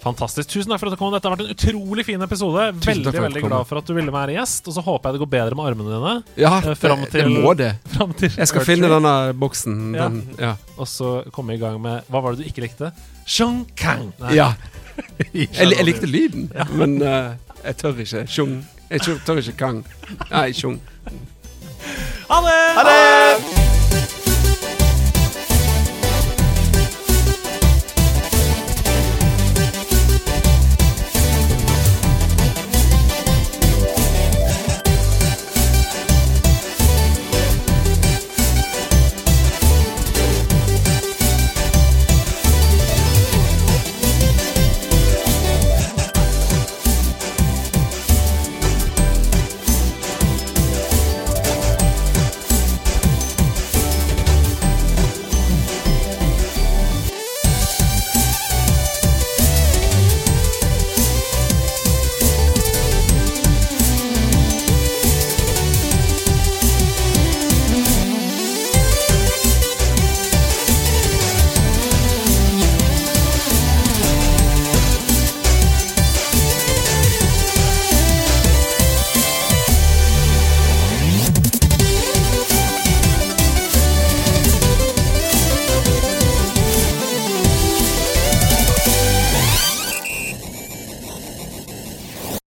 [0.06, 0.50] Fantastisk.
[0.54, 1.10] Tusen takk for at du kom.
[1.16, 2.68] Dette har vært en utrolig fin episode.
[2.86, 4.68] Veldig veldig glad for at du ville være gjest.
[4.70, 6.14] Og så håper jeg det går bedre med armene dine.
[6.38, 7.72] Ja, Eh, det, fram det må det.
[8.20, 9.96] Til Jeg skal finne denne boksen.
[9.98, 10.08] Ja.
[10.10, 10.54] Den, ja.
[10.78, 12.92] Og så komme i gang med Hva var det du ikke likte?
[13.26, 14.12] Shung Kang.
[14.22, 14.36] Nei.
[14.38, 14.52] ja.
[15.36, 17.34] Jeg, jeg likte lyden, lyden, men uh,
[17.66, 18.22] jeg tør ikke.
[18.32, 18.54] Shung.
[18.90, 19.82] Jeg tør ikke kang.
[20.32, 20.80] Nei, sjung.
[22.30, 22.60] Ha det!
[22.78, 23.85] Ha det!